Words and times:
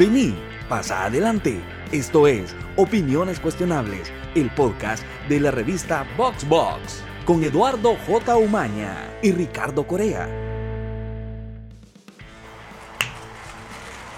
Vení, 0.00 0.34
pasa 0.66 1.04
adelante. 1.04 1.60
Esto 1.92 2.26
es 2.26 2.56
Opiniones 2.76 3.38
Cuestionables, 3.38 4.10
el 4.34 4.48
podcast 4.54 5.04
de 5.28 5.38
la 5.40 5.50
revista 5.50 6.06
VoxBox, 6.16 7.02
con 7.26 7.44
Eduardo 7.44 7.98
J. 8.06 8.34
Umaña 8.36 9.10
y 9.20 9.32
Ricardo 9.32 9.86
Corea. 9.86 10.26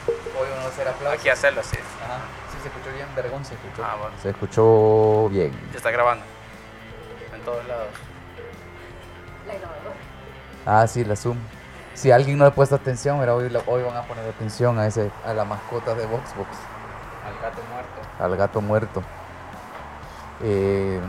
Hoy 0.07 0.49
vamos 0.51 0.67
a 0.67 0.69
hacer 0.69 0.87
aplausos. 0.87 1.19
Hay 1.19 1.19
que 1.19 1.31
hacerlo 1.33 1.61
así. 1.63 1.77
Ajá. 1.77 2.21
Sí, 2.53 2.59
se 2.63 2.69
escuchó 2.69 2.95
bien, 2.95 3.09
vergón 3.17 3.45
se 3.45 3.55
escuchó. 3.55 3.85
Ah, 3.85 3.97
bueno. 4.01 4.15
Se 4.23 4.31
escuchó 4.31 5.29
bien. 5.31 5.51
Ya 5.73 5.79
está 5.79 5.91
grabando. 5.91 6.25
En 7.35 7.41
todos 7.41 7.67
lados. 7.67 7.89
Ah, 10.65 10.87
sí, 10.87 11.05
la 11.05 11.17
Zoom. 11.17 11.39
Si 11.95 12.11
alguien 12.11 12.39
no 12.39 12.45
le 12.45 12.49
ha 12.51 12.55
puesto 12.55 12.75
atención, 12.75 13.21
mira, 13.21 13.35
hoy, 13.35 13.45
hoy 13.67 13.83
van 13.83 13.97
a 13.97 14.03
poner 14.03 14.27
atención 14.29 14.79
a 14.79 14.87
ese, 14.87 15.11
a 15.25 15.35
la 15.35 15.45
mascota 15.45 15.95
de 15.95 16.07
VoxBox, 16.07 16.49
Al 17.27 17.35
gato 17.43 17.63
muerto. 17.71 18.25
al 18.25 18.37
gato 18.37 18.61
muerto. 18.61 19.03
Eh, 20.43 21.01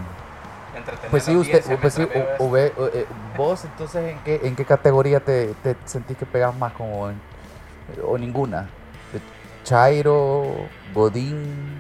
pues 1.09 1.23
sí, 1.23 1.35
usted, 1.35 1.63
pues 1.79 1.93
sí, 1.93 2.03
u- 2.03 2.07
veo 2.09 2.37
ube- 2.39 2.73
eh, 2.93 3.05
vos 3.37 3.63
entonces 3.63 4.11
en 4.11 4.19
qué, 4.19 4.41
en 4.43 4.55
qué 4.55 4.65
categoría 4.65 5.19
te, 5.19 5.53
te 5.63 5.75
sentís 5.85 6.17
que 6.17 6.25
pegas 6.25 6.55
más 6.55 6.73
como 6.73 7.09
en- 7.09 7.19
o 8.05 8.17
ninguna? 8.17 8.63
¿De 9.11 9.19
Chairo, 9.63 10.67
Godín 10.93 11.79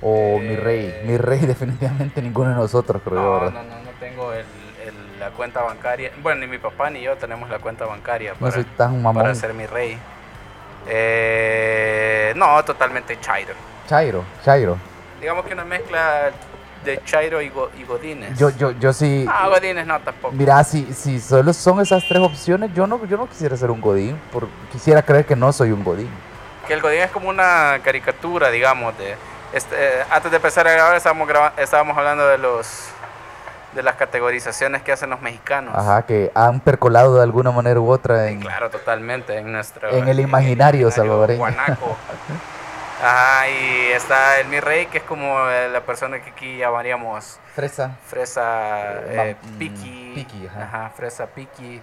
o 0.00 0.38
mi 0.38 0.56
rey? 0.56 0.86
Eh. 0.86 1.04
Mi 1.06 1.16
rey 1.18 1.40
definitivamente 1.46 2.22
ninguno 2.22 2.50
de 2.50 2.56
nosotros, 2.56 3.02
creo 3.04 3.16
yo, 3.16 3.22
No, 3.22 3.32
¿verdad? 3.40 3.52
no, 3.52 3.62
no, 3.76 3.82
no 3.84 3.90
tengo 4.00 4.32
el- 4.32 4.44
la 5.24 5.30
cuenta 5.30 5.62
bancaria. 5.62 6.10
Bueno, 6.22 6.42
ni 6.42 6.46
mi 6.46 6.58
papá 6.58 6.90
ni 6.90 7.00
yo 7.00 7.16
tenemos 7.16 7.48
la 7.48 7.58
cuenta 7.58 7.86
bancaria 7.86 8.34
No 8.38 8.50
para, 8.50 8.62
tan 8.76 9.00
mamón. 9.02 9.22
para 9.22 9.34
ser 9.34 9.54
mi 9.54 9.66
rey. 9.66 9.98
Eh, 10.86 12.32
no, 12.36 12.62
totalmente 12.64 13.18
Chairo. 13.20 13.54
Chairo, 13.88 14.24
Chairo. 14.44 14.76
Digamos 15.20 15.44
que 15.46 15.54
una 15.54 15.64
mezcla 15.64 16.30
de 16.84 17.02
Chairo 17.04 17.40
y, 17.40 17.48
Go- 17.48 17.70
y 17.78 17.84
Godines. 17.84 18.38
Yo, 18.38 18.50
yo, 18.50 18.72
yo 18.72 18.92
sí. 18.92 19.24
Ah, 19.28 19.48
Godines 19.48 19.86
no 19.86 19.98
tampoco. 20.00 20.34
Mira, 20.34 20.62
si, 20.64 20.92
si 20.92 21.18
solo 21.20 21.52
son 21.54 21.80
esas 21.80 22.06
tres 22.06 22.20
opciones, 22.20 22.70
yo 22.74 22.86
no, 22.86 23.02
yo 23.06 23.16
no 23.16 23.26
quisiera 23.28 23.56
ser 23.56 23.70
un 23.70 23.80
Godín. 23.80 24.18
Por, 24.30 24.46
quisiera 24.70 25.02
creer 25.02 25.24
que 25.24 25.36
no 25.36 25.52
soy 25.52 25.70
un 25.72 25.82
Godín. 25.82 26.10
Que 26.68 26.74
el 26.74 26.82
Godín 26.82 27.00
es 27.00 27.10
como 27.10 27.28
una 27.30 27.78
caricatura, 27.82 28.50
digamos, 28.50 28.96
de... 28.98 29.14
Este, 29.54 29.74
eh, 29.78 30.04
antes 30.10 30.30
de 30.30 30.36
empezar 30.36 30.66
a 30.66 30.72
grabar 30.72 30.96
estábamos, 30.96 31.28
graba- 31.28 31.52
estábamos 31.56 31.96
hablando 31.96 32.26
de 32.28 32.38
los 32.38 32.88
de 33.74 33.82
las 33.82 33.96
categorizaciones 33.96 34.82
que 34.82 34.92
hacen 34.92 35.10
los 35.10 35.20
mexicanos. 35.20 35.74
Ajá, 35.76 36.02
que 36.06 36.30
han 36.34 36.60
percolado 36.60 37.16
de 37.16 37.22
alguna 37.22 37.50
manera 37.50 37.80
u 37.80 37.90
otra 37.90 38.28
en. 38.28 38.40
Claro, 38.40 38.70
totalmente, 38.70 39.36
en 39.38 39.50
nuestro... 39.52 39.90
En 39.90 40.08
el 40.08 40.20
imaginario 40.20 40.90
salvadoreño. 40.90 41.38
Guanaco. 41.38 41.96
Ajá, 43.02 43.48
y 43.48 43.90
está 43.92 44.40
el 44.40 44.46
mi 44.48 44.60
rey, 44.60 44.86
que 44.86 44.98
es 44.98 45.04
como 45.04 45.50
eh, 45.50 45.68
la 45.70 45.80
persona 45.80 46.20
que 46.22 46.30
aquí 46.30 46.56
llamaríamos 46.58 47.38
Fresa. 47.54 47.96
fresa 48.06 48.92
eh, 49.02 49.36
Ma- 49.44 49.50
mm, 49.50 49.58
piqui. 49.58 50.12
piqui, 50.14 50.46
ajá. 50.46 50.90
fresa 50.96 51.26
piqui. 51.26 51.82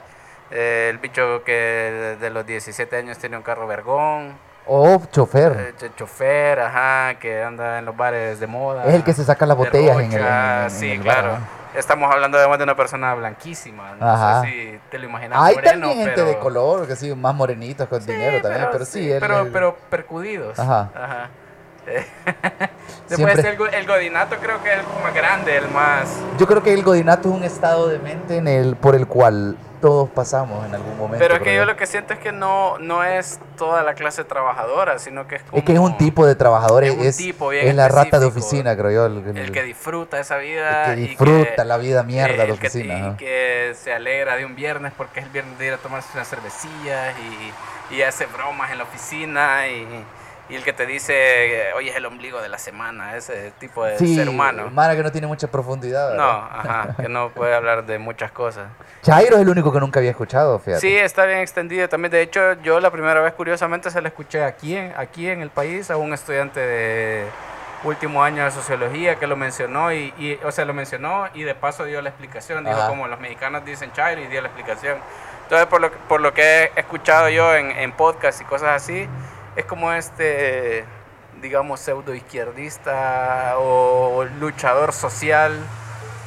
Eh, 0.50 0.88
el 0.90 0.98
bicho 0.98 1.44
que 1.44 2.18
de, 2.20 2.30
los 2.30 2.46
17 2.46 2.96
años 2.98 3.18
tiene 3.18 3.38
un 3.38 3.44
carro 3.44 3.68
vergón. 3.68 4.34
O 4.66 5.02
chofer. 5.12 5.52
Eh, 5.60 5.74
ch- 5.80 5.96
chofer, 5.96 6.60
ajá, 6.62 7.20
que 7.20 7.44
anda 7.44 7.80
en 7.80 7.86
los 7.86 7.96
bares 7.96 8.40
de 8.40 8.48
moda. 8.48 8.86
es 8.86 8.94
el 8.96 9.04
que 9.04 9.14
se 9.14 9.24
saca 9.24 9.46
las 9.46 9.58
botellas 9.58 9.98
en 10.00 10.06
el, 10.06 10.14
en- 10.14 10.20
rocha, 10.24 10.64
en 10.64 10.72
sí, 10.72 10.92
el 10.92 10.98
bar, 11.04 11.04
claro. 11.20 11.32
¿no? 11.38 11.61
Estamos 11.76 12.12
hablando 12.12 12.38
además 12.38 12.58
de 12.58 12.64
una 12.66 12.76
persona 12.76 13.14
blanquísima. 13.16 13.96
No 14.00 14.06
Ajá. 14.10 14.42
sé 14.42 14.48
si 14.48 14.80
te 14.90 15.00
lo 15.00 15.06
imaginas 15.06 15.40
Hay 15.42 15.56
moreno, 15.56 15.72
también 15.88 15.98
gente 16.08 16.12
pero... 16.16 16.28
de 16.28 16.38
color, 16.40 16.88
que 16.88 16.96
sí, 16.96 17.16
más 17.16 17.34
morenitos 17.34 17.88
con 17.88 18.06
dinero 18.06 18.42
también, 18.42 18.68
pero 18.72 18.84
sí. 18.86 19.10
él- 19.12 19.20
pero, 19.22 19.40
él- 19.42 19.50
pero 19.54 19.76
percudidos. 19.90 20.60
Ajá. 20.60 20.90
Ajá. 20.94 21.30
Siempre- 23.08 23.36
Después 23.36 23.74
el, 23.74 23.80
el 23.82 23.88
godinato 23.88 24.38
creo 24.38 24.64
que 24.64 24.72
es 24.74 24.80
el 24.80 24.86
más 25.04 25.14
grande, 25.14 25.58
el 25.58 25.68
más... 25.70 26.10
Yo 26.40 26.48
creo 26.48 26.64
que 26.64 26.74
el 26.74 26.82
godinato 26.84 27.30
es 27.30 27.36
un 27.36 27.44
estado 27.44 27.90
de 27.90 28.00
mente 28.00 28.38
en 28.38 28.48
el, 28.48 28.76
por 28.78 28.96
el 28.96 29.06
cual 29.08 29.58
todos 29.82 30.10
pasamos 30.12 30.66
en 30.66 30.76
algún 30.76 30.96
momento. 30.98 31.18
Pero 31.20 31.36
es 31.36 31.42
que 31.42 31.56
yo 31.56 31.66
lo 31.66 31.76
que 31.76 31.88
siento 31.88 32.14
es 32.14 32.20
que 32.20 32.32
no, 32.32 32.78
no 32.78 33.04
es 33.04 33.40
toda 33.58 33.84
la 33.84 33.96
clase 33.96 34.24
trabajadora, 34.24 34.98
sino 35.00 35.28
que 35.28 35.36
es 35.38 35.44
como... 35.44 35.58
Es 35.58 35.66
que 35.66 35.74
es 35.74 35.80
un 35.80 35.98
tipo 35.98 36.26
de 36.26 36.36
trabajador, 36.36 36.84
es 36.86 36.94
es, 37.00 37.18
tipo 37.18 37.50
bien 37.50 37.68
es 37.68 37.76
la 37.76 37.90
rata 37.90 38.20
de 38.20 38.28
oficina, 38.28 38.78
creo 38.78 38.92
yo. 38.92 39.06
El, 39.08 39.38
El 39.38 39.52
que 39.52 39.64
disfruta 39.64 40.20
esa 40.20 40.38
vida. 40.38 40.94
el 40.94 40.96
que 40.96 41.02
y 41.02 41.08
disfruta 41.08 41.66
la 41.66 41.78
vida 41.78 42.04
mierda 42.04 42.46
de 42.46 42.52
el 42.52 42.60
que- 42.60 42.68
oficina. 42.68 43.10
y 43.14 43.18
que 43.18 43.74
se 43.76 43.92
alegra 43.92 44.38
de 44.38 44.46
un 44.46 44.56
viernes 44.56 44.94
porque 44.96 45.20
es 45.20 45.26
el 45.26 45.32
viernes 45.32 45.58
de 45.58 45.68
ir 45.68 45.74
a 45.74 45.78
tomarse 45.78 46.08
unas 46.14 46.30
cervecillas 46.30 47.14
y, 47.90 47.96
y 47.96 48.04
hace 48.04 48.26
bromas 48.28 48.72
en 48.72 48.78
la 48.78 48.84
oficina 48.86 49.68
y, 49.68 50.06
y 50.52 50.56
el 50.56 50.64
que 50.64 50.74
te 50.74 50.86
dice, 50.86 51.72
oye, 51.76 51.90
es 51.90 51.96
el 51.96 52.06
ombligo 52.06 52.42
de 52.42 52.50
la 52.50 52.58
semana, 52.58 53.16
ese 53.16 53.52
tipo 53.60 53.86
de 53.86 53.98
Sí, 53.98 54.16
ser 54.16 54.28
humano. 54.30 54.70
Mara 54.70 54.96
que 54.96 55.02
no 55.04 55.12
tiene 55.12 55.26
mucha 55.28 55.48
profundidad. 55.50 56.14
No, 56.16 56.24
ajá, 56.30 56.96
que 57.02 57.08
no 57.10 57.30
puede 57.30 57.56
hablar 57.56 57.86
de 57.86 57.98
muchas 57.98 58.32
cosas. 58.32 58.68
Chairo 59.02 59.38
es 59.38 59.42
el 59.42 59.50
único 59.50 59.72
que 59.72 59.80
nunca 59.80 60.00
había 60.00 60.12
escuchado, 60.12 60.60
fíjate. 60.60 60.82
Sí, 60.82 60.96
está 60.96 61.26
bien 61.26 61.40
extendido 61.40 61.88
también. 61.90 62.12
De 62.12 62.22
hecho, 62.22 62.54
yo 62.62 62.80
la 62.80 62.92
primera 62.92 63.22
vez, 63.22 63.34
curiosamente, 63.34 63.90
se 63.90 64.02
la 64.02 64.10
escuché 64.10 64.44
aquí 64.44 64.78
aquí 64.78 65.28
en 65.30 65.42
el 65.42 65.50
país 65.50 65.90
a 65.90 65.98
un 65.98 66.14
estudiante 66.14 66.60
de 66.60 67.26
último 67.84 68.24
año 68.24 68.44
de 68.44 68.52
sociología 68.52 69.16
que 69.16 69.26
lo 69.26 69.36
mencionó 69.36 69.92
y, 69.92 70.14
y, 70.20 70.38
o 70.44 70.52
sea, 70.52 70.66
lo 70.66 70.74
mencionó 70.74 71.28
y 71.34 71.44
de 71.44 71.56
paso 71.56 71.86
dio 71.86 72.02
la 72.02 72.10
explicación. 72.10 72.64
Dijo 72.64 72.78
Ajá. 72.78 72.90
como 72.90 73.08
los 73.08 73.20
mexicanos 73.20 73.66
dicen 73.66 73.92
chairo 73.94 74.22
y 74.22 74.28
dio 74.28 74.42
la 74.42 74.50
explicación. 74.50 74.98
Entonces, 75.44 75.68
por 75.68 75.82
lo, 75.82 75.92
que- 75.92 75.98
por 76.08 76.22
lo 76.22 76.34
que 76.34 76.44
he 76.76 76.80
escuchado 76.80 77.30
yo 77.30 77.56
en, 77.56 77.72
en 77.72 77.92
podcast 77.94 78.40
y 78.42 78.46
cosas 78.46 78.70
así, 78.84 79.08
es 79.56 79.66
como 79.66 79.92
este, 79.92 80.86
digamos, 81.42 81.80
pseudo 81.80 82.14
izquierdista 82.14 83.56
o 83.58 84.24
luchador 84.40 84.94
social, 84.94 85.54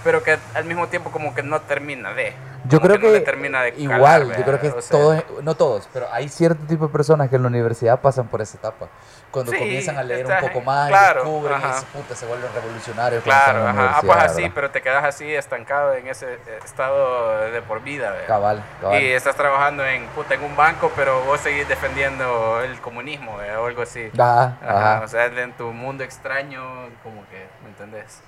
pero 0.02 0.22
que 0.22 0.38
al 0.54 0.64
mismo 0.64 0.88
tiempo 0.88 1.10
como 1.10 1.34
que 1.34 1.42
no 1.42 1.60
termina 1.60 2.12
de. 2.12 2.34
Yo 2.66 2.80
creo 2.80 2.98
que, 2.98 3.06
no 3.06 3.12
le 3.12 3.20
termina 3.20 3.62
de 3.62 3.74
igual, 3.76 4.22
calar, 4.22 4.38
yo 4.38 4.44
creo 4.44 4.60
que 4.60 4.68
O 4.68 4.80
sea, 4.80 4.90
todos, 4.98 5.24
no 5.42 5.54
todos, 5.54 5.88
pero 5.92 6.08
hay 6.10 6.28
cierto 6.28 6.64
tipo 6.66 6.86
de 6.86 6.92
personas 6.92 7.28
que 7.28 7.36
en 7.36 7.42
la 7.42 7.48
universidad 7.48 8.00
pasan 8.00 8.26
por 8.28 8.40
esa 8.40 8.56
etapa. 8.56 8.88
Cuando 9.30 9.52
Sí, 9.52 9.58
comienzan 9.58 9.98
a 9.98 10.02
leer 10.02 10.24
un 10.26 10.32
está- 10.32 10.46
poco 10.46 10.60
más, 10.60 10.88
claro, 10.88 11.24
descubren 11.24 11.60
y 11.60 11.64
ajá. 11.64 11.72
se, 11.80 11.86
puta, 11.86 12.14
se 12.14 12.24
vuelven 12.26 12.50
revolucionarios. 12.54 13.22
Claro, 13.24 13.66
ajá. 13.68 13.98
Ah, 13.98 14.00
pues 14.00 14.16
así, 14.18 14.42
¿verdad? 14.42 14.52
pero 14.54 14.70
te 14.70 14.80
quedas 14.80 15.04
así 15.04 15.34
estancado 15.34 15.92
en 15.94 16.06
ese 16.08 16.34
eh, 16.34 16.38
estado 16.64 17.50
de 17.50 17.60
por 17.62 17.82
vida, 17.82 18.10
¿verdad? 18.12 18.26
Cabal, 18.28 18.62
cabal. 18.80 19.02
Y 19.02 19.06
estás 19.08 19.34
trabajando 19.36 19.84
en, 19.84 20.06
puta, 20.08 20.34
en 20.34 20.44
un 20.44 20.56
banco, 20.56 20.90
pero 20.96 21.20
vos 21.24 21.40
seguís 21.40 21.68
defendiendo 21.68 22.60
el 22.62 22.80
comunismo, 22.80 23.36
¿verdad? 23.36 23.60
O 23.60 23.66
algo 23.66 23.82
así. 23.82 24.10
Ajá, 24.18 24.56
Ajá, 24.62 24.94
ajá. 24.96 25.04
O 25.04 25.08
sea, 25.08 25.26
en 25.26 25.52
tu 25.52 25.64
mundo 25.72 26.04
extraño, 26.04 26.62
como 27.02 27.26
que, 27.28 27.46
¿me 27.62 27.68
entendés? 27.70 28.20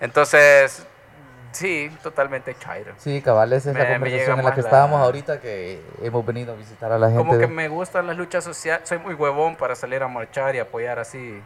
Entonces, 0.00 0.86
sí, 1.52 1.90
totalmente 2.02 2.56
chairo. 2.58 2.92
Sí, 2.98 3.20
cabal, 3.22 3.52
esa 3.52 3.70
es 3.70 3.76
Me- 3.76 3.82
la 3.84 3.88
conversación 3.90 4.38
en 4.38 4.44
la 4.44 4.54
que 4.54 4.62
la- 4.62 4.68
estábamos 4.68 5.00
ahorita, 5.00 5.40
que 5.40 5.82
hemos 6.02 6.24
venido 6.24 6.52
a 6.52 6.56
visitar 6.56 6.92
a 6.92 6.98
la 6.98 7.08
gente. 7.08 7.18
Como 7.24 7.38
que 7.38 7.46
me 7.46 7.68
gustan 7.68 8.06
las 8.06 8.16
luchas 8.16 8.44
sociales, 8.44 8.88
soy 8.88 8.98
muy 8.98 9.14
huevón 9.14 9.56
para 9.56 9.74
salir 9.74 10.02
a 10.02 10.08
marchar 10.08 10.54
y 10.54 10.58
apoyar 10.58 10.98
así 10.98 11.42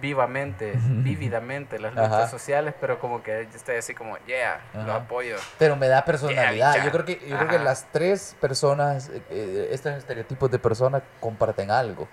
vivamente, 0.00 0.72
vívidamente 0.88 1.78
las 1.78 1.92
luchas 1.94 2.12
Ajá. 2.12 2.28
sociales, 2.28 2.74
pero 2.80 2.98
como 2.98 3.22
que 3.22 3.42
estoy 3.42 3.76
así 3.76 3.94
como, 3.94 4.18
yeah, 4.26 4.60
lo 4.74 4.80
Ajá. 4.82 4.96
apoyo. 4.96 5.36
Pero 5.58 5.76
me 5.76 5.88
da 5.88 6.04
personalidad. 6.04 6.74
bicha. 6.74 6.84
yo 6.84 6.90
creo 6.92 7.04
que, 7.04 7.28
yo 7.28 7.36
creo 7.38 7.48
que 7.48 7.58
las 7.58 7.86
tres 7.92 8.36
personas, 8.40 9.08
eh, 9.08 9.22
eh, 9.30 9.68
estos 9.72 9.94
estereotipos 9.94 10.50
de 10.50 10.58
personas 10.58 11.02
comparten 11.20 11.70
algo. 11.70 12.08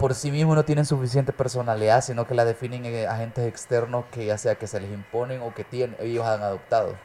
Por 0.00 0.14
sí 0.14 0.30
mismos 0.30 0.56
no 0.56 0.64
tienen 0.64 0.86
suficiente 0.86 1.30
personalidad, 1.30 2.02
sino 2.02 2.26
que 2.26 2.34
la 2.34 2.46
definen 2.46 2.86
eh, 2.86 3.06
agentes 3.06 3.46
externos 3.46 4.06
que 4.10 4.24
ya 4.24 4.38
sea 4.38 4.54
que 4.54 4.66
se 4.66 4.80
les 4.80 4.90
imponen 4.90 5.42
o 5.42 5.54
que 5.54 5.62
tienen, 5.62 5.94
ellos 6.00 6.26
han 6.26 6.42
adoptado. 6.42 6.96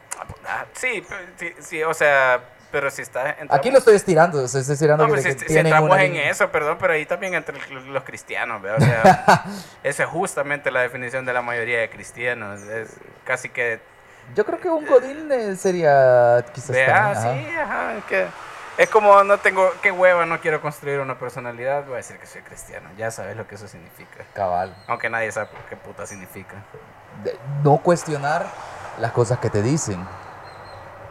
Ah, 0.47 0.63
Sí, 0.73 1.03
pero- 1.07 1.21
sí, 1.35 1.53
sí, 1.59 1.83
o 1.83 1.93
sea, 1.93 2.39
pero 2.71 2.89
si 2.89 3.01
está... 3.01 3.35
Aquí 3.49 3.69
lo 3.69 3.79
estoy 3.79 3.95
estirando, 3.95 4.43
estoy 4.45 4.61
estirando 4.61 5.03
No, 5.05 5.13
que, 5.13 5.21
pues 5.21 5.25
que 5.25 5.33
si, 5.33 5.39
si 5.39 5.45
tienen 5.47 5.65
entramos 5.67 5.89
una 5.91 6.03
en 6.05 6.15
eso, 6.15 6.49
perdón, 6.51 6.77
pero 6.79 6.93
ahí 6.93 7.05
también 7.05 7.33
entre 7.33 7.57
los 7.87 8.03
cristianos, 8.05 8.61
¿verdad? 8.61 8.81
O 8.81 8.85
sea, 8.85 9.45
esa 9.83 10.03
es 10.03 10.09
justamente 10.09 10.71
la 10.71 10.79
definición 10.79 11.25
de 11.25 11.33
la 11.33 11.41
mayoría 11.41 11.79
de 11.81 11.89
cristianos. 11.89 12.61
Es 12.61 12.93
casi 13.25 13.49
que 13.49 13.81
Yo 14.35 14.45
creo 14.45 14.59
que 14.59 14.69
un 14.69 14.85
godín 14.85 15.29
eh, 15.33 15.57
sería 15.57 16.45
quizás 16.53 16.71
Vea, 16.71 17.13
también, 17.13 17.17
ajá. 17.17 17.33
sí, 17.33 17.57
ajá, 17.57 17.93
que 18.07 18.25
es 18.77 18.89
como 18.89 19.23
no 19.23 19.37
tengo, 19.37 19.71
qué 19.81 19.91
hueva, 19.91 20.25
no 20.25 20.39
quiero 20.41 20.61
construir 20.61 20.99
una 20.99 21.17
personalidad, 21.17 21.83
voy 21.85 21.93
a 21.93 21.97
decir 21.97 22.17
que 22.19 22.25
soy 22.27 22.41
cristiano, 22.41 22.89
ya 22.97 23.09
sabes 23.11 23.35
lo 23.37 23.47
que 23.47 23.55
eso 23.55 23.67
significa. 23.67 24.23
cabal. 24.33 24.75
Aunque 24.87 25.09
nadie 25.09 25.31
sabe 25.31 25.49
qué 25.69 25.75
puta 25.77 26.05
significa. 26.05 26.55
de- 27.23 27.37
no 27.63 27.77
cuestionar 27.77 28.45
las 28.99 29.11
cosas 29.13 29.39
que 29.39 29.49
te 29.49 29.61
dicen 29.61 30.05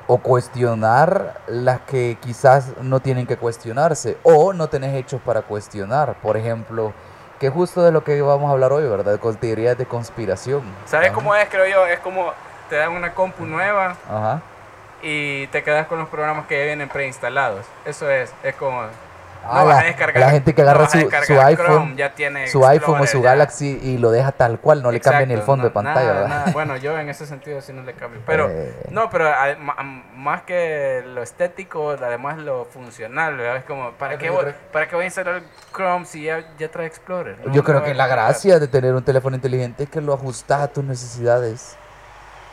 o 0.07 0.19
cuestionar 0.19 1.41
las 1.47 1.81
que 1.81 2.19
quizás 2.21 2.77
no 2.83 3.01
tienen 3.01 3.27
que 3.27 3.39
cuestionarse 3.39 4.19
o 4.23 4.53
no 4.53 4.69
tenés 4.69 4.95
hechos 4.95 5.21
para 5.23 5.41
cuestionar. 5.43 6.15
Por 6.21 6.37
ejemplo, 6.37 6.93
que 7.41 7.49
justo 7.49 7.83
de 7.83 7.91
lo 7.91 8.05
que 8.05 8.21
vamos 8.21 8.51
a 8.51 8.53
hablar 8.53 8.73
hoy, 8.73 8.87
¿verdad? 8.87 9.19
Con 9.19 9.37
teorías 9.37 9.79
de 9.79 9.87
conspiración. 9.87 10.63
¿Sabes 10.85 11.07
Ajá. 11.09 11.15
cómo 11.15 11.35
es, 11.35 11.49
creo 11.49 11.67
yo? 11.67 11.87
Es 11.87 12.01
como 12.01 12.33
te 12.69 12.77
dan 12.77 12.93
una 12.93 13.15
compu 13.15 13.45
nueva 13.47 13.97
Ajá. 14.09 14.43
Y 15.05 15.47
te 15.49 15.63
quedas 15.63 15.87
con 15.87 15.99
los 15.99 16.09
programas 16.09 16.47
que 16.47 16.59
ya 16.59 16.65
vienen 16.65 16.89
preinstalados. 16.89 17.65
Eso 17.85 18.11
es, 18.11 18.33
es 18.43 18.55
como 18.57 18.83
Ah, 19.47 19.59
No 19.59 19.67
vas 19.67 19.77
a 19.77 19.83
la, 19.83 19.87
descargar- 19.91 20.21
la 20.21 20.31
gente 20.31 20.55
que 20.55 20.63
agarra 20.63 20.89
su, 20.89 20.99
su 21.27 21.39
iPhone, 21.39 21.67
Chrome, 21.67 21.97
ya 21.97 22.15
tiene 22.15 22.49
su 22.49 22.67
iPhone 22.67 22.99
o 23.03 23.07
su 23.07 23.19
ya. 23.23 23.25
Galaxy 23.33 23.79
y 23.83 23.99
lo 23.99 24.11
deja 24.11 24.33
tal 24.33 24.59
cual, 24.59 24.83
no 24.83 24.91
le 24.91 25.01
cambia 25.01 25.27
ni 25.27 25.35
el 25.35 25.43
fondo 25.43 25.65
de 25.67 25.71
pantalla, 25.71 26.27
nada. 26.27 26.45
Bueno, 26.55 26.79
yo 26.79 26.99
en 26.99 27.11
ese 27.11 27.27
sentido 27.27 27.61
sí 27.61 27.75
no 27.75 27.83
le 27.83 27.93
cambio. 27.93 28.23
Pero, 28.27 28.49
Eh. 28.49 28.75
no, 28.89 29.11
pero 29.11 29.29
a- 29.29 29.55
ma- 29.59 29.77
más 30.17 30.41
que 30.45 31.03
lo 31.07 31.23
estético, 31.23 31.91
además 31.91 32.39
lo 32.39 32.65
funcional, 32.65 33.37
¿verdad? 33.37 33.57
Es 33.59 33.65
como, 33.65 33.91
¿para 33.91 34.17
qué, 34.17 34.31
voy, 34.31 34.47
¿para 34.73 34.89
qué 34.89 34.95
voy 34.97 35.03
a 35.03 35.07
instalar 35.09 35.43
Chrome 35.77 36.07
si 36.07 36.23
ya, 36.25 36.43
ya 36.59 36.71
trae 36.71 36.87
Explorer? 36.87 37.37
Yo 37.53 37.63
creo 37.65 37.85
que 37.85 37.93
la 37.93 38.07
gracia 38.07 38.59
de 38.59 38.67
tener 38.67 38.95
un 38.95 39.05
teléfono 39.05 39.37
inteligente 39.37 39.83
es 39.83 39.91
que 39.91 40.01
lo 40.01 40.15
ajustas 40.15 40.63
a 40.63 40.69
tus 40.69 40.83
necesidades, 40.85 41.77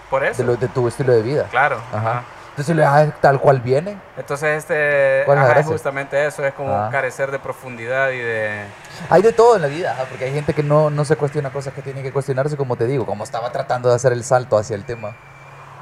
Por 0.10 0.26
eso. 0.26 0.42
de, 0.42 0.46
lo- 0.46 0.58
de 0.58 0.68
tu 0.68 0.90
estilo 0.90 1.14
de 1.14 1.22
vida. 1.22 1.48
Claro. 1.52 1.78
Ajá. 1.94 2.10
ajá. 2.10 2.24
Entonces 2.62 2.76
lo 2.76 2.82
dejas 2.84 3.22
tal 3.22 3.40
cual 3.40 3.60
viene. 3.62 3.98
Entonces, 4.18 4.58
este, 4.60 5.24
¿Cuál 5.26 5.38
es 5.40 5.44
la 5.44 5.50
ajá, 5.52 5.60
es 5.62 5.66
justamente 5.66 6.26
eso, 6.26 6.46
es 6.46 6.54
como 6.54 6.74
Ah. 6.74 6.90
carecer 6.92 7.32
de 7.32 7.40
profundidad 7.40 8.10
y 8.12 8.20
de... 8.20 8.66
Hay 9.10 9.22
de 9.22 9.34
todo 9.34 9.56
en 9.56 9.62
la 9.64 9.68
vida, 9.68 9.92
ajá, 9.92 10.06
porque 10.10 10.26
hay 10.26 10.34
gente 10.34 10.54
que 10.54 10.64
no, 10.64 10.90
no 10.90 11.04
se 11.06 11.16
cuestiona 11.16 11.50
cosas 11.52 11.74
que 11.74 11.82
tiene 11.82 12.02
que 12.04 12.12
cuestionarse, 12.12 12.56
como 12.58 12.76
te 12.76 12.86
digo, 12.86 13.06
como 13.06 13.24
estaba 13.24 13.52
tratando 13.52 13.90
de 13.90 13.96
hacer 13.96 14.12
el 14.14 14.24
salto 14.24 14.58
hacia 14.58 14.76
el 14.76 14.86
tema. 14.86 15.16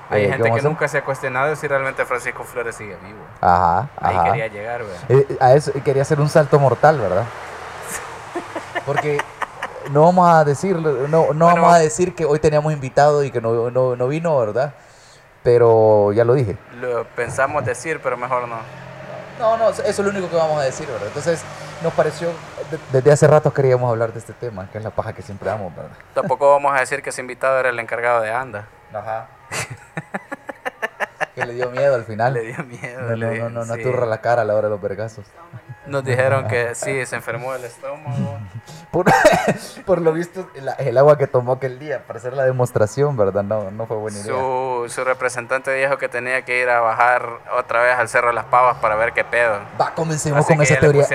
Hay 0.09 0.23
Eh, 0.23 0.25
¿qué 0.27 0.33
gente 0.33 0.51
que 0.53 0.61
nunca 0.63 0.87
se 0.87 0.97
ha 0.97 1.05
cuestionado 1.05 1.55
si 1.55 1.67
realmente 1.67 2.03
Francisco 2.05 2.43
Flores 2.43 2.75
sigue 2.75 2.95
vivo. 3.03 3.19
Ajá, 3.41 3.89
Ahí 3.99 4.15
ajá. 4.15 4.23
quería 4.31 4.47
llegar, 4.47 4.81
¿verdad? 4.83 5.01
Eh, 5.09 5.37
a 5.39 5.53
eso 5.53 5.71
quería 5.83 6.01
hacer 6.01 6.19
un 6.19 6.29
salto 6.29 6.59
mortal, 6.59 6.97
¿verdad? 6.97 7.25
Porque 8.85 9.19
no 9.91 10.03
vamos 10.03 10.29
a 10.29 10.43
decir, 10.43 10.75
no, 10.77 11.07
no 11.07 11.23
Bueno. 11.25 11.45
vamos 11.45 11.73
a 11.73 11.77
decir 11.79 12.15
que 12.15 12.25
hoy 12.25 12.39
teníamos 12.39 12.73
invitado 12.73 13.23
y 13.23 13.31
que 13.31 13.41
no, 13.41 13.69
no, 13.69 13.95
no 13.95 14.07
vino, 14.07 14.37
¿verdad? 14.39 14.73
Pero 15.43 16.11
ya 16.13 16.25
lo 16.25 16.33
dije. 16.33 16.57
Lo 16.81 17.05
pensamos 17.15 17.65
decir, 17.65 17.99
pero 18.03 18.17
mejor 18.17 18.47
no. 18.47 18.57
No, 19.39 19.57
no, 19.57 19.69
eso 19.69 19.81
es 19.83 19.99
lo 19.99 20.09
único 20.09 20.29
que 20.29 20.35
vamos 20.35 20.59
a 20.59 20.63
decir, 20.63 20.85
¿verdad? 20.87 21.07
Entonces, 21.07 21.41
nos 21.81 21.93
pareció, 21.93 22.27
de- 22.69 22.79
desde 22.91 23.11
hace 23.13 23.25
rato 23.25 23.53
queríamos 23.53 23.89
hablar 23.89 24.11
de 24.11 24.19
este 24.19 24.33
tema, 24.33 24.69
que 24.69 24.77
es 24.79 24.83
la 24.83 24.89
paja 24.89 25.13
que 25.13 25.21
siempre 25.21 25.47
damos, 25.49 25.73
¿verdad? 25.73 25.91
Tampoco 26.13 26.49
vamos 26.51 26.75
a 26.75 26.81
decir 26.81 27.01
que 27.01 27.09
ese 27.11 27.21
invitado 27.21 27.57
era 27.57 27.69
el 27.69 27.79
encargado 27.79 28.21
de 28.21 28.31
Anda. 28.33 28.67
Ajá. 28.93 29.27
que 31.35 31.45
le 31.45 31.53
dio 31.53 31.69
miedo 31.71 31.95
al 31.95 32.03
final. 32.03 32.33
Le 32.35 32.41
dio 32.41 32.63
miedo. 32.65 33.01
No, 33.01 33.15
no, 33.15 33.49
no, 33.49 33.65
no 33.65 33.73
sí. 33.75 33.79
aturra 33.79 34.05
la 34.05 34.19
cara 34.19 34.41
a 34.41 34.45
la 34.45 34.55
hora 34.55 34.67
de 34.67 34.71
los 34.71 34.81
vergazos. 34.81 35.25
Nos 35.89 36.03
dijeron 36.03 36.47
que 36.47 36.75
sí, 36.75 37.05
se 37.05 37.15
enfermó 37.15 37.53
el 37.53 37.65
estómago. 37.65 38.39
Por, 38.91 39.05
por 39.85 40.01
lo 40.01 40.13
visto, 40.13 40.49
el, 40.55 40.69
el 40.79 40.97
agua 40.97 41.17
que 41.17 41.27
tomó 41.27 41.53
aquel 41.53 41.77
día 41.79 42.05
para 42.07 42.19
hacer 42.19 42.33
la 42.33 42.43
demostración, 42.45 43.15
¿verdad? 43.17 43.43
No, 43.43 43.69
no 43.71 43.85
fue 43.85 43.97
buena 43.97 44.17
idea. 44.17 44.33
Su, 44.33 44.85
su 44.89 45.03
representante 45.03 45.71
dijo 45.73 45.97
que 45.97 46.09
tenía 46.09 46.43
que 46.43 46.61
ir 46.61 46.69
a 46.69 46.79
bajar 46.79 47.27
otra 47.57 47.81
vez 47.81 47.97
al 47.97 48.09
Cerro 48.09 48.27
de 48.29 48.33
las 48.33 48.45
Pavas 48.45 48.77
para 48.77 48.95
ver 48.95 49.13
qué 49.13 49.23
pedo. 49.23 49.59
Va, 49.79 49.93
comencemos 49.93 50.39
Así 50.39 50.53
con 50.53 50.63
esa 50.63 50.79
teoría. 50.79 51.05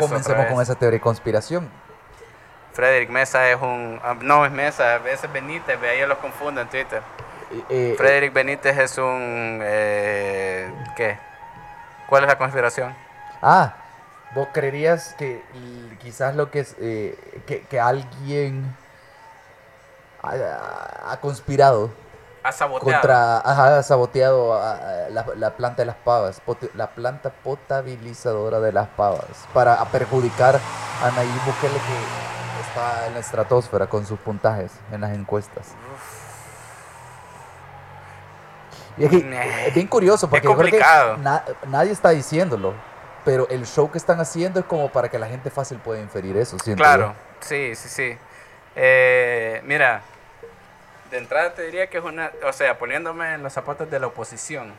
Comencemos 0.00 0.46
con 0.46 0.62
esa 0.62 0.74
teoría 0.74 0.98
de 0.98 1.00
conspiración. 1.02 1.68
Frederick 2.72 3.08
Mesa 3.10 3.48
es 3.48 3.60
un... 3.62 4.00
ah, 4.02 4.16
No, 4.20 4.44
es 4.44 4.50
Mesa, 4.50 4.96
ese 5.08 5.26
es 5.26 5.32
Benítez, 5.32 5.80
ve, 5.80 5.90
ahí 5.90 6.06
los 6.06 6.18
confundo 6.18 6.60
en 6.60 6.68
Twitter. 6.68 7.02
Eh, 7.52 7.64
eh, 7.70 7.94
Frederick 7.96 8.32
Benítez 8.32 8.76
es 8.76 8.98
un... 8.98 9.60
eh, 9.62 10.68
¿Qué? 10.96 11.16
¿Cuál 12.08 12.24
es 12.24 12.28
la 12.28 12.36
conspiración? 12.38 12.94
ah, 13.42 13.72
vos 14.34 14.48
creerías 14.52 15.14
que 15.18 15.42
quizás 16.02 16.34
lo 16.36 16.50
que 16.50 16.60
es 16.60 16.74
eh, 16.80 17.42
que, 17.46 17.62
que 17.62 17.78
alguien 17.80 18.74
ha, 20.22 21.12
ha 21.12 21.20
conspirado 21.20 21.90
Ha 22.42 22.52
saboteado. 22.52 23.00
contra, 23.00 23.38
ha 23.38 23.82
saboteado 23.82 24.54
a- 24.54 24.72
a 24.72 25.08
la, 25.10 25.26
la 25.36 25.50
planta 25.56 25.82
de 25.82 25.86
las 25.86 25.96
pavas, 25.96 26.40
la 26.74 26.88
planta 26.90 27.30
potabilizadora 27.30 28.60
de 28.60 28.72
las 28.72 28.88
pavas, 28.88 29.24
para 29.52 29.82
perjudicar 29.86 30.56
a 31.02 31.10
Nayib 31.10 31.44
Bukele 31.44 31.74
que 31.78 32.60
está 32.68 33.06
en 33.06 33.14
la 33.14 33.20
estratosfera 33.20 33.86
con 33.86 34.04
sus 34.06 34.18
puntajes 34.18 34.72
en 34.92 35.00
las 35.02 35.12
encuestas. 35.12 35.68
Y 38.96 39.04
es, 39.04 39.10
que 39.10 39.24
Nah. 39.24 39.42
es 39.66 39.74
bien 39.74 39.88
curioso 39.88 40.28
porque 40.30 40.46
Es 40.46 40.52
yo 40.52 40.56
creo 40.58 40.70
que 40.70 41.20
na- 41.22 41.44
nadie 41.66 41.90
está 41.92 42.10
diciéndolo, 42.10 42.74
pero 43.24 43.48
el 43.48 43.66
show 43.66 43.90
que 43.90 43.98
están 43.98 44.20
haciendo 44.20 44.60
es 44.60 44.66
como 44.66 44.90
para 44.90 45.08
que 45.08 45.18
la 45.18 45.26
gente 45.26 45.50
fácil 45.50 45.78
pueda 45.78 46.00
inferir 46.00 46.36
eso. 46.36 46.58
siento 46.58 46.82
Claro, 46.82 47.08
yo. 47.08 47.14
sí, 47.40 47.74
sí, 47.74 47.88
sí. 47.88 48.18
Eh, 48.76 49.62
mira, 49.64 50.02
de 51.10 51.18
entrada 51.18 51.54
te 51.54 51.62
diría 51.62 51.88
que 51.88 51.98
es 51.98 52.04
una, 52.04 52.30
o 52.46 52.52
sea, 52.52 52.78
poniéndome 52.78 53.34
en 53.34 53.42
los 53.42 53.52
zapatos 53.52 53.90
de 53.90 54.00
la 54.00 54.08
oposición 54.08 54.72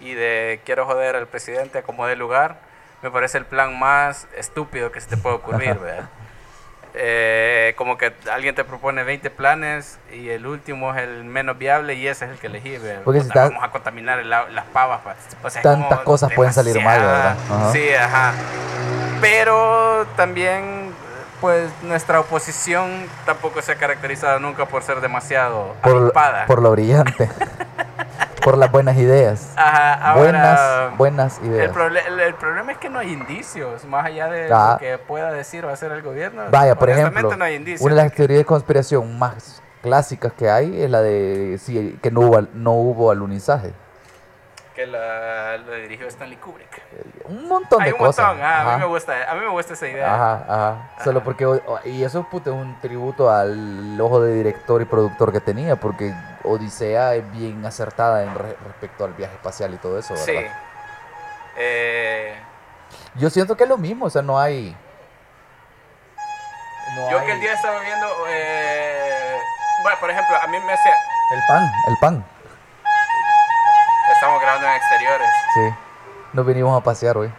y 0.00 0.14
de 0.14 0.60
quiero 0.64 0.86
joder 0.86 1.16
al 1.16 1.26
presidente 1.26 1.78
a 1.78 1.82
como 1.82 2.06
dé 2.06 2.16
lugar, 2.16 2.58
me 3.02 3.10
parece 3.10 3.38
el 3.38 3.46
plan 3.46 3.78
más 3.78 4.26
estúpido 4.36 4.90
que 4.90 5.00
se 5.00 5.08
te 5.08 5.16
puede 5.16 5.36
ocurrir. 5.36 5.78
¿verdad? 5.78 6.08
Eh, 6.96 7.74
como 7.76 7.98
que 7.98 8.12
alguien 8.32 8.54
te 8.54 8.62
propone 8.64 9.02
20 9.02 9.28
planes 9.30 9.98
y 10.12 10.28
el 10.28 10.46
último 10.46 10.94
es 10.94 11.02
el 11.02 11.24
menos 11.24 11.58
viable 11.58 11.94
y 11.94 12.06
ese 12.06 12.24
es 12.26 12.30
el 12.30 12.38
que 12.38 12.46
elegí. 12.46 12.78
Porque 13.04 13.20
si 13.20 13.26
estás- 13.26 13.48
vamos 13.50 13.64
a 13.64 13.70
contaminar 13.70 14.20
el 14.20 14.30
las 14.30 14.64
pavas. 14.72 15.00
pa. 15.00 15.16
O 15.42 15.50
sea, 15.50 15.60
Tantas 15.62 16.00
cosas 16.00 16.32
pueden 16.32 16.52
salir 16.52 16.80
mal, 16.80 17.00
¿verdad? 17.00 17.36
Ajá. 17.50 17.72
Sí, 17.72 17.92
ajá. 17.92 18.32
Pero 19.20 20.06
también, 20.16 20.92
pues 21.40 21.70
nuestra 21.82 22.20
oposición 22.20 23.06
tampoco 23.26 23.60
se 23.62 23.72
ha 23.72 23.76
caracterizado 23.76 24.38
nunca 24.38 24.66
por 24.66 24.82
ser 24.82 25.00
demasiado 25.00 25.74
Por, 25.82 25.96
avispada. 25.96 26.46
por 26.46 26.62
lo 26.62 26.70
brillante, 26.70 27.28
por 28.44 28.58
las 28.58 28.70
buenas 28.70 28.96
ideas. 28.98 29.52
Ajá, 29.56 29.94
ahora, 29.94 30.20
buenas, 30.22 30.96
buenas 30.98 31.38
el, 31.40 31.46
ideas. 31.46 31.72
proble- 31.74 32.06
el- 32.06 32.20
el 32.20 32.34
problema 32.34 32.72
es 32.72 32.78
que 32.78 32.90
no 32.90 32.98
hay 32.98 33.12
indicios, 33.12 33.84
más 33.86 34.04
allá 34.06 34.28
de 34.28 34.48
Ah. 34.52 34.72
lo 34.74 34.78
que 34.78 34.98
pueda 34.98 35.32
decir 35.32 35.64
o 35.64 35.70
hacer 35.70 35.90
el 35.92 36.02
gobierno. 36.02 36.42
Vaya, 36.50 36.74
por 36.74 36.90
ejemplo, 36.90 37.34
no 37.36 37.44
hay 37.44 37.54
indicios. 37.56 37.80
una 37.80 37.94
de 37.96 38.02
las 38.02 38.12
teorías 38.12 38.38
de 38.38 38.44
conspiración 38.44 39.18
más 39.18 39.62
clásicas 39.82 40.32
que 40.34 40.48
hay 40.50 40.82
es 40.82 40.90
la 40.90 41.00
de 41.02 41.58
sí, 41.60 41.98
que 42.02 42.10
no 42.10 42.20
hubo, 42.20 42.40
no 42.54 42.72
hubo 42.72 43.10
alunizaje. 43.10 43.72
Que 44.74 44.86
la, 44.88 45.56
lo 45.58 45.72
dirigió 45.76 46.08
Stanley 46.08 46.36
Kubrick. 46.36 46.82
Un 47.26 47.46
montón 47.46 47.80
Hay 47.80 47.88
de 47.90 47.92
un 47.92 47.98
cosas. 48.00 48.26
montón, 48.26 48.44
ah, 48.44 48.72
a, 48.72 48.74
mí 48.74 48.80
me 48.80 48.86
gusta, 48.86 49.30
a 49.30 49.34
mí 49.34 49.40
me 49.40 49.48
gusta 49.50 49.74
esa 49.74 49.86
idea. 49.88 50.12
Ajá, 50.14 50.44
ajá. 50.48 50.90
Solo 51.04 51.22
porque, 51.22 51.46
y 51.84 52.02
eso 52.02 52.26
es 52.32 52.46
un 52.48 52.80
tributo 52.80 53.30
al 53.30 54.00
ojo 54.00 54.20
de 54.20 54.34
director 54.34 54.82
y 54.82 54.84
productor 54.84 55.30
que 55.32 55.40
tenía, 55.40 55.76
porque 55.76 56.12
Odisea 56.42 57.14
es 57.14 57.30
bien 57.32 57.64
acertada 57.64 58.24
en 58.24 58.34
re- 58.34 58.56
respecto 58.66 59.04
al 59.04 59.12
viaje 59.12 59.34
espacial 59.34 59.72
y 59.74 59.76
todo 59.76 59.96
eso, 59.98 60.14
¿verdad? 60.14 60.26
Sí. 60.26 60.46
Eh, 61.56 62.34
Yo 63.14 63.30
siento 63.30 63.56
que 63.56 63.62
es 63.62 63.68
lo 63.70 63.78
mismo, 63.78 64.06
o 64.06 64.10
sea, 64.10 64.22
no 64.22 64.40
hay... 64.40 64.76
no 66.96 67.10
yo 67.12 67.18
hay- 67.20 67.26
que 67.26 67.32
el 67.32 67.40
día 67.40 67.52
estaba 67.54 67.78
viendo, 67.80 68.06
eh, 68.28 69.36
bueno, 69.82 69.98
por 70.00 70.10
ejemplo, 70.10 70.36
a 70.42 70.46
mí 70.48 70.58
me 70.58 70.72
hacía, 70.72 70.94
El 71.30 71.40
pan, 71.48 71.72
el 71.88 71.96
pan, 72.00 72.24
estamos 74.24 74.40
grabando 74.40 74.66
en 74.68 74.74
exteriores. 74.74 75.28
sí. 75.52 75.74
Nos 76.32 76.46
vinimos 76.46 76.80
a 76.80 76.82
pasear 76.82 77.16
hoy. 77.18 77.30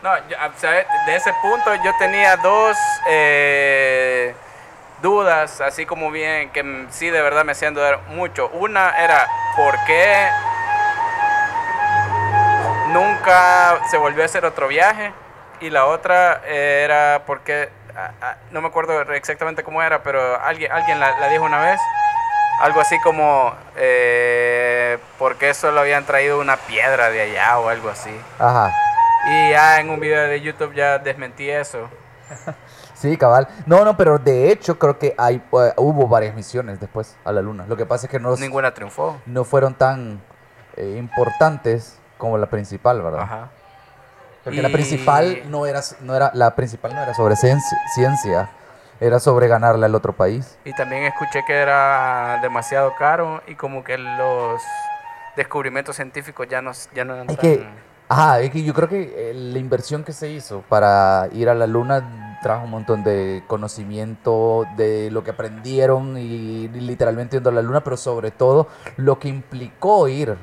No, 0.00 0.16
yo, 0.28 0.36
sea, 0.56 0.70
de 0.70 1.16
ese 1.16 1.32
punto 1.42 1.74
yo 1.84 1.92
tenía 1.98 2.36
dos 2.36 2.76
eh, 3.08 4.34
dudas, 5.02 5.60
así 5.60 5.84
como 5.84 6.10
bien, 6.10 6.50
que 6.50 6.86
sí 6.90 7.10
de 7.10 7.20
verdad 7.20 7.44
me 7.44 7.52
hacían 7.52 7.74
dudar 7.74 8.00
mucho. 8.08 8.48
Una 8.54 8.90
era, 8.96 9.26
¿por 9.56 9.76
qué 9.84 10.28
nunca 12.88 13.80
se 13.90 13.96
volvió 13.96 14.22
a 14.22 14.26
hacer 14.26 14.44
otro 14.44 14.68
viaje? 14.68 15.12
Y 15.60 15.68
la 15.70 15.86
otra 15.86 16.42
eh, 16.44 16.82
era, 16.84 17.22
porque, 17.26 17.70
no 18.52 18.60
me 18.60 18.68
acuerdo 18.68 19.00
exactamente 19.12 19.64
cómo 19.64 19.82
era, 19.82 20.02
pero 20.02 20.40
alguien, 20.40 20.70
alguien 20.70 20.98
la, 21.00 21.18
la 21.18 21.28
dijo 21.28 21.44
una 21.44 21.60
vez. 21.60 21.80
Algo 22.60 22.80
así 22.80 22.98
como, 23.00 23.54
eh, 23.76 24.98
¿por 25.18 25.36
qué 25.36 25.52
solo 25.54 25.80
habían 25.80 26.04
traído 26.04 26.38
una 26.40 26.56
piedra 26.56 27.10
de 27.10 27.22
allá 27.22 27.58
o 27.58 27.68
algo 27.68 27.88
así? 27.88 28.14
Ajá. 28.38 28.72
Y 29.28 29.50
ya 29.50 29.80
en 29.80 29.90
un 29.90 29.98
video 30.00 30.22
de 30.28 30.40
YouTube 30.40 30.74
ya 30.74 30.98
desmentí 30.98 31.50
eso. 31.50 31.88
Sí, 32.94 33.16
cabal. 33.16 33.48
No, 33.66 33.84
no, 33.84 33.96
pero 33.96 34.16
de 34.16 34.52
hecho 34.52 34.78
creo 34.78 34.96
que 34.96 35.12
hay, 35.18 35.34
eh, 35.34 35.72
hubo 35.76 36.06
varias 36.06 36.36
misiones 36.36 36.78
después 36.78 37.16
a 37.24 37.32
la 37.32 37.42
luna. 37.42 37.64
Lo 37.66 37.76
que 37.76 37.84
pasa 37.84 38.06
es 38.06 38.12
que 38.12 38.20
no, 38.20 38.36
Ninguna 38.36 38.72
triunfó. 38.74 39.16
no 39.26 39.42
fueron 39.42 39.74
tan 39.74 40.22
eh, 40.76 40.94
importantes 40.96 41.98
como 42.16 42.38
la 42.38 42.46
principal, 42.46 43.02
¿verdad? 43.02 43.22
Ajá. 43.22 43.48
Porque 44.44 44.62
la 44.62 44.68
principal 44.68 45.42
no 45.50 45.66
era, 45.66 45.80
no 46.02 46.14
era, 46.14 46.30
la 46.34 46.54
principal 46.54 46.94
no 46.94 47.02
era 47.02 47.12
sobre 47.12 47.34
ciencia, 47.34 48.48
era 49.02 49.18
sobre 49.18 49.48
ganarle 49.48 49.84
al 49.86 49.94
otro 49.94 50.12
país. 50.12 50.56
Y 50.64 50.72
también 50.74 51.02
escuché 51.04 51.44
que 51.44 51.54
era 51.54 52.38
demasiado 52.40 52.94
caro 52.94 53.42
y 53.46 53.54
como 53.56 53.82
que 53.82 53.98
los 53.98 54.62
descubrimientos 55.36 55.96
científicos 55.96 56.46
ya 56.48 56.62
no, 56.62 56.70
ya 56.94 57.04
no 57.04 57.14
eran 57.14 57.28
Es 57.30 57.36
tan- 57.36 57.42
que, 57.42 57.66
ajá, 58.08 58.40
es 58.40 58.50
que 58.50 58.62
yo 58.62 58.72
creo 58.74 58.88
que 58.88 59.30
eh, 59.30 59.34
la 59.34 59.58
inversión 59.58 60.04
que 60.04 60.12
se 60.12 60.28
hizo 60.30 60.62
para 60.68 61.28
ir 61.32 61.48
a 61.48 61.54
la 61.54 61.66
luna 61.66 62.38
trajo 62.42 62.64
un 62.64 62.70
montón 62.70 63.02
de 63.04 63.42
conocimiento 63.46 64.66
de 64.76 65.10
lo 65.10 65.22
que 65.24 65.30
aprendieron 65.30 66.16
y 66.18 66.68
literalmente 66.68 67.36
yendo 67.36 67.50
a 67.50 67.52
la 67.52 67.62
luna, 67.62 67.82
pero 67.84 67.96
sobre 67.96 68.30
todo 68.30 68.68
lo 68.96 69.18
que 69.18 69.28
implicó 69.28 70.08
ir 70.08 70.36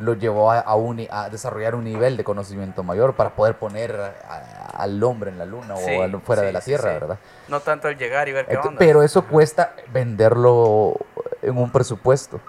lo 0.00 0.14
llevó 0.14 0.50
a, 0.50 0.60
a 0.60 0.74
un- 0.74 1.06
a 1.10 1.28
desarrollar 1.28 1.74
un 1.74 1.84
nivel 1.84 2.16
de 2.16 2.24
conocimiento 2.24 2.82
mayor 2.82 3.14
para 3.14 3.30
poder 3.30 3.56
poner 3.56 3.94
a- 4.00 4.72
al 4.82 5.02
hombre 5.02 5.30
en 5.30 5.38
la 5.38 5.44
luna 5.44 5.76
Sí, 5.76 5.96
o 5.96 6.02
al- 6.02 6.20
fuera 6.22 6.42
sí, 6.42 6.46
de 6.46 6.52
la 6.52 6.60
Tierra, 6.60 6.94
sí. 6.94 6.98
¿verdad? 7.00 7.18
No 7.48 7.60
tanto 7.60 7.88
el 7.88 7.96
llegar 7.98 8.28
y 8.28 8.32
ver 8.32 8.46
qué 8.46 8.56
Ento- 8.58 8.68
onda. 8.68 8.78
pero 8.78 9.02
eso 9.02 9.26
cuesta 9.26 9.74
venderlo 9.92 10.94
en 11.42 11.56
un 11.58 11.70
presupuesto. 11.70 12.40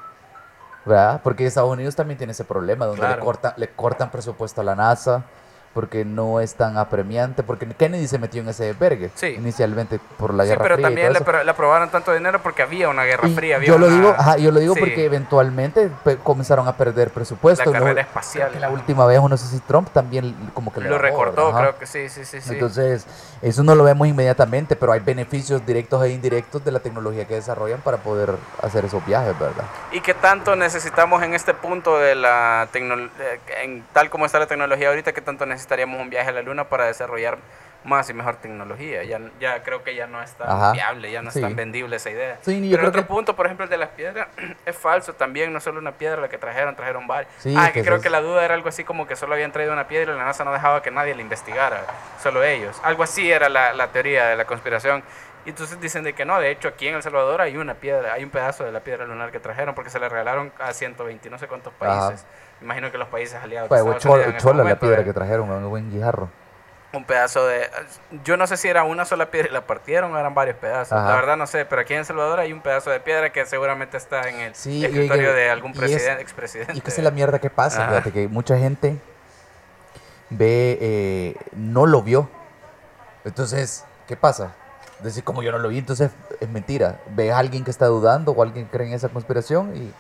¿Verdad? 0.84 1.22
Porque 1.24 1.46
Estados 1.46 1.70
Unidos 1.72 1.96
también 1.96 2.18
tiene 2.18 2.32
ese 2.32 2.44
problema 2.44 2.88
donde 2.88 3.08
le, 3.08 3.20
corta, 3.20 3.54
le 3.56 3.70
cortan 3.70 4.10
presupuesto 4.10 4.62
a 4.62 4.64
la 4.64 4.76
NASA 4.76 5.24
porque 5.74 6.04
no 6.06 6.40
es 6.40 6.56
tan 6.56 6.78
apremiante, 6.78 7.44
porque 7.44 7.66
Kennedy 7.68 8.08
se 8.08 8.18
metió 8.20 8.42
en 8.42 8.50
ese 8.50 8.66
desvergue 8.66 9.10
Sí. 9.16 9.28
inicialmente 9.38 10.00
por 10.18 10.34
la 10.34 10.44
sí, 10.44 10.50
Guerra 10.50 10.64
pero 10.64 10.76
Fría 10.76 10.82
y 10.88 10.90
también 10.90 11.14
todo 11.24 11.44
le, 11.44 11.52
aprobaron 11.52 11.90
tanto 11.90 12.14
dinero 12.14 12.42
porque 12.44 12.62
había 12.62 12.90
una 12.90 13.04
guerra 13.04 13.28
Y 13.28 13.36
fría. 13.36 13.56
Había 13.56 13.68
yo 13.70 13.78
lo 13.78 13.88
una- 13.88 13.96
digo, 13.96 14.16
ajá, 14.18 14.38
yo 14.38 14.52
lo 14.52 14.60
digo 14.60 14.74
Sí. 14.74 14.80
porque 14.82 15.06
eventualmente 15.06 15.90
comenzaron 16.24 16.68
a 16.68 16.76
perder 16.76 17.12
presupuesto. 17.12 17.72
La 17.72 17.80
¿no? 17.80 17.86
carrera 17.86 18.02
espacial. 18.02 18.52
La 18.60 18.70
última 18.70 19.06
vez, 19.06 19.22
no 19.22 19.38
sé 19.38 19.48
si 19.48 19.60
Trump 19.62 19.90
también 19.92 20.36
como 20.54 20.74
que 20.74 20.82
Lo 20.82 20.98
recortó, 20.98 21.54
creo 21.56 21.78
que 21.78 21.86
sí, 21.86 22.10
sí, 22.10 22.26
sí. 22.26 22.42
sí. 22.42 22.54
Entonces, 22.54 23.06
eso 23.42 23.64
no 23.64 23.76
lo 23.76 23.84
vemos 23.84 24.08
inmediatamente, 24.08 24.76
pero 24.76 24.92
hay 24.92 25.00
beneficios 25.00 25.66
directos 25.66 26.04
e 26.04 26.10
indirectos 26.10 26.64
de 26.66 26.72
la 26.72 26.80
tecnología 26.80 27.26
que 27.28 27.36
desarrollan 27.36 27.80
para 27.82 27.98
poder 27.98 28.36
hacer 28.62 28.86
esos 28.86 29.06
viajes, 29.06 29.38
¿verdad? 29.40 29.64
¿Y 29.92 30.02
qué 30.02 30.14
tanto 30.14 30.56
necesitamos 30.56 31.24
en 31.24 31.34
este 31.34 31.54
punto 31.54 31.98
de 31.98 32.16
la 32.16 32.68
tecnología, 32.72 33.12
en 33.64 33.84
tal 33.94 34.10
como 34.10 34.26
está 34.26 34.40
la 34.40 34.48
tecnología 34.48 34.90
ahorita, 34.90 35.14
qué 35.14 35.22
tanto 35.22 35.46
necesitaríamos 35.62 36.02
un 36.02 36.10
viaje 36.10 36.30
a 36.30 36.34
la 36.34 36.42
luna 36.42 36.68
para 36.70 36.86
desarrollar 36.88 37.38
más 37.84 38.10
y 38.10 38.14
mejor 38.14 38.36
tecnología? 38.38 39.04
Ya, 39.04 39.20
ya 39.40 39.62
creo 39.64 39.84
que 39.84 39.94
ya 39.96 40.08
no 40.08 40.22
es 40.22 40.32
tan 40.34 40.50
Ajá. 40.50 40.72
viable, 40.72 41.12
ya 41.12 41.22
no 41.22 41.30
Sí. 41.32 41.38
es 41.40 41.44
tan 41.46 41.56
vendible 41.56 41.96
esa 41.98 42.10
idea. 42.10 42.38
Sí, 42.42 42.60
Pero 42.62 42.78
creo 42.80 42.90
otro 42.90 43.02
que- 43.04 43.08
punto, 43.08 43.36
por 43.36 43.46
ejemplo, 43.46 43.64
el 43.66 43.70
de 43.70 43.78
las 43.78 43.90
piedras, 43.90 44.28
es 44.66 44.76
falso 44.76 45.14
también, 45.14 45.54
no 45.54 45.60
solo 45.60 45.80
una 45.80 45.92
piedra 45.92 46.20
la 46.20 46.30
que 46.30 46.38
trajeron, 46.40 46.76
trajeron 46.76 47.06
varias. 47.08 47.32
Sí, 47.40 47.54
ah, 47.58 47.68
que 47.68 47.82
que 47.82 47.88
creo 47.88 48.02
que 48.02 48.10
la 48.10 48.22
duda 48.22 48.44
era 48.44 48.56
algo 48.56 48.70
así 48.70 48.84
como 48.84 49.06
que 49.08 49.16
solo 49.16 49.34
habían 49.36 49.52
traído 49.52 49.72
una 49.74 49.88
piedra 49.88 50.14
y 50.14 50.18
la 50.18 50.24
NASA 50.26 50.44
no 50.44 50.52
dejaba 50.52 50.82
que 50.82 50.90
nadie 50.92 51.14
la 51.16 51.22
investigara, 51.22 51.86
solo 52.22 52.44
ellos. 52.44 52.80
Algo 52.84 53.04
así 53.04 53.32
era 53.32 53.50
la, 53.50 53.74
la 53.74 53.88
teoría 53.90 54.28
de 54.28 54.36
la 54.36 54.46
conspiración. 54.46 55.04
Y 55.46 55.50
entonces 55.50 55.80
dicen 55.82 56.04
de 56.04 56.14
que 56.14 56.24
no, 56.24 56.40
de 56.40 56.52
hecho 56.52 56.68
aquí 56.68 56.88
en 56.88 56.94
El 56.96 57.02
Salvador 57.02 57.42
hay 57.42 57.58
una 57.58 57.74
piedra, 57.74 58.14
hay 58.14 58.24
un 58.24 58.30
pedazo 58.30 58.64
de 58.64 58.72
la 58.72 58.82
piedra 58.82 59.06
lunar 59.06 59.32
que 59.32 59.40
trajeron 59.40 59.74
porque 59.74 59.90
se 59.90 60.00
le 60.00 60.08
regalaron 60.08 60.52
a 60.60 60.72
120 60.72 61.32
no 61.32 61.40
sé 61.40 61.48
cuántos 61.48 61.74
Ajá. 61.80 62.14
Imagino 62.62 62.92
que 62.92 62.98
los 62.98 63.08
países 63.08 63.36
aliados. 63.42 63.70
Pues, 63.70 63.84
chola, 63.98 64.38
chola 64.38 64.64
la 64.64 64.80
piedra 64.80 65.04
que 65.04 65.14
trajeron, 65.14 65.50
un 65.50 65.70
buen 65.70 65.90
guijarro. 65.92 66.30
un 66.94 67.06
pedazo 67.06 67.48
de... 67.48 67.70
Yo 68.24 68.36
no 68.38 68.46
sé 68.48 68.58
si 68.58 68.68
era 68.68 68.84
una 68.84 69.06
sola 69.06 69.32
piedra 69.32 69.50
y 69.50 69.54
la 69.54 69.66
partieron 69.66 70.14
o 70.14 70.20
eran 70.20 70.34
varios 70.36 70.58
pedazos. 70.58 70.92
Ajá. 70.94 71.10
La 71.10 71.16
verdad 71.16 71.38
no 71.38 71.48
sé, 71.48 71.66
pero 71.66 71.82
aquí 71.82 71.94
en 71.94 72.00
El 72.00 72.06
Salvador 72.06 72.40
hay 72.40 72.52
un 72.54 72.62
pedazo 72.62 72.90
de 72.90 73.00
piedra 73.00 73.32
que 73.32 73.46
seguramente 73.46 73.96
está 73.98 74.28
en 74.30 74.42
el 74.42 74.56
Sí, 74.56 74.84
escritorio 74.86 75.32
y- 75.32 75.36
de 75.36 75.50
algún 75.50 75.74
presidente, 75.74 76.22
expresidente. 76.22 76.74
Y 76.78 76.82
que 76.82 76.90
esa 76.90 77.00
es 77.02 77.06
la 77.06 77.12
mierda 77.12 77.40
que 77.40 77.50
pasa, 77.50 77.84
Ajá. 77.84 77.90
fíjate 77.92 78.12
que 78.12 78.28
mucha 78.28 78.58
gente 78.58 78.98
ve, 80.30 80.78
eh, 80.82 81.36
no 81.54 81.86
lo 81.86 82.02
vio. 82.04 82.30
Entonces, 83.26 83.86
¿qué 84.08 84.16
pasa? 84.18 84.54
Decir, 85.00 85.24
como 85.24 85.42
yo 85.44 85.52
no 85.52 85.58
lo 85.58 85.70
vi, 85.70 85.80
entonces 85.80 86.12
es 86.40 86.50
mentira. 86.50 87.00
Ves 87.16 87.32
a 87.32 87.38
alguien 87.40 87.64
que 87.64 87.72
está 87.72 87.88
dudando 87.88 88.32
o 88.34 88.44
alguien 88.44 88.66
que 88.66 88.72
cree 88.78 88.88
en 88.88 88.94
esa 88.94 89.10
conspiración 89.10 89.76
y... 89.76 89.92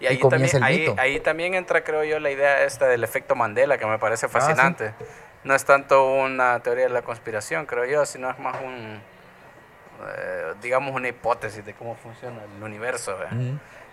Y 0.00 0.06
ahí, 0.06 0.14
y 0.22 0.28
también, 0.28 0.56
el 0.56 0.62
ahí, 0.62 0.78
mito. 0.80 0.94
ahí 0.98 1.20
también 1.20 1.54
entra, 1.54 1.82
creo 1.82 2.04
yo, 2.04 2.20
la 2.20 2.30
idea 2.30 2.62
esta 2.64 2.86
del 2.86 3.02
efecto 3.02 3.34
Mandela, 3.34 3.78
que 3.78 3.86
me 3.86 3.94
Ah, 3.94 3.98
parece 3.98 4.28
fascinante. 4.28 4.94
No 5.44 5.54
es 5.54 5.64
tanto 5.64 6.12
una 6.14 6.60
teoría 6.60 6.84
de 6.84 6.90
la 6.90 7.02
conspiración, 7.02 7.66
creo 7.66 7.84
yo, 7.84 8.06
sino 8.06 8.30
es 8.30 8.38
más 8.38 8.56
un, 8.62 9.00
eh, 10.16 10.54
digamos, 10.62 10.94
una 10.94 11.08
hipótesis 11.08 11.64
de 11.64 11.74
cómo 11.74 11.96
funciona 11.96 12.38
el 12.56 12.62
universo. 12.62 13.16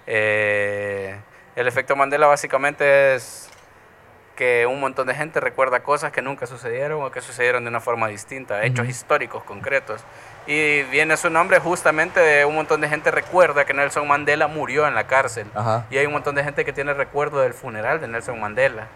Eh, 0.08 1.16
el 1.56 1.68
efecto 1.68 1.96
Mandela 1.96 2.28
básicamente 2.28 3.16
es 3.16 3.50
que 4.36 4.66
un 4.66 4.80
montón 4.82 5.08
de 5.08 5.16
gente 5.16 5.40
recuerda 5.40 5.82
cosas 5.82 6.12
que 6.12 6.22
nunca 6.22 6.46
sucedieron 6.46 7.02
o 7.02 7.10
que 7.10 7.22
sucedieron 7.22 7.64
de 7.64 7.70
una 7.70 7.80
forma 7.80 8.08
distinta, 8.10 8.64
hechos 8.66 8.88
históricos 8.88 9.44
concretos. 9.44 10.04
Y 10.48 10.84
viene 10.84 11.18
su 11.18 11.30
nombre 11.30 11.60
justamente 11.60 12.20
de 12.20 12.46
un 12.46 12.56
montón 12.56 12.82
de 12.82 12.88
gente 12.88 13.10
recuerda 13.10 13.66
que 13.66 13.74
Nelson 13.74 14.08
Mandela 14.08 14.48
murió 14.48 14.88
en 14.88 14.94
la 14.94 15.08
cárcel. 15.08 15.48
Ajá. 15.56 15.86
Y 15.90 15.98
hay 15.98 16.06
un 16.06 16.14
montón 16.14 16.36
de 16.36 16.44
gente 16.44 16.66
que 16.66 16.74
tiene 16.74 16.94
recuerdo 16.94 17.42
del 17.42 17.54
funeral 17.54 18.00
de 18.00 18.08
Nelson 18.08 18.40
Mandela. 18.40 18.88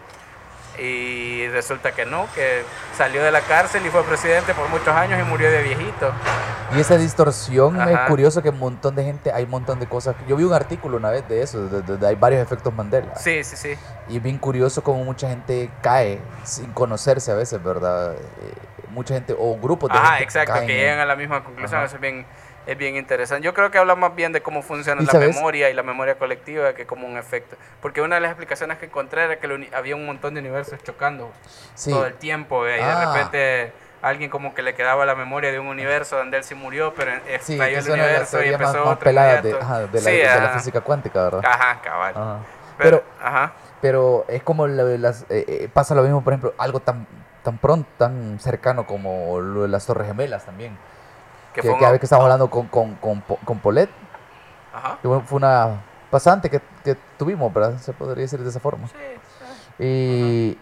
Y 0.80 1.46
resulta 1.48 1.92
que 1.92 2.06
no, 2.06 2.26
que 2.34 2.62
salió 2.96 3.22
de 3.22 3.30
la 3.30 3.42
cárcel 3.42 3.84
y 3.84 3.90
fue 3.90 4.02
presidente 4.04 4.54
por 4.54 4.68
muchos 4.70 4.88
años 4.88 5.20
y 5.20 5.22
murió 5.24 5.50
de 5.50 5.62
viejito. 5.62 6.10
Y 6.74 6.80
esa 6.80 6.96
distorsión 6.96 7.78
es 7.88 7.98
curioso 8.06 8.42
que 8.42 8.48
un 8.48 8.58
montón 8.58 8.94
de 8.94 9.04
gente, 9.04 9.30
hay 9.32 9.44
un 9.44 9.50
montón 9.50 9.78
de 9.78 9.86
cosas. 9.86 10.14
Yo 10.26 10.36
vi 10.36 10.44
un 10.44 10.52
artículo 10.54 10.96
una 10.96 11.10
vez 11.10 11.28
de 11.28 11.42
eso, 11.42 11.66
de, 11.66 11.82
de- 11.82 11.96
de- 11.98 12.06
hay 12.06 12.14
varios 12.14 12.40
efectos 12.40 12.72
Mandela. 12.72 13.14
Sí, 13.16 13.44
sí, 13.44 13.56
sí. 13.56 13.74
Y 14.08 14.16
es 14.16 14.22
bien 14.22 14.38
curioso 14.38 14.82
cómo 14.82 15.04
mucha 15.04 15.28
gente 15.28 15.68
cae 15.82 16.18
sin 16.44 16.72
conocerse 16.72 17.30
a 17.30 17.34
veces, 17.34 17.62
¿verdad? 17.62 18.14
Eh, 18.14 18.18
mucha 18.90 19.14
gente, 19.14 19.34
o 19.38 19.56
grupos 19.58 19.90
de 19.90 19.98
Ajá, 19.98 20.08
gente 20.12 20.24
exacto, 20.24 20.52
caen 20.54 20.66
que 20.66 20.74
llegan 20.76 20.98
a 21.00 21.04
la 21.04 21.16
misma 21.16 21.44
conclusión. 21.44 21.78
Ajá. 21.78 21.86
Eso 21.86 21.96
es 21.96 22.00
bien, 22.00 22.24
es 22.66 22.76
bien 22.78 22.96
interesante. 22.96 23.44
Yo 23.44 23.54
creo 23.54 23.70
que 23.70 23.78
habla 23.78 23.94
más 23.96 24.14
bien 24.14 24.32
de 24.32 24.42
cómo 24.42 24.62
funciona 24.62 25.02
¿Y 25.02 25.06
la 25.06 25.12
sabes? 25.12 25.34
memoria 25.34 25.70
y 25.70 25.74
la 25.74 25.82
memoria 25.82 26.16
colectiva 26.16 26.74
que 26.74 26.86
como 26.86 27.06
un 27.06 27.16
efecto. 27.16 27.56
Porque 27.80 28.00
una 28.02 28.16
de 28.16 28.20
las 28.20 28.30
explicaciones 28.30 28.78
que 28.78 28.86
encontré 28.86 29.24
era 29.24 29.38
que 29.40 29.68
había 29.74 29.96
un 29.96 30.06
montón 30.06 30.34
de 30.34 30.40
universos 30.40 30.82
chocando 30.82 31.30
Sí, 31.74 31.90
todo 31.90 32.06
el 32.06 32.14
tiempo. 32.14 32.66
Y 32.66 32.72
de 32.72 32.82
Ah. 32.82 33.12
repente 33.12 33.72
alguien 34.02 34.30
como 34.30 34.54
que 34.54 34.62
le 34.62 34.74
quedaba 34.74 35.04
la 35.04 35.14
memoria 35.14 35.52
de 35.52 35.58
un 35.58 35.66
universo 35.66 36.16
donde 36.16 36.38
él 36.38 36.44
sí 36.44 36.54
murió, 36.54 36.94
pero 36.94 37.12
estalló 37.28 37.78
el 37.78 37.90
universo 37.90 38.38
y 38.42 38.46
más, 38.46 38.52
empezó 38.52 38.72
más 38.84 38.86
otro 38.94 38.98
peladas 39.04 39.42
de, 39.42 39.52
ajá, 39.54 39.80
de 39.80 40.00
la, 40.00 40.10
Sí, 40.10 40.16
de 40.16 40.24
la 40.24 40.34
ajá. 40.44 40.58
física 40.58 40.80
cuántica, 40.80 41.22
¿verdad? 41.24 41.42
Ajá, 41.44 41.80
cabal. 41.82 42.14
Ajá. 42.16 42.38
Pero, 42.78 43.02
Pero, 43.02 43.04
ajá. 43.22 43.52
pero 43.82 44.24
es 44.28 44.42
como 44.42 44.66
la- 44.66 44.84
las, 44.84 45.22
eh, 45.28 45.44
eh, 45.46 45.68
pasa 45.72 45.94
lo 45.94 46.02
mismo, 46.02 46.22
por 46.24 46.32
ejemplo, 46.32 46.54
algo 46.58 46.80
tan 46.80 47.06
tan 47.42 47.56
pronto, 47.56 47.88
tan 47.96 48.38
cercano 48.38 48.86
como 48.86 49.40
lo 49.40 49.62
de 49.62 49.68
las 49.68 49.86
Torres 49.86 50.06
Gemelas 50.06 50.44
también. 50.44 50.76
Que 51.54 51.62
Que, 51.62 51.68
fue 51.74 51.98
que 51.98 52.06
estábamos 52.06 52.26
hablando 52.26 52.48
con, 52.50 52.66
con, 52.68 52.94
con, 52.96 53.20
con 53.20 53.58
Polet, 53.58 53.90
Ajá. 54.72 54.98
que 55.02 55.08
fue 55.08 55.36
una 55.36 55.80
pasante 56.10 56.48
que, 56.50 56.60
que 56.84 56.96
tuvimos, 57.18 57.52
¿verdad? 57.52 57.78
Se 57.78 57.92
podría 57.92 58.22
decir 58.22 58.40
de 58.40 58.48
esa 58.50 58.60
forma. 58.60 58.86
Sí, 58.88 58.94
Y 59.78 60.58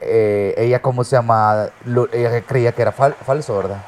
eh, 0.00 0.54
ella, 0.56 0.80
¿cómo 0.82 1.04
se 1.04 1.16
llama? 1.16 1.68
Lo- 1.84 2.08
ella 2.12 2.40
creía 2.42 2.72
que 2.72 2.82
era 2.82 2.92
fal- 2.92 3.14
falso, 3.14 3.56
¿verdad? 3.56 3.78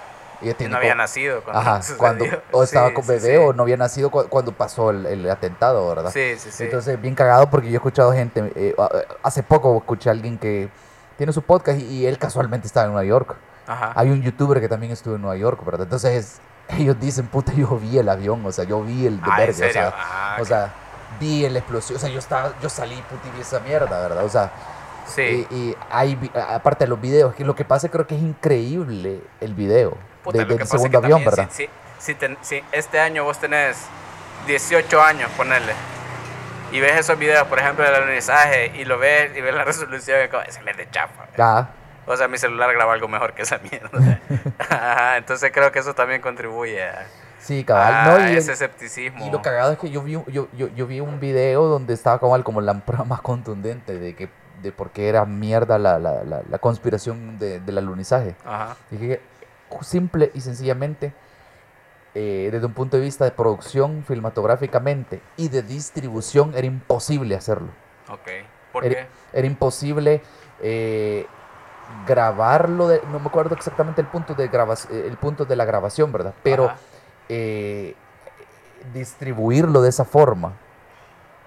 Ella 0.43 0.55
tiene 0.55 0.73
No 0.73 0.79
había 0.79 0.95
nacido 0.95 1.43
cuando 1.43 1.61
Ajá, 1.61 1.81
cuando 1.97 2.25
o 2.53 2.63
estaba 2.63 2.89
Sí, 2.89 2.95
con 2.95 3.07
bebé 3.07 3.37
sí. 3.37 3.37
o 3.37 3.53
no 3.53 3.63
había 3.63 3.77
nacido 3.77 4.11
cu- 4.11 4.29
cuando 4.29 4.53
pasó 4.53 4.91
el, 4.91 5.07
el 5.07 5.31
atentado, 5.31 5.89
¿verdad? 5.89 6.11
Sí, 6.13 6.35
sí, 6.37 6.51
sí. 6.51 6.65
Entonces, 6.65 7.01
bien 7.01 7.15
cagado 7.15 7.49
porque 7.51 7.69
yo 7.69 7.75
he 7.75 7.77
escuchado 7.77 8.13
gente, 8.13 8.53
eh, 8.55 8.75
hace 9.23 9.43
poco 9.43 9.77
escuché 9.79 10.11
a 10.11 10.13
alguien 10.13 10.39
que 10.39 10.69
tiene 11.17 11.33
su 11.33 11.43
podcast 11.43 11.79
y, 11.81 11.85
y 11.85 12.07
él 12.07 12.19
casualmente 12.19 12.67
estaba 12.67 12.87
en 12.87 12.93
Nueva 12.93 13.07
York. 13.07 13.37
Ajá. 13.67 13.93
Hay 13.97 14.11
un 14.11 14.23
youtuber 14.23 14.61
que 14.61 14.69
también 14.69 14.93
estuvo 14.93 15.15
en 15.17 15.23
Nueva 15.23 15.37
York, 15.37 15.65
¿verdad? 15.65 15.83
Entonces, 15.85 16.41
ellos 16.69 16.99
dicen, 17.01 17.27
puta, 17.27 17.53
yo 17.53 17.69
vi 17.79 17.99
el 17.99 18.09
avión, 18.09 18.45
o 18.45 18.53
sea, 18.53 18.65
yo 18.65 18.83
vi 18.83 19.07
el 19.07 19.21
de 19.21 19.31
Ah, 19.31 19.37
¿en 19.41 19.47
verga, 19.47 19.53
o 19.53 19.57
serio? 19.57 19.73
sea, 19.73 19.95
Ah, 19.97 20.37
o 20.41 20.45
sea, 20.45 20.73
vi 21.21 21.49
la 21.49 21.59
explosión, 21.61 21.97
o 21.97 22.01
sea, 22.01 22.09
yo 22.11 22.19
estaba, 22.19 22.53
yo 22.61 22.69
salí, 22.69 22.97
puta, 23.09 23.29
y 23.29 23.31
vi 23.37 23.41
esa 23.43 23.61
mierda, 23.61 24.01
¿verdad? 24.01 24.25
O 24.25 24.29
sea, 24.29 24.51
sí. 25.07 25.47
y, 25.51 25.55
y 25.55 25.77
hay, 25.91 26.31
aparte 26.49 26.85
de 26.85 26.89
los 26.89 27.01
videos, 27.01 27.35
que 27.35 27.45
lo 27.45 27.55
que 27.55 27.65
pasa 27.65 27.89
creo 27.89 28.07
que 28.07 28.17
es 28.17 28.23
increíble 28.23 29.21
el 29.41 29.55
video 29.55 29.97
Puta, 30.23 30.39
de- 30.39 30.45
del 30.47 30.67
segundo 30.67 30.99
avión, 30.99 31.23
también 31.23 31.31
¿verdad? 31.31 31.49
Si, 31.53 31.65
si, 31.65 31.71
si 31.99 32.15
ten- 32.15 32.39
si 32.43 32.63
este 32.73 32.99
año 33.01 33.25
vos 33.25 33.39
tenés 33.39 33.77
18 34.47 35.01
años, 35.03 35.31
ponerle, 35.37 35.73
y 36.73 36.81
ves 36.81 36.97
esos 36.99 37.19
videos, 37.19 37.47
por 37.47 37.59
ejemplo, 37.61 37.85
del 37.85 37.95
alunizaje, 37.95 38.73
y 38.75 38.85
lo 38.85 38.99
ves 38.99 39.31
y 39.37 39.41
ves 39.41 39.55
la 39.55 39.65
resolución, 39.71 40.19
y 40.25 40.29
como, 40.29 40.43
ese 40.43 40.61
es 40.69 40.77
de 40.77 40.91
chapa. 40.91 41.27
O 42.07 42.17
sea, 42.17 42.29
mi 42.29 42.39
celular 42.39 42.73
graba 42.75 42.93
algo 42.93 43.09
mejor 43.09 43.33
que 43.35 43.43
esa 43.43 43.59
mierda. 43.59 44.21
Ajá, 44.59 45.17
entonces 45.17 45.51
creo 45.53 45.73
que 45.73 45.79
eso 45.79 45.95
también 45.95 46.21
contribuye 46.21 46.83
a, 46.83 47.07
sí, 47.39 47.65
cabal. 47.65 47.95
a 47.95 48.05
no, 48.05 48.29
y, 48.31 48.37
ese 48.37 48.49
el- 48.51 48.55
escepticismo. 48.55 49.27
y 49.27 49.31
lo 49.31 49.41
cagado 49.43 49.73
es 49.73 49.79
que 49.79 49.91
yo 49.91 50.03
vi, 50.03 50.17
un- 50.17 50.25
yo, 50.27 50.49
yo, 50.53 50.69
yo 50.75 50.87
vi 50.87 51.01
un 51.01 51.19
video 51.21 51.65
donde 51.65 51.95
estaba 51.95 52.19
como, 52.19 52.43
como 52.45 52.61
la 52.61 52.75
prueba 52.75 53.05
más 53.05 53.21
contundente 53.21 53.99
de 53.99 54.15
que 54.15 54.29
de 54.63 54.73
por 54.73 54.91
qué 54.91 55.09
era 55.09 55.25
mierda 55.27 55.79
la, 55.79 55.99
la, 55.99 56.25
la, 56.25 56.43
la 56.49 56.59
conspiración 56.59 57.39
de- 57.39 57.61
del 57.61 57.79
alunizaje. 57.79 58.35
Ajá. 58.45 58.77
Dije 58.91 59.09
que 59.09 59.21
simple 59.85 60.31
y 60.35 60.41
sencillamente, 60.41 61.13
eh, 62.15 62.49
desde 62.53 62.67
un 62.67 62.73
punto 62.75 62.97
de 62.97 63.03
vista 63.03 63.25
de 63.25 63.31
producción 63.33 64.05
filmatográficamente 64.07 65.21
y 65.37 65.49
de 65.49 65.63
distribución, 65.63 66.53
era 66.57 66.67
imposible 66.67 67.35
hacerlo. 67.35 67.69
Ok. 68.09 68.29
¿Por 68.73 68.85
Era, 68.85 68.95
qué? 69.03 69.07
era 69.39 69.47
imposible 69.47 70.23
eh, 70.63 71.27
grabarlo, 72.07 72.89
de, 72.89 73.01
no 73.11 73.19
me 73.19 73.27
acuerdo 73.27 73.55
exactamente 73.55 74.01
el 74.01 74.07
punto 74.07 74.35
de, 74.35 74.49
grabas- 74.51 74.89
eh, 74.91 75.07
el 75.09 75.17
punto 75.17 75.45
de 75.45 75.57
la 75.57 75.65
grabación, 75.65 76.13
¿verdad? 76.13 76.35
Pero 76.43 76.71
eh, 77.29 77.95
distribuirlo 78.93 79.81
de 79.83 79.89
esa 79.89 80.05
forma 80.05 80.53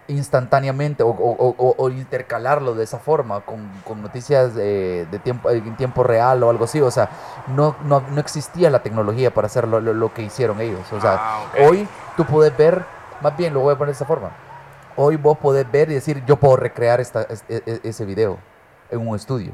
instantáneamente 0.09 1.03
o, 1.03 1.09
o- 1.09 1.55
o- 1.57 1.75
o 1.77 1.89
intercalarlo 1.89 2.73
de 2.73 2.83
esa 2.85 2.97
forma 2.97 3.41
con, 3.41 3.69
con 3.83 4.01
noticias 4.01 4.53
eh, 4.57 5.05
de 5.11 5.19
tiempo, 5.19 5.49
en 5.49 5.75
tiempo 5.75 6.01
real 6.03 6.41
o 6.43 6.49
algo 6.49 6.63
así. 6.63 6.79
O 6.79 6.89
sea, 6.91 7.09
no, 7.47 7.75
no, 7.83 8.01
no 8.09 8.19
existía 8.21 8.69
la 8.69 8.81
tecnología 8.83 9.33
para 9.33 9.47
hacer 9.47 9.67
lo, 9.67 9.81
lo- 9.81 9.93
lo 9.93 10.13
que 10.13 10.21
hicieron 10.21 10.61
ellos. 10.61 10.91
O 10.93 11.01
sea, 11.01 11.15
Ah, 11.19 11.39
hoy 11.67 11.87
tú 12.15 12.25
puedes 12.25 12.55
ver, 12.55 12.85
más 13.21 13.35
bien 13.35 13.53
lo 13.53 13.59
voy 13.59 13.73
a 13.73 13.77
poner 13.77 13.93
de 13.93 13.97
esa 13.97 14.05
forma. 14.05 14.31
hoy 14.99 15.15
vos 15.17 15.37
podés 15.37 15.69
ver 15.69 15.91
y 15.91 15.93
decir, 15.93 16.23
yo 16.25 16.37
puedo 16.37 16.55
recrear 16.55 16.99
esta, 17.01 17.21
es- 17.23 17.43
e- 17.49 17.61
e- 17.67 17.81
ese 17.83 18.03
video 18.05 18.39
en 18.89 19.05
un 19.07 19.15
estudio. 19.15 19.51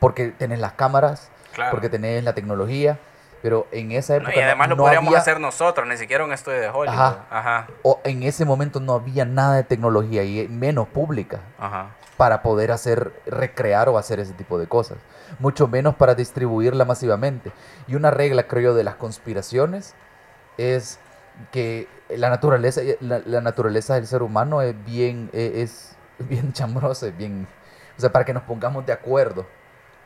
Porque 0.00 0.28
tenés 0.30 0.58
las 0.58 0.72
cámaras, 0.72 1.30
Claro. 1.54 1.70
porque 1.70 1.88
tenés 1.88 2.24
la 2.24 2.32
tecnología, 2.34 2.98
pero 3.42 3.66
en 3.70 3.92
esa 3.92 4.14
No, 4.14 4.22
época 4.22 4.36
y 4.36 4.40
además 4.42 4.68
no, 4.68 4.74
lo 4.74 4.76
no 4.78 4.82
podríamos 4.84 5.08
había- 5.08 5.18
hacer 5.20 5.40
nosotros, 5.40 5.86
ni 5.86 5.96
siquiera 5.96 6.24
un 6.24 6.32
estudio 6.32 6.60
de 6.60 6.68
Hollywood. 6.68 6.88
Ajá. 6.98 7.24
Ajá. 7.30 7.66
o 7.82 8.00
en 8.04 8.22
ese 8.24 8.44
momento 8.44 8.80
no 8.80 8.94
había 8.94 9.24
nada 9.24 9.54
de 9.56 9.64
tecnología 9.64 10.22
y 10.24 10.46
menos 10.48 10.88
pública 10.88 11.40
Ajá. 11.58 11.90
para 12.16 12.42
poder 12.42 12.70
hacer, 12.72 13.12
recrear 13.26 13.88
o 13.88 13.96
hacer 13.98 14.20
ese 14.20 14.32
tipo 14.34 14.58
de 14.58 14.66
cosas. 14.66 14.98
Mucho 15.38 15.68
menos 15.68 15.94
para 15.94 16.14
distribuirla 16.14 16.84
masivamente. 16.84 17.52
Y 17.86 17.94
una 17.94 18.10
regla, 18.10 18.42
creo 18.48 18.62
yo, 18.72 18.74
de 18.74 18.84
las 18.84 18.96
conspiraciones 18.96 19.94
es 20.58 20.98
que 21.52 21.88
la 22.10 22.28
naturaleza, 22.28 22.82
la, 23.00 23.20
la 23.24 23.40
naturaleza 23.40 23.94
del 23.94 24.06
ser 24.06 24.22
humano 24.22 24.60
es 24.62 24.74
bien, 24.84 25.30
eh, 25.32 25.52
es 25.62 25.96
bien 26.18 26.52
chambrosa, 26.54 27.06
es 27.08 27.16
bien... 27.16 27.46
O 27.96 28.00
sea, 28.00 28.10
para 28.12 28.24
que 28.24 28.34
nos 28.34 28.42
pongamos 28.42 28.84
de 28.86 28.92
acuerdo 28.92 29.46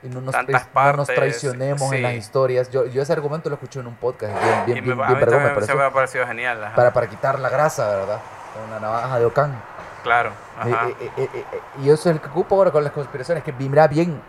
y 0.05 0.09
no 0.09 0.21
nos, 0.21 0.33
Tantas 0.33 0.69
trai- 0.69 0.85
no 0.93 0.97
nos 0.99 1.07
partes, 1.09 1.17
traicionemos 1.17 1.93
en 1.93 2.03
las 2.03 2.15
historias. 2.15 2.71
Yo, 2.71 2.87
yo 2.87 3.03
ese 3.03 3.13
argumento 3.15 3.49
lo 3.49 3.55
escuché 3.57 3.81
en 3.81 3.87
un 3.87 3.95
podcast, 3.97 4.33
bien, 4.43 4.61
Y 4.69 4.73
bien, 4.73 4.85
me- 4.87 4.95
bien, 4.95 5.01
a 5.01 5.07
bien 5.09 5.19
mí 5.19 5.25
vergón, 5.25 5.43
me 5.43 5.49
se 5.49 5.55
pareció. 5.55 5.77
me 5.77 5.83
ha 5.85 5.91
parecido 5.91 6.27
genial. 6.27 6.63
ajá. 6.65 6.75
Para, 6.77 6.93
para 6.93 7.07
quitar 7.09 7.39
la 7.41 7.49
grasa, 7.49 7.89
¿verdad? 7.89 8.21
Con 8.55 8.71
la 8.71 8.81
navaja 8.81 9.19
de 9.19 9.25
Ocán. 9.25 9.61
Claro. 10.03 10.31
Ajá. 10.59 10.89
Eh, 11.01 11.11
eh, 11.17 11.29
eh, 11.35 11.45
y 11.83 11.89
eso 11.91 12.11
es 12.11 12.17
el 12.17 12.21
que 12.21 12.29
ocupo 12.29 12.55
ahora 12.57 12.71
con 12.71 12.85
las 12.85 12.93
conspiraciones, 12.93 13.43
que 13.43 13.53
mira 13.55 13.89
bien, 13.89 14.21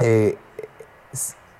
eh, 0.00 0.36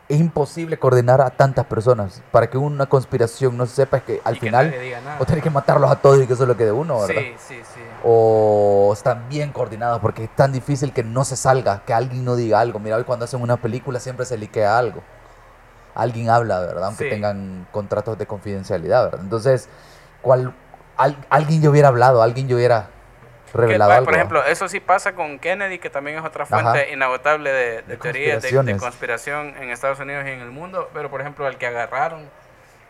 es, 0.09 0.21
imposible 0.21 0.79
coordinar 0.79 1.21
a 1.21 1.31
tantas 1.31 1.67
personas 1.67 2.23
para 2.31 2.49
que 2.49 2.59
una 2.59 2.87
conspiración 2.87 3.57
no 3.57 3.67
se 3.67 3.75
sepa 3.75 3.99
es 3.99 4.03
que 4.05 4.21
al 4.25 4.37
Y 4.37 4.41
final 4.41 4.75
o 5.19 5.25
tenés 5.25 5.43
que 5.43 5.51
matarlos 5.51 5.91
a 5.91 5.97
todos 5.97 6.23
y 6.23 6.27
que 6.27 6.33
eso 6.33 6.43
es 6.45 6.49
lo 6.49 6.57
que 6.57 6.65
de 6.65 6.73
uno, 6.73 7.01
¿verdad? 7.01 7.23
Sí, 7.23 7.55
sí, 7.55 7.63
sí. 7.75 7.81
O 8.05 8.91
están 8.93 9.29
bien 9.29 9.53
coordinados 9.53 10.01
porque 10.01 10.25
es 10.25 10.37
tan 10.37 10.53
difícil 10.53 10.93
que 10.93 11.03
no 11.03 11.25
se 11.25 11.37
salga, 11.37 11.83
que 11.85 11.93
alguien 11.95 12.25
no 12.25 12.37
diga 12.37 12.61
algo. 12.61 12.79
Mira, 12.79 12.97
hoy 12.97 13.05
cuando 13.05 13.25
hacen 13.25 13.41
una 13.43 13.57
película 13.57 13.99
siempre 14.01 14.27
se 14.27 14.37
liquea 14.39 14.79
algo. 14.79 15.03
Alguien 15.95 16.29
habla, 16.31 16.61
¿verdad? 16.61 16.85
Aunque 16.85 17.05
Sí. 17.05 17.11
tengan 17.11 17.67
contratos 17.73 18.19
de 18.19 18.27
confidencialidad, 18.27 19.05
¿verdad? 19.07 19.21
Entonces, 19.23 19.69
¿cuál, 20.23 20.55
al- 20.97 21.17
alguien 21.31 21.63
yo 21.63 21.71
hubiera 21.71 21.89
hablado, 21.89 22.23
alguien 22.23 22.49
yo 22.49 22.57
hubiera 22.57 22.91
revelado 23.55 23.91
por 23.91 23.97
algo. 23.97 24.05
por 24.07 24.15
ejemplo, 24.15 24.45
eso 24.45 24.69
sí 24.69 24.81
pasa 24.81 25.15
con 25.15 25.39
Kennedy, 25.39 25.79
que 25.79 25.91
también 25.91 26.19
es 26.19 26.25
otra 26.25 26.47
fuente 26.47 26.69
Ajá. 26.83 26.89
inagotable 26.93 27.51
de, 27.53 27.71
de 27.77 27.83
De 27.83 27.97
teorías 27.97 28.43
de, 28.43 28.77
conspiración 28.77 29.55
en 29.61 29.71
Estados 29.71 30.01
Unidos 30.01 30.25
y 30.27 30.31
en 30.31 30.41
el 30.41 30.51
mundo. 30.51 30.91
Pero, 30.95 31.11
por 31.11 31.21
ejemplo, 31.21 31.47
al 31.47 31.57
que 31.59 31.67
agarraron, 31.67 32.29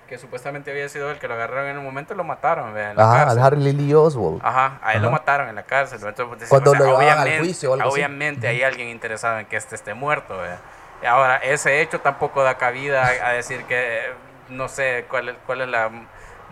que 0.09 0.19
supuestamente 0.19 0.71
había 0.71 0.89
sido 0.89 1.11
el 1.11 1.19
que 1.19 1.27
lo 1.27 1.35
agarraron 1.35 1.67
en 1.69 1.79
un 1.79 1.85
momento, 1.85 2.15
lo 2.15 2.23
mataron 2.25 2.73
¿ve? 2.75 2.91
en 2.91 2.97
la 2.97 3.03
Ajá, 3.03 3.13
al 3.23 3.25
cárcel. 3.27 3.43
Harry 3.43 3.73
Lee 3.73 3.93
Oswald. 3.95 4.41
Ajá, 4.43 4.79
a 4.83 4.93
él 4.95 5.03
lo 5.03 5.11
mataron 5.11 5.49
en 5.49 5.57
la 5.57 5.65
cárcel. 5.65 5.99
Entonces, 6.03 6.27
pues, 6.39 6.49
Cuando 6.49 6.71
o 6.71 6.75
sea, 6.75 6.81
lo 6.81 6.87
llevaban 6.87 7.09
al 7.09 7.19
obviamente- 7.19 7.39
juicio 7.45 7.71
o 7.71 7.75
algo 7.75 7.89
así. 7.89 7.95
Obviamente 7.95 8.47
hay 8.49 8.63
alguien 8.63 8.89
interesado 8.89 9.39
en 9.41 9.47
que 9.47 9.57
este 9.57 9.75
esté 9.75 9.95
muerto. 9.95 10.39
¿ve? 10.39 11.09
Ahora, 11.09 11.37
ese 11.39 11.81
hecho 11.83 12.01
tampoco 12.01 12.43
da 12.45 12.57
cabida 12.57 13.05
a, 13.05 13.29
a 13.29 13.33
decir 13.33 13.65
que, 13.65 14.13
no 14.49 14.69
sé, 14.69 15.07
cuál, 15.09 15.31
es- 15.31 15.37
cuál 15.45 15.63
es 15.63 15.69
la... 15.69 15.91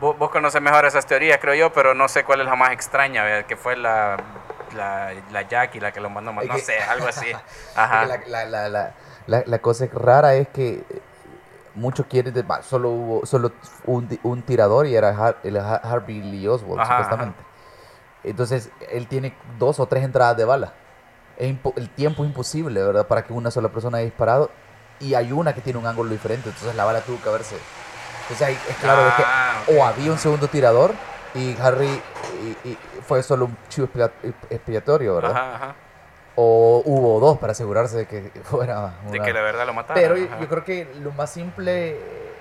Vos, 0.04 0.18
vos 0.18 0.30
conoces 0.30 0.60
mejor 0.60 0.84
esas 0.84 1.06
teorías, 1.06 1.38
creo 1.40 1.54
yo, 1.54 1.72
pero 1.72 1.94
no 1.94 2.08
sé 2.08 2.24
cuál 2.24 2.40
es 2.40 2.46
la 2.46 2.54
más 2.56 2.72
extraña, 2.72 3.24
¿ve? 3.24 3.46
que 3.48 3.56
fue 3.56 3.74
la, 3.74 4.18
la, 4.76 5.14
la 5.32 5.48
Jackie 5.48 5.80
la 5.80 5.92
que 5.92 6.00
lo 6.00 6.10
mandó, 6.10 6.30
Es 6.42 6.46
no 6.46 6.58
sé, 6.58 6.76
algo 6.78 7.08
así. 7.08 7.32
Ajá. 7.74 8.04
La, 8.26 8.44
la, 8.44 8.92
la, 9.46 9.58
cosa 9.60 9.86
rara 9.90 10.34
es 10.34 10.48
que 10.48 10.74
eh, 10.74 10.84
muchos 11.74 12.04
quieren, 12.04 12.34
solo 12.60 12.90
hubo 12.90 13.24
solo 13.24 13.52
un, 13.86 14.06
un 14.24 14.42
tirador 14.42 14.86
y 14.86 14.94
era 14.94 15.38
el 15.42 15.56
Har- 15.56 15.80
Harvey 15.82 16.20
Lee 16.20 16.48
Oswald, 16.48 16.82
Ajá, 16.82 16.98
supuestamente. 16.98 17.42
Entonces, 18.24 18.68
él 18.90 19.06
tiene 19.08 19.34
dos 19.58 19.80
o 19.80 19.86
tres 19.86 20.04
entradas 20.04 20.36
de 20.36 20.44
bala. 20.44 20.74
Es 21.38 21.56
el 21.76 21.88
tiempo 21.88 22.24
es 22.24 22.28
imposible, 22.28 22.84
¿verdad? 22.84 23.06
Para 23.06 23.24
que 23.24 23.32
una 23.32 23.50
sola 23.50 23.70
persona 23.70 23.96
haya 23.96 24.04
disparado. 24.04 24.50
Y 25.00 25.14
hay 25.14 25.32
una 25.32 25.54
que 25.54 25.62
tiene 25.62 25.78
un 25.78 25.86
ángulo 25.86 26.10
diferente, 26.10 26.50
entonces 26.50 26.76
la 26.76 26.84
bala 26.84 27.00
tuvo 27.00 27.22
que 27.22 27.28
haberse. 27.30 27.56
Entonces, 28.24 28.42
ahí 28.48 28.58
es 28.68 28.76
claro 28.76 29.04
de 29.04 29.10
que 29.16 29.22
Ah, 29.26 29.54
ok. 29.66 29.74
o 29.76 29.84
había 29.84 30.10
un 30.12 30.18
segundo 30.18 30.48
tirador 30.48 30.92
y 31.34 31.56
Harry 31.60 32.00
y- 32.64 32.68
y 32.70 32.78
fue 33.06 33.22
solo 33.22 33.46
un 33.46 33.56
chivo 33.68 33.86
expia- 33.86 34.10
expiatorio, 34.50 35.16
¿verdad? 35.16 35.30
Ajá, 35.32 35.54
ajá. 35.56 35.74
O 36.36 36.82
hubo 36.84 37.20
dos 37.20 37.38
para 37.38 37.52
asegurarse 37.52 37.96
de 37.98 38.06
que 38.06 38.30
fuera 38.44 38.94
De 39.10 39.18
una- 39.18 39.24
que 39.24 39.32
de 39.32 39.40
verdad 39.42 39.66
lo 39.66 39.74
mataron. 39.74 40.02
Pero 40.02 40.14
ajá. 40.14 40.40
yo 40.40 40.48
creo 40.48 40.64
que 40.64 40.90
lo 41.00 41.12
más 41.12 41.30
simple 41.30 41.98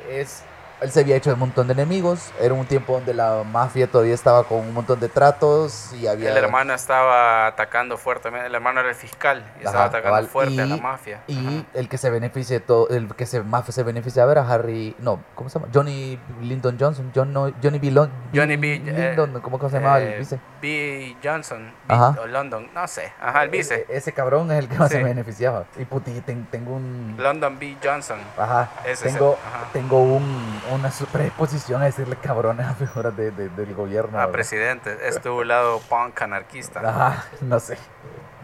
es... 0.10 0.43
Él 0.84 0.91
se 0.91 1.00
había 1.00 1.15
hecho 1.15 1.30
de 1.30 1.36
un 1.36 1.39
montón 1.39 1.67
de 1.67 1.74
enemigos. 1.74 2.32
Era 2.41 2.54
un 2.54 2.65
tiempo 2.65 2.93
donde 2.93 3.13
la 3.13 3.43
mafia 3.50 3.88
todavía 3.88 4.13
estaba 4.13 4.43
con 4.43 4.60
un 4.60 4.74
montón 4.74 5.00
de 5.00 5.08
tratos 5.08 5.93
y 5.93 6.08
había... 6.08 6.30
El 6.32 6.38
hermano 6.38 6.74
estaba 6.74 7.48
atacando 7.48 7.98
fuertemente, 7.98 8.48
el 8.48 8.54
hermano 8.56 8.82
era 8.82 8.89
el 8.89 8.96
fiscal 8.96 9.46
y 9.62 9.65
estaba 9.65 9.86
atacando 9.86 10.04
cabal, 10.10 10.28
fuerte 10.28 10.62
a 10.62 10.65
la 10.65 10.76
mafia. 10.78 11.22
Y 11.28 11.38
Ajá. 11.39 11.65
el 11.74 11.88
que 11.88 11.98
se 11.98 12.10
beneficia 12.10 12.60
todo, 12.65 12.89
el 12.89 13.08
que 13.15 13.26
se 13.26 13.41
más 13.43 13.63
se 13.74 13.82
beneficiaba 13.84 14.34
era 14.34 14.46
Harry, 14.48 14.93
no, 15.00 15.24
¿cómo 15.36 15.50
se 15.50 15.58
llama? 15.58 15.72
Johnny 15.74 16.19
Lyndon 16.41 16.78
Johnson, 16.78 17.12
John, 17.15 17.32
no, 17.32 17.50
Johnny 17.63 17.80
B. 17.80 17.89
Lon- 17.91 18.12
Johnny 18.36 18.58
B. 18.58 18.82
eh, 18.86 19.15
Lyndon, 19.15 19.39
¿cómo 19.41 19.58
se 19.69 19.78
llamaba 19.78 20.02
eh, 20.02 20.13
el 20.15 20.19
vice? 20.19 20.39
B. 20.62 21.15
Johnson, 21.24 21.72
B. 21.88 21.93
Ajá. 21.96 22.15
o 22.22 22.28
London, 22.28 22.69
no 22.76 22.86
sé, 22.89 23.12
ajá, 23.22 23.43
el 23.43 23.50
vice. 23.50 23.86
E- 23.89 23.98
ese 23.98 24.12
cabrón 24.12 24.52
es 24.52 24.60
el 24.60 24.67
que 24.67 24.78
más 24.78 24.89
Sí. 24.91 24.98
se 24.98 25.04
beneficiaba. 25.04 25.63
Y 25.80 25.86
puti, 25.86 26.12
ten- 26.22 26.46
tengo 26.52 26.76
un... 26.76 27.15
London 27.17 27.58
B. 27.58 27.78
Johnson. 27.82 28.19
Ajá, 28.38 28.69
Ese 28.84 29.08
es 29.08 29.13
tengo, 29.13 29.32
el- 29.41 29.48
ajá. 29.48 29.69
tengo 29.72 30.00
un, 30.04 30.62
una 30.73 30.91
predisposición 31.12 31.81
a 31.81 31.86
decirle 31.86 32.15
cabrones 32.17 32.65
a 32.67 32.73
figuras 32.73 33.15
de, 33.15 33.31
de- 33.31 33.49
del 33.49 33.73
gobierno. 33.73 34.17
Ah, 34.17 34.21
¿verdad? 34.21 34.31
presidente, 34.33 34.97
es 35.07 35.21
tu 35.21 35.43
lado 35.43 35.79
punk 35.89 36.21
anarquista. 36.21 36.79
Ajá, 36.81 37.25
no 37.41 37.59
sé. 37.59 37.77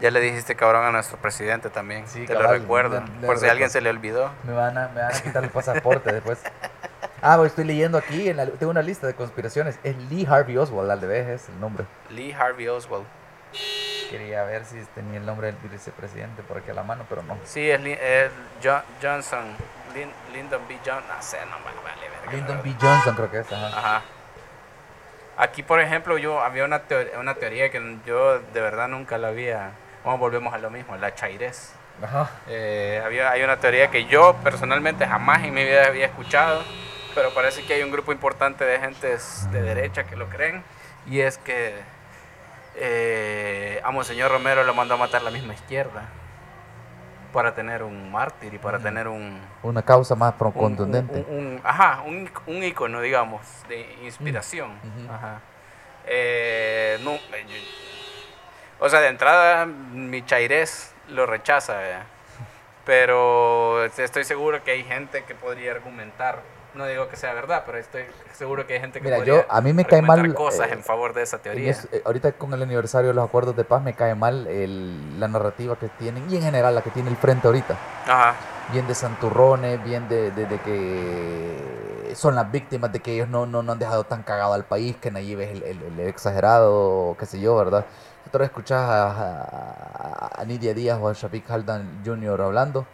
Ya 0.00 0.10
le 0.10 0.20
dijiste 0.20 0.56
cabrón 0.56 0.84
a 0.86 0.90
nuestro 0.92 1.18
presidente 1.18 1.68
también. 1.68 2.08
Sí, 2.08 2.24
Te 2.26 2.32
lo 2.34 2.46
recuerdo. 2.50 3.00
le- 3.00 3.20
le 3.20 3.26
por 3.26 3.38
si 3.38 3.46
a 3.46 3.50
alguien 3.50 3.68
se 3.68 3.80
le 3.82 3.90
olvidó. 3.90 4.30
Me 4.44 4.52
van 4.54 4.78
a, 4.78 4.88
me 4.88 5.02
van 5.02 5.14
a 5.14 5.20
quitar 5.20 5.44
el 5.44 5.50
pasaporte 5.50 6.10
después. 6.14 6.38
Ah, 7.22 7.36
pues 7.36 7.50
estoy 7.50 7.64
leyendo 7.64 7.98
aquí, 7.98 8.30
en 8.30 8.38
la- 8.38 8.46
tengo 8.46 8.70
una 8.70 8.80
lista 8.82 9.06
de 9.06 9.14
conspiraciones. 9.14 9.78
Es 9.84 9.94
Lee 10.10 10.26
Harvey 10.28 10.56
Oswald, 10.56 10.90
al 10.90 11.00
revés 11.02 11.28
es 11.28 11.48
el 11.50 11.60
nombre. 11.60 11.84
Lee 12.08 12.32
Harvey 12.32 12.66
Oswald. 12.68 13.04
Quería 14.10 14.42
ver 14.44 14.64
si 14.64 14.76
tenía 14.94 15.18
el 15.18 15.26
nombre 15.26 15.48
del 15.52 15.56
vicepresidente 15.70 16.42
por 16.42 16.58
aquí 16.58 16.70
a 16.70 16.74
la 16.74 16.82
mano, 16.82 17.04
pero 17.08 17.22
no. 17.22 17.36
Sí, 17.44 17.70
es, 17.70 17.80
Jo- 18.64 18.82
Johnson. 19.02 19.44
Lin- 19.94 20.12
Lyndon 20.32 20.60
B. 20.68 20.76
Johnson. 20.84 21.04
No 21.16 21.22
sé, 21.22 21.38
no 21.46 21.58
me 21.58 21.64
vale 21.82 22.08
verga, 22.08 22.32
Lyndon 22.32 22.62
B. 22.62 22.74
Johnson 22.80 23.14
creo 23.16 23.30
que 23.30 23.38
es, 23.40 23.52
ajá. 23.52 23.66
Ajá. 23.78 24.02
Aquí, 25.36 25.62
por 25.62 25.80
ejemplo, 25.80 26.18
yo 26.18 26.40
había 26.42 26.64
una, 26.64 26.80
teoría, 26.80 27.18
una 27.18 27.34
teoría 27.34 27.70
que 27.70 27.96
yo 28.04 28.38
de 28.40 28.60
verdad 28.60 28.88
nunca 28.88 29.16
la 29.18 29.28
había. 29.28 29.70
Vamos, 30.04 30.20
volvemos 30.20 30.52
a 30.52 30.58
lo 30.58 30.70
mismo, 30.70 30.96
la 30.96 31.14
chairez. 31.14 31.72
Ajá. 32.02 32.30
Eh, 32.48 33.00
había, 33.04 33.30
hay 33.30 33.42
una 33.42 33.56
teoría 33.58 33.90
que 33.90 34.04
yo 34.06 34.34
personalmente 34.42 35.06
jamás 35.06 35.42
en 35.44 35.52
mi 35.54 35.64
vida 35.64 35.86
había 35.86 36.06
escuchado, 36.06 36.62
pero 37.14 37.32
parece 37.34 37.64
que 37.64 37.74
hay 37.74 37.82
un 37.82 37.90
grupo 37.90 38.12
importante 38.12 38.64
de 38.64 38.78
gentes 38.80 39.50
de 39.50 39.60
derecha 39.62 40.04
que 40.04 40.16
lo 40.16 40.26
creen, 40.28 40.62
y 41.06 41.20
es 41.20 41.36
que 41.38 41.74
eh, 42.76 43.80
a 43.84 43.90
Monseñor 43.90 44.30
Romero 44.30 44.64
lo 44.64 44.74
mandó 44.74 44.94
a 44.94 44.96
matar 44.96 45.22
la 45.22 45.30
misma 45.30 45.54
izquierda 45.54 46.04
para 47.30 47.54
tener 47.54 47.82
un 47.82 48.10
mártir 48.10 48.52
y 48.54 48.58
para 48.58 48.78
tener 48.78 49.08
un, 49.08 49.38
Una 49.62 49.82
causa 49.82 50.14
más 50.14 50.34
un- 50.40 50.52
contundente. 50.52 51.24
un- 51.28 51.36
un- 51.38 51.60
ajá, 51.64 52.02
un, 52.06 52.30
un 52.46 52.62
icono, 52.64 53.00
digamos, 53.00 53.40
de 53.68 53.80
inspiración. 54.04 54.72
Ajá. 55.08 55.40
Eh, 56.06 56.98
no, 57.02 57.12
eh, 57.12 57.46
yo- 57.48 58.84
o 58.86 58.88
sea, 58.88 59.00
de 59.00 59.08
entrada, 59.08 59.66
mi 59.66 60.24
chairés 60.24 60.94
lo 61.08 61.26
rechaza, 61.26 61.76
¿verdad? 61.76 62.02
pero 62.84 63.84
estoy 63.84 64.24
seguro 64.24 64.62
que 64.64 64.72
hay 64.72 64.84
gente 64.84 65.24
que 65.24 65.34
podría 65.34 65.72
argumentar. 65.72 66.40
No 66.74 66.86
digo 66.86 67.08
que 67.08 67.16
sea 67.16 67.34
verdad, 67.34 67.64
pero 67.66 67.78
estoy 67.78 68.02
seguro 68.32 68.66
que 68.66 68.74
hay 68.74 68.80
gente 68.80 69.00
que 69.00 69.04
Mira, 69.04 69.16
podría 69.16 69.34
yo- 69.42 69.46
a 69.48 69.60
mí 69.60 69.72
me 69.72 69.84
cae 69.84 70.02
mal, 70.02 70.34
cosas 70.34 70.68
eh, 70.68 70.72
en 70.74 70.82
favor 70.84 71.12
de 71.14 71.22
esa 71.22 71.38
teoría. 71.38 71.72
eh, 71.92 72.02
ahorita 72.04 72.32
con 72.32 72.52
el 72.54 72.62
aniversario 72.62 73.08
de 73.08 73.14
los 73.14 73.24
acuerdos 73.24 73.56
de 73.56 73.64
paz 73.64 73.82
me 73.82 73.94
cae 73.94 74.14
mal 74.14 74.46
el- 74.46 75.18
la 75.18 75.26
narrativa 75.28 75.76
que 75.76 75.88
tienen 75.98 76.30
y 76.30 76.36
en 76.36 76.42
general 76.42 76.74
la 76.74 76.82
que 76.82 76.90
tiene 76.90 77.10
el 77.10 77.16
frente 77.16 77.46
ahorita. 77.48 77.76
Ajá. 78.06 78.34
bien 78.72 78.86
de 78.86 78.94
santurrones, 78.94 79.82
bien 79.82 80.08
de, 80.08 80.30
de- 80.30 80.46
de 80.46 80.58
que 80.60 82.14
son 82.14 82.36
las 82.36 82.50
víctimas 82.52 82.92
de 82.92 83.00
que 83.00 83.14
ellos 83.14 83.28
no, 83.28 83.44
no, 83.44 83.64
no 83.64 83.72
han 83.72 83.78
dejado 83.80 84.04
tan 84.04 84.22
cagado 84.22 84.52
al 84.52 84.64
país, 84.64 84.94
que 85.00 85.10
Nayib 85.10 85.40
es 85.40 85.50
el, 85.50 85.62
el- 85.64 85.82
el 85.82 86.00
exagerado, 86.06 87.16
qué 87.18 87.26
sé 87.26 87.40
yo, 87.40 87.56
¿verdad? 87.56 87.84
Otra 88.28 88.38
vez 88.40 88.50
escuchás 88.50 88.80
a, 88.88 89.10
a, 89.10 90.30
a 90.40 90.44
Nidia 90.44 90.72
Díaz 90.74 90.98
o 91.00 91.08
a 91.08 91.12
Shafiq 91.14 91.50
Haldan 91.50 92.02
Jr. 92.04 92.40
hablando, 92.42 92.86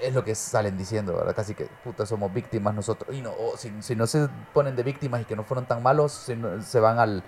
es 0.00 0.14
lo 0.14 0.24
que 0.24 0.34
salen 0.34 0.76
diciendo, 0.76 1.14
¿verdad? 1.16 1.34
Casi 1.34 1.54
que, 1.54 1.66
puta, 1.84 2.06
somos 2.06 2.32
víctimas 2.32 2.74
nosotros. 2.74 3.14
Y 3.14 3.22
no, 3.22 3.32
o 3.32 3.56
si, 3.56 3.72
si 3.82 3.96
no 3.96 4.06
se 4.06 4.28
ponen 4.52 4.76
de 4.76 4.82
víctimas 4.82 5.22
y 5.22 5.24
que 5.24 5.36
no 5.36 5.44
fueron 5.44 5.66
tan 5.66 5.82
malos, 5.82 6.28
no- 6.36 6.60
se 6.62 6.80
van 6.80 6.98
al... 6.98 7.22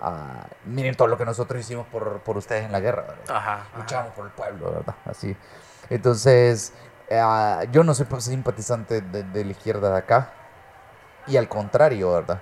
a- 0.00 0.46
miren 0.64 0.94
todo 0.94 1.08
lo 1.08 1.18
que 1.18 1.24
nosotros 1.24 1.60
hicimos 1.60 1.86
por, 1.86 2.20
por 2.20 2.36
ustedes 2.36 2.64
en 2.64 2.72
la 2.72 2.80
guerra, 2.80 3.02
¿verdad? 3.02 3.24
Ajá. 3.36 3.54
ajá. 3.54 3.78
luchamos 3.78 4.12
por 4.14 4.26
el 4.26 4.32
pueblo, 4.32 4.70
¿verdad? 4.72 4.94
Así. 5.04 5.36
Entonces, 5.90 6.72
eh, 7.08 7.22
yo 7.72 7.84
no 7.84 7.94
soy 7.94 8.06
simpatizante 8.20 9.00
de, 9.00 9.22
de 9.22 9.44
la 9.44 9.50
izquierda 9.50 9.90
de 9.90 9.98
acá. 9.98 10.32
Y 11.26 11.36
al 11.36 11.48
contrario, 11.48 12.12
¿verdad? 12.12 12.40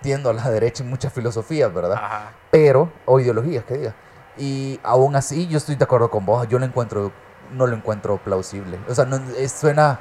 tiendo 0.00 0.30
a 0.30 0.32
la 0.32 0.50
derecha 0.50 0.82
en 0.82 0.90
muchas 0.90 1.12
filosofías, 1.12 1.72
¿verdad? 1.72 1.92
Ajá. 1.94 2.32
Pero, 2.50 2.90
o 3.06 3.20
ideologías, 3.20 3.64
que 3.64 3.74
diga. 3.74 3.94
Y 4.36 4.80
aún 4.82 5.16
así, 5.16 5.46
yo 5.46 5.58
estoy 5.58 5.76
de 5.76 5.84
acuerdo 5.84 6.10
con 6.10 6.26
vos. 6.26 6.46
Yo 6.48 6.58
lo 6.58 6.64
encuentro, 6.64 7.12
no 7.52 7.66
lo 7.66 7.76
encuentro 7.76 8.16
plausible. 8.18 8.78
O 8.88 8.94
sea, 8.94 9.04
no, 9.04 9.16
es- 9.36 9.52
suena 9.52 9.98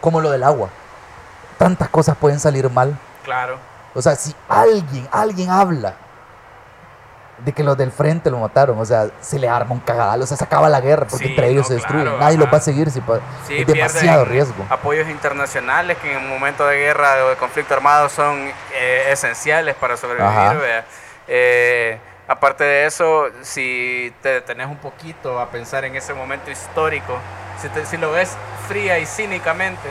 como 0.00 0.20
lo 0.20 0.30
del 0.30 0.42
agua. 0.42 0.68
Tantas 1.58 1.88
cosas 1.88 2.16
pueden 2.16 2.40
salir 2.40 2.68
mal. 2.70 2.98
Claro. 3.24 3.56
O 3.94 4.02
sea, 4.02 4.16
si 4.16 4.34
alguien, 4.48 5.08
alguien 5.12 5.50
habla 5.50 5.94
de 7.44 7.52
que 7.52 7.62
los 7.64 7.76
del 7.76 7.90
frente 7.92 8.30
lo 8.30 8.38
mataron, 8.38 8.78
o 8.78 8.84
sea, 8.84 9.08
se 9.20 9.38
le 9.38 9.48
arma 9.48 9.72
un 9.72 9.80
cagadal, 9.80 10.22
o 10.22 10.26
sea, 10.26 10.36
se 10.36 10.44
acaba 10.44 10.68
la 10.68 10.80
guerra 10.80 11.06
porque 11.08 11.24
Sí, 11.26 11.30
entre 11.30 11.48
ellos 11.48 11.62
no, 11.64 11.68
se 11.68 11.74
destruyen. 11.74 12.04
claro, 12.06 12.18
Nadie 12.20 12.38
los 12.38 12.48
va 12.52 12.58
a 12.58 12.60
seguir. 12.60 12.90
Si 12.90 13.00
Sí, 13.46 13.58
es 13.58 13.66
demasiado 13.66 14.24
riesgo. 14.24 14.64
Apoyos 14.70 15.08
internacionales 15.08 15.98
que 15.98 16.12
en 16.12 16.18
un 16.24 16.28
momento 16.30 16.66
de 16.66 16.76
guerra 16.78 17.24
o 17.26 17.30
de 17.30 17.36
conflicto 17.36 17.74
armado 17.74 18.08
son 18.08 18.50
eh, 18.74 19.08
esenciales 19.10 19.74
para 19.74 19.96
sobrevivir. 19.96 20.84
Aparte 22.26 22.64
de 22.64 22.86
eso, 22.86 23.28
si 23.42 24.14
te 24.22 24.30
detenés 24.30 24.68
un 24.68 24.78
poquito 24.78 25.38
a 25.38 25.50
pensar 25.50 25.84
en 25.84 25.94
ese 25.94 26.14
momento 26.14 26.50
histórico, 26.50 27.18
si 27.84 27.96
lo 27.98 28.12
ves 28.12 28.36
fría 28.66 28.98
y 28.98 29.04
cínicamente, 29.04 29.90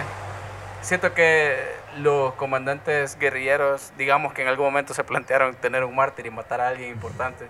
siento 0.82 1.14
que 1.14 1.76
los 1.98 2.34
comandantes 2.34 3.20
guerrilleros, 3.20 3.94
digamos 3.98 4.34
que 4.34 4.42
en 4.42 4.48
algún 4.48 4.66
momento 4.66 4.96
se 4.96 5.04
plantearon 5.04 5.54
tener 5.54 5.84
un 5.84 5.96
mártir 5.96 6.26
y 6.26 6.32
matar 6.32 6.60
a 6.60 6.70
alguien 6.70 6.90
importante. 6.90 7.46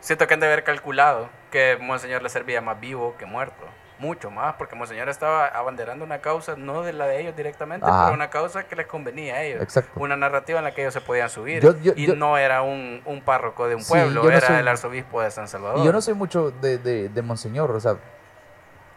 Siento 0.00 0.26
que 0.26 0.34
han 0.34 0.40
de 0.40 0.46
haber 0.46 0.64
calculado 0.64 1.28
que 1.52 1.78
Monseñor 1.80 2.22
le 2.22 2.28
servía 2.28 2.60
más 2.60 2.80
vivo 2.80 3.14
que 3.18 3.24
muerto. 3.24 3.66
Mucho 3.98 4.30
más, 4.30 4.54
porque 4.56 4.76
Monseñor 4.76 5.08
estaba 5.08 5.46
abanderando 5.46 6.04
una 6.04 6.18
causa, 6.18 6.54
no 6.54 6.82
de 6.82 6.92
la 6.92 7.06
de 7.06 7.20
ellos 7.22 7.34
directamente, 7.34 7.86
Ajá. 7.86 8.04
pero 8.04 8.14
una 8.14 8.28
causa 8.28 8.64
que 8.64 8.76
les 8.76 8.86
convenía 8.86 9.36
a 9.36 9.42
ellos. 9.42 9.62
Exacto. 9.62 9.98
Una 9.98 10.16
narrativa 10.16 10.58
en 10.58 10.64
la 10.66 10.72
que 10.74 10.82
ellos 10.82 10.92
se 10.92 11.00
podían 11.00 11.30
subir. 11.30 11.62
Yo- 11.62 11.74
yo- 11.80 11.92
y 11.96 12.06
yo- 12.08 12.14
no 12.14 12.36
era 12.36 12.60
un, 12.60 13.00
un 13.06 13.22
párroco 13.22 13.66
de 13.68 13.74
un 13.76 13.82
Sí, 13.82 13.88
pueblo, 13.88 14.22
yo 14.22 14.30
no 14.30 14.36
era 14.36 14.46
soy- 14.46 14.56
el 14.56 14.68
arzobispo 14.68 15.22
de 15.22 15.30
San 15.30 15.48
Salvador. 15.48 15.78
Y 15.78 15.84
yo 15.84 15.92
no 15.92 16.02
soy 16.02 16.12
mucho 16.12 16.50
de, 16.50 16.76
de, 16.76 17.08
de 17.08 17.22
Monseñor, 17.22 17.70
o 17.70 17.80
sea, 17.80 17.96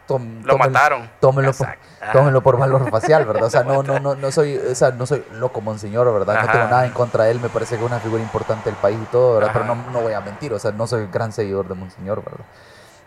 tom- 0.05 0.41
Lo 0.43 0.55
tómenlo- 0.55 0.57
mataron. 0.73 1.09
Tómenlo 1.21 1.53
por, 1.53 1.67
tómenlo 2.11 2.41
por 2.41 2.57
valor 2.57 2.89
facial, 2.91 3.25
¿verdad? 3.25 3.43
O 3.45 3.49
sea, 3.49 3.63
no, 3.63 3.81
no, 3.83 3.99
no, 4.01 4.15
no 4.15 4.31
soy, 4.31 4.57
o 4.57 4.75
sea, 4.75 4.91
no 4.91 5.05
soy 5.05 5.23
loco 5.31 5.61
Monseñor, 5.61 6.11
¿verdad? 6.11 6.45
No 6.45 6.51
tengo 6.51 6.65
nada 6.65 6.85
en 6.85 6.91
contra 6.91 7.23
de 7.23 7.31
él, 7.31 7.39
me 7.39 7.47
parece 7.47 7.77
que 7.77 7.83
es 7.85 7.87
una 7.89 7.99
figura 8.01 8.21
importante 8.21 8.65
del 8.69 8.75
país 8.77 8.97
y 9.01 9.05
todo, 9.05 9.35
¿verdad? 9.35 9.51
Pero 9.53 9.63
no, 9.65 9.75
no 9.75 10.01
voy 10.01 10.11
a 10.11 10.19
mentir, 10.19 10.51
o 10.53 10.59
sea, 10.59 10.71
no 10.71 10.87
soy 10.87 11.07
gran 11.09 11.31
seguidor 11.31 11.69
de 11.69 11.75
Monseñor, 11.75 12.21
¿verdad? 12.23 12.43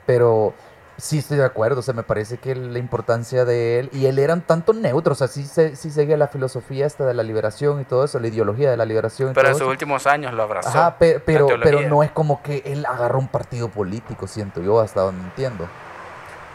Pero 0.06 0.54
sí 0.98 1.18
estoy 1.18 1.38
de 1.38 1.44
acuerdo, 1.44 1.80
o 1.80 1.82
sea, 1.82 1.94
me 1.94 2.02
parece 2.02 2.38
que 2.38 2.54
la 2.54 2.78
importancia 2.78 3.44
de 3.44 3.78
él, 3.80 3.90
y 3.92 4.06
él 4.06 4.18
eran 4.18 4.40
tanto 4.42 4.72
neutro, 4.72 5.12
o 5.12 5.16
sea, 5.16 5.26
sí, 5.28 5.44
sí 5.44 5.90
seguía 5.90 6.16
la 6.16 6.28
filosofía 6.28 6.86
esta 6.86 7.04
de 7.04 7.14
la 7.14 7.22
liberación 7.22 7.80
y 7.80 7.84
todo 7.84 8.04
eso, 8.04 8.18
la 8.20 8.28
ideología 8.28 8.70
de 8.70 8.76
la 8.76 8.84
liberación 8.84 9.30
y 9.30 9.34
Pero 9.34 9.48
en 9.48 9.54
sus 9.54 9.62
eso. 9.62 9.70
últimos 9.70 10.06
años 10.06 10.32
lo 10.34 10.42
abrazó. 10.44 10.68
Ajá, 10.68 10.98
pe- 10.98 11.18
pero, 11.20 11.48
pero 11.62 11.80
no 11.82 12.02
es 12.02 12.10
como 12.10 12.42
que 12.42 12.62
él 12.66 12.86
agarró 12.86 13.18
un 13.18 13.28
partido 13.28 13.68
político, 13.68 14.26
siento 14.26 14.60
yo, 14.60 14.80
hasta 14.80 15.00
donde 15.00 15.22
entiendo. 15.24 15.68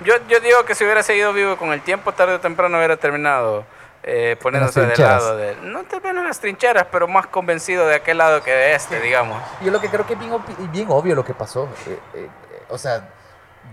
Yo, 0.04 0.13
yo 0.30 0.39
digo 0.39 0.63
que 0.65 0.76
si 0.76 0.84
hubiera 0.84 1.02
seguido 1.02 1.34
vivo 1.34 1.58
con 1.58 1.73
el 1.73 1.82
tiempo, 1.82 2.12
tarde 2.13 2.36
o 2.36 2.39
temprano 2.39 2.78
hubiera 2.78 2.97
terminado 2.97 3.65
eh, 4.04 4.38
poniéndose 4.41 4.82
del 4.86 5.00
lado 5.02 5.36
de... 5.36 5.56
No 5.63 5.84
tal 5.84 6.00
vez 6.02 6.12
en 6.12 6.23
las 6.23 6.39
trincheras, 6.39 6.86
pero 6.91 7.08
más 7.08 7.26
convencido 7.28 7.88
de 7.88 7.95
aquel 7.95 8.19
lado 8.19 8.43
que 8.43 8.52
de 8.52 8.76
este, 8.76 9.02
digamos. 9.02 9.41
Yo 9.62 9.71
lo 9.71 9.82
que 9.82 9.89
creo 9.89 10.06
que 10.06 10.13
es 10.13 10.19
bien, 10.19 10.32
bien 10.71 10.86
obvio 10.89 11.15
lo 11.15 11.26
que 11.26 11.34
pasó. 11.34 11.67
eh, 11.88 12.00
eh, 12.13 12.30
o 12.69 12.78
sea, 12.78 13.10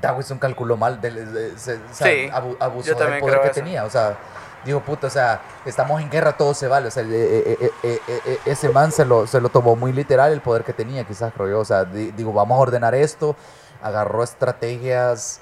Dawson 0.00 0.38
calculó 0.38 0.76
mal, 0.76 1.00
del- 1.00 1.33
de- 1.33 1.59
se- 1.59 1.78
Sí, 1.92 2.30
abu- 2.33 2.57
abusó 2.61 2.94
del 2.94 3.18
poder 3.20 3.40
que 3.40 3.46
eso. 3.46 3.54
tenía. 3.54 3.85
O 3.85 3.90
sea, 3.90 4.16
digo, 4.64 4.80
puta, 4.80 5.07
o 5.07 5.11
sea, 5.11 5.40
estamos 5.64 6.00
en 6.02 6.11
guerra, 6.11 6.33
todo 6.37 6.54
se 6.54 6.68
vale. 6.68 6.88
O 6.88 6.90
sea, 6.90 7.02
eh, 7.02 7.07
eh, 7.11 7.57
eh, 7.61 7.70
eh, 7.83 8.00
eh, 8.09 8.20
eh, 8.26 8.38
ese 8.46 8.68
man 8.68 8.92
se 8.92 9.04
lo, 9.04 9.26
se 9.26 9.40
lo 9.40 9.48
tomó 9.48 9.76
muy 9.76 9.92
literal 9.92 10.33
el 10.33 10.40
poder 10.40 10.64
que 10.64 10.72
tenía, 10.72 11.04
quizás 11.04 11.33
creo 11.35 11.48
yo. 11.48 11.61
O 11.61 11.64
sea, 11.64 11.85
di- 11.85 12.11
digo, 12.12 12.33
vamos 12.33 12.59
a 12.59 12.61
ordenar 12.62 12.94
esto. 12.94 13.37
Agarró 13.83 14.22
estrategias 14.22 15.40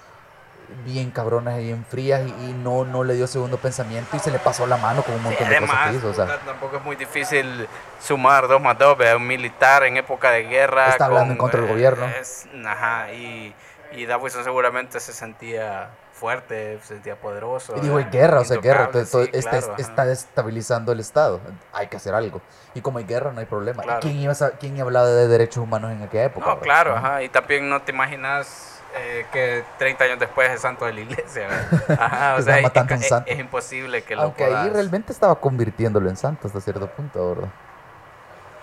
bien 0.87 1.11
cabronas 1.11 1.59
y 1.61 1.65
bien 1.65 1.85
frías 1.85 2.23
y, 2.27 2.31
y 2.51 2.53
no, 2.55 2.85
no 2.85 3.05
le 3.05 3.15
dio 3.15 3.27
segundo 3.27 3.59
pensamiento 3.59 4.17
y 4.17 4.21
se 4.21 4.31
le 4.31 4.39
pasó 4.39 4.67
la 4.67 4.79
mano 4.79 5.03
con 5.03 5.15
un 5.17 5.23
montón 5.23 5.47
de 5.49 5.59
cosas 5.61 5.71
Además, 5.77 5.91
que 5.91 5.97
hizo. 5.99 6.09
O 6.09 6.15
sea, 6.15 6.39
tampoco 6.47 6.77
es 6.79 6.83
muy 6.83 6.97
difícil 6.97 7.69
sumar 8.01 8.49
dos 8.49 8.61
más 8.61 8.79
dos, 8.79 8.97
¿vea? 8.97 9.17
un 9.17 9.27
militar 9.27 9.85
en 9.85 9.99
época 9.99 10.31
de 10.31 10.45
guerra. 10.45 10.89
Está 10.89 11.05
hablando 11.07 11.33
en 11.33 11.39
contra 11.39 11.61
del 11.61 11.69
gobierno. 11.71 12.07
es- 12.07 12.47
ajá, 12.67 13.13
y, 13.13 13.55
y 13.95 14.07
Davison 14.07 14.45
seguramente 14.45 15.01
se 15.01 15.13
sentía 15.13 15.91
fuerte, 16.13 16.79
se 16.83 16.95
sentía 16.95 17.17
poderoso. 17.17 17.75
Y 17.77 17.81
digo, 17.81 17.99
eh, 17.99 18.05
hay 18.05 18.11
guerra, 18.11 18.41
o 18.41 18.45
sea, 18.45 18.59
guerra. 18.59 18.91
todo- 18.91 19.05
sí, 19.05 19.31
está, 19.33 19.59
claro, 19.59 19.75
está 19.79 20.05
destabilizando 20.05 20.93
el 20.93 21.01
Estado. 21.01 21.41
Hay 21.73 21.89
que 21.89 21.97
hacer 21.97 22.15
algo. 22.15 22.41
Y 22.75 22.81
como 22.81 22.99
hay 22.99 23.05
guerra, 23.05 23.33
no 23.33 23.41
hay 23.41 23.47
problema. 23.47 23.83
¿Y 23.83 23.87
Claro. 23.87 24.01
¿Quién, 24.01 24.17
iba 24.19 24.33
a, 24.33 24.51
¿Quién 24.51 24.75
iba 24.77 24.85
a 24.85 24.87
hablar 24.87 25.07
de 25.07 25.29
derechos 25.29 25.59
humanos 25.65 25.91
en 25.93 26.03
aquella 26.03 26.25
época? 26.25 26.47
No, 26.47 26.53
verdad? 26.53 26.63
claro, 26.65 26.97
ajá. 26.97 27.23
Y 27.23 27.29
también 27.29 27.69
no 27.69 27.83
te 27.83 27.93
imaginas 27.93 28.81
eh, 28.95 29.27
que 29.33 29.65
30 29.79 30.05
años 30.05 30.19
después 30.19 30.51
es 30.51 30.61
santo 30.61 30.85
de 30.85 30.93
la 30.93 31.01
iglesia. 31.01 31.49
Ajá, 31.99 32.35
o 32.39 32.43
sea, 32.43 32.57
se 32.57 32.61
es, 32.95 33.03
es- 33.11 33.23
es 33.27 33.39
imposible 33.39 34.03
que 34.05 34.15
lo 34.15 34.23
Aunque 34.23 34.45
ahí 34.45 34.51
puedas- 34.51 34.73
realmente 34.75 35.13
estaba 35.13 35.35
convirtiéndolo 35.41 36.11
en 36.11 36.17
santo 36.19 36.47
hasta 36.47 36.61
cierto 36.61 36.87
punto, 36.89 37.31
¿verdad? 37.35 37.49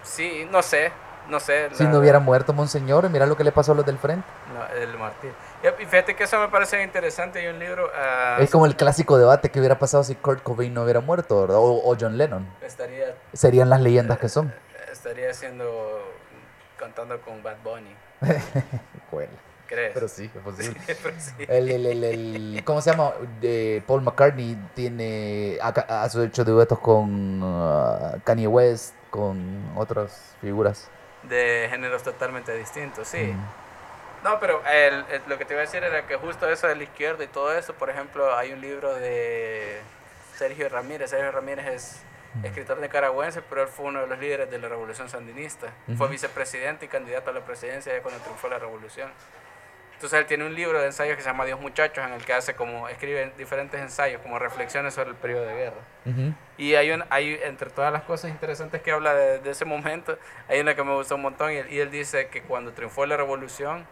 Sí, 0.03 0.47
no 0.51 0.61
sé, 0.61 0.91
no 1.29 1.39
sé. 1.39 1.69
Si 1.73 1.83
la- 1.83 1.89
no 1.91 1.99
hubiera 1.99 2.19
muerto 2.19 2.53
Monseñor, 2.53 3.09
mira 3.09 3.25
lo 3.25 3.35
que 3.37 3.43
le 3.43 3.51
pasó 3.51 3.71
a 3.71 3.75
los 3.75 3.85
del 3.85 3.97
frente. 3.97 4.25
no, 4.53 4.65
el 4.81 4.97
martir. 4.97 5.31
Y 5.63 5.85
fíjate 5.85 6.15
que 6.15 6.23
eso 6.23 6.39
me 6.39 6.47
parece 6.47 6.81
interesante. 6.83 7.39
Hay 7.39 7.47
un 7.47 7.59
libro. 7.59 7.89
ah, 7.95 8.37
Es 8.39 8.49
como 8.49 8.65
el 8.65 8.75
clásico 8.75 9.17
debate 9.17 9.49
que 9.49 9.59
hubiera 9.59 9.77
pasado 9.77 10.03
si 10.03 10.15
Kurt 10.15 10.41
Cobain 10.43 10.73
no 10.73 10.83
hubiera 10.83 11.01
muerto, 11.01 11.41
¿verdad? 11.41 11.57
O, 11.57 11.89
o 11.89 11.97
John 11.99 12.17
Lennon. 12.17 12.47
estaría, 12.61 13.15
Serían 13.33 13.69
las 13.69 13.81
leyendas 13.81 14.17
que 14.19 14.29
son. 14.29 14.53
estaría 14.91 15.29
haciendo. 15.31 15.99
cantando 16.77 17.19
con 17.21 17.41
Bad 17.43 17.57
Bunny. 17.63 17.95
Bueno, 19.11 19.31
¿Crees? 19.67 19.91
pero 19.93 20.07
sí, 20.07 20.29
es 20.33 20.41
posible. 20.41 20.79
Pero 21.03 21.15
sí. 21.19 21.31
El, 21.47 21.69
el, 21.69 21.85
el, 21.87 22.03
el- 22.03 22.63
¿Cómo 22.63 22.79
se 22.81 22.91
llama? 22.91 23.11
De 23.41 23.83
Paul 23.87 24.01
McCartney 24.01 24.55
tiene. 24.75 25.57
Ha, 25.61 26.03
ha 26.03 26.23
hecho 26.23 26.43
duetos 26.45 26.79
con 26.79 27.41
uh, 27.43 28.19
Kanye 28.23 28.47
West, 28.47 28.93
con 29.09 29.71
otras 29.75 30.35
figuras. 30.41 30.89
De 31.23 31.67
géneros 31.69 32.03
totalmente 32.03 32.53
distintos, 32.55 33.07
sí. 33.07 33.17
Mm. 33.33 34.23
No, 34.23 34.39
pero 34.39 34.61
el- 34.69 35.05
el- 35.11 35.21
lo 35.27 35.37
que 35.37 35.45
te 35.45 35.53
iba 35.53 35.61
a 35.61 35.65
decir 35.65 35.83
era 35.83 36.05
que 36.07 36.15
justo 36.17 36.49
eso 36.49 36.67
de 36.67 36.75
la 36.75 36.83
izquierda 36.83 37.23
y 37.23 37.27
todo 37.27 37.53
eso, 37.57 37.73
por 37.73 37.89
ejemplo, 37.89 38.35
hay 38.35 38.51
un 38.53 38.61
libro 38.61 38.93
de 38.95 39.79
Sergio 40.35 40.67
Ramírez. 40.69 41.09
Sergio 41.11 41.31
Ramírez 41.31 41.65
es 41.67 42.01
escritor 42.43 42.77
nicaragüense, 42.79 43.41
pero 43.41 43.63
él 43.63 43.67
fue 43.67 43.85
uno 43.85 44.01
de 44.01 44.07
los 44.07 44.19
líderes 44.19 44.49
de 44.51 44.59
la 44.59 44.67
revolución 44.69 45.09
sandinista. 45.09 45.67
Fue 45.97 46.07
vicepresidente 46.09 46.85
y 46.85 46.87
candidato 46.87 47.29
a 47.31 47.33
la 47.33 47.41
presidencia 47.41 48.01
cuando 48.01 48.21
triunfó 48.21 48.47
la 48.49 48.59
revolución. 48.59 49.11
Entonces 49.99 50.17
él 50.17 50.27
tiene 50.27 50.45
un 50.45 50.55
libro 50.55 50.79
de 50.79 50.85
ensayos 50.85 51.17
que 51.17 51.21
se 51.21 51.27
llama 51.27 51.43
Dios 51.43 51.59
Muchachos, 51.59 52.05
en 52.05 52.13
el 52.13 52.23
que 52.23 52.31
hace 52.31 52.55
como, 52.55 52.87
escribe 52.87 53.33
diferentes 53.37 53.81
ensayos, 53.81 54.21
como 54.21 54.39
reflexiones 54.39 54.93
sobre 54.93 55.09
el 55.09 55.17
periodo 55.17 55.45
de 55.45 55.53
guerra. 55.53 56.31
Y 56.57 56.75
hay, 56.75 56.91
un, 56.91 57.03
hay 57.09 57.37
entre 57.43 57.69
todas 57.69 57.91
las 57.91 58.03
cosas 58.03 58.31
interesantes 58.31 58.81
que 58.81 58.93
habla 58.93 59.13
de, 59.13 59.39
de 59.39 59.51
ese 59.51 59.65
momento, 59.65 60.17
hay 60.47 60.61
una 60.61 60.73
que 60.73 60.85
me 60.85 60.93
gustó 60.93 61.15
un 61.15 61.23
montón 61.23 61.51
y 61.51 61.57
él, 61.57 61.67
y 61.69 61.79
él 61.81 61.91
dice 61.91 62.29
que 62.29 62.41
cuando 62.43 62.71
triunfó 62.71 63.05
la 63.05 63.17
revolución, 63.17 63.85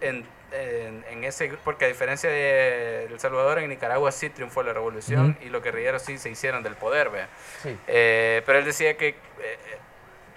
en, 0.00 0.24
en, 0.52 1.04
en 1.10 1.24
ese 1.24 1.52
porque 1.64 1.86
a 1.86 1.88
diferencia 1.88 2.30
de 2.30 3.06
El 3.06 3.18
Salvador, 3.18 3.58
en 3.58 3.68
Nicaragua 3.68 4.12
sí 4.12 4.30
triunfó 4.30 4.62
la 4.62 4.72
revolución 4.72 5.36
y 5.42 5.48
los 5.48 5.60
guerrilleros 5.60 6.02
sí 6.02 6.18
se 6.18 6.30
hicieron 6.30 6.62
del 6.62 6.76
poder, 6.76 7.10
¿ve? 7.10 7.26
Sí. 7.64 7.76
Eh, 7.88 8.42
pero 8.46 8.60
él 8.60 8.64
decía 8.64 8.96
que 8.96 9.08
eh, 9.08 9.58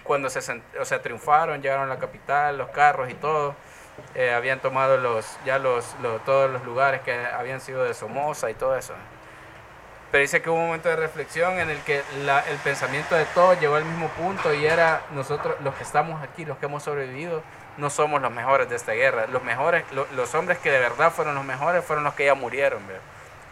cuando 0.02 0.30
se 0.30 0.40
o 0.80 0.84
sea, 0.84 1.00
triunfaron, 1.00 1.62
llegaron 1.62 1.84
a 1.84 1.94
la 1.94 2.00
capital, 2.00 2.58
los 2.58 2.70
carros 2.70 3.08
y 3.08 3.14
todo, 3.14 3.54
eh, 4.14 4.32
habían 4.32 4.60
tomado 4.60 4.96
los, 4.96 5.36
ya 5.44 5.58
los, 5.58 5.94
los- 6.02 6.24
todos 6.24 6.50
los 6.50 6.64
lugares 6.64 7.00
que 7.02 7.12
habían 7.26 7.60
sido 7.60 7.84
de 7.84 7.94
Somoza 7.94 8.50
y 8.50 8.54
todo 8.54 8.76
eso. 8.76 8.94
Pero 10.12 10.22
dice 10.22 10.40
que 10.40 10.48
hubo 10.50 10.58
un 10.58 10.66
momento 10.66 10.88
de 10.88 10.96
reflexión 10.96 11.58
en 11.58 11.68
el 11.68 11.78
que 11.80 12.02
la- 12.24 12.40
el 12.40 12.56
pensamiento 12.58 13.14
de 13.14 13.24
todos 13.26 13.58
llegó 13.60 13.74
al 13.76 13.84
mismo 13.84 14.08
punto 14.08 14.54
y 14.54 14.64
era 14.66 15.02
nosotros, 15.12 15.56
los 15.60 15.74
que 15.74 15.82
estamos 15.82 16.22
aquí, 16.22 16.44
los 16.44 16.56
que 16.58 16.66
hemos 16.66 16.82
sobrevivido, 16.84 17.42
no 17.76 17.90
somos 17.90 18.22
los 18.22 18.30
mejores 18.30 18.70
de 18.70 18.76
esta 18.76 18.92
guerra. 18.92 19.26
Los 19.26 19.42
mejores, 19.42 19.84
lo- 19.92 20.06
los 20.14 20.34
hombres 20.34 20.58
que 20.58 20.70
de 20.70 20.78
verdad 20.78 21.10
fueron 21.12 21.34
los 21.34 21.44
mejores 21.44 21.84
fueron 21.84 22.04
los 22.04 22.14
que 22.14 22.24
ya 22.24 22.34
murieron. 22.34 22.86
¿verdad? 22.86 23.02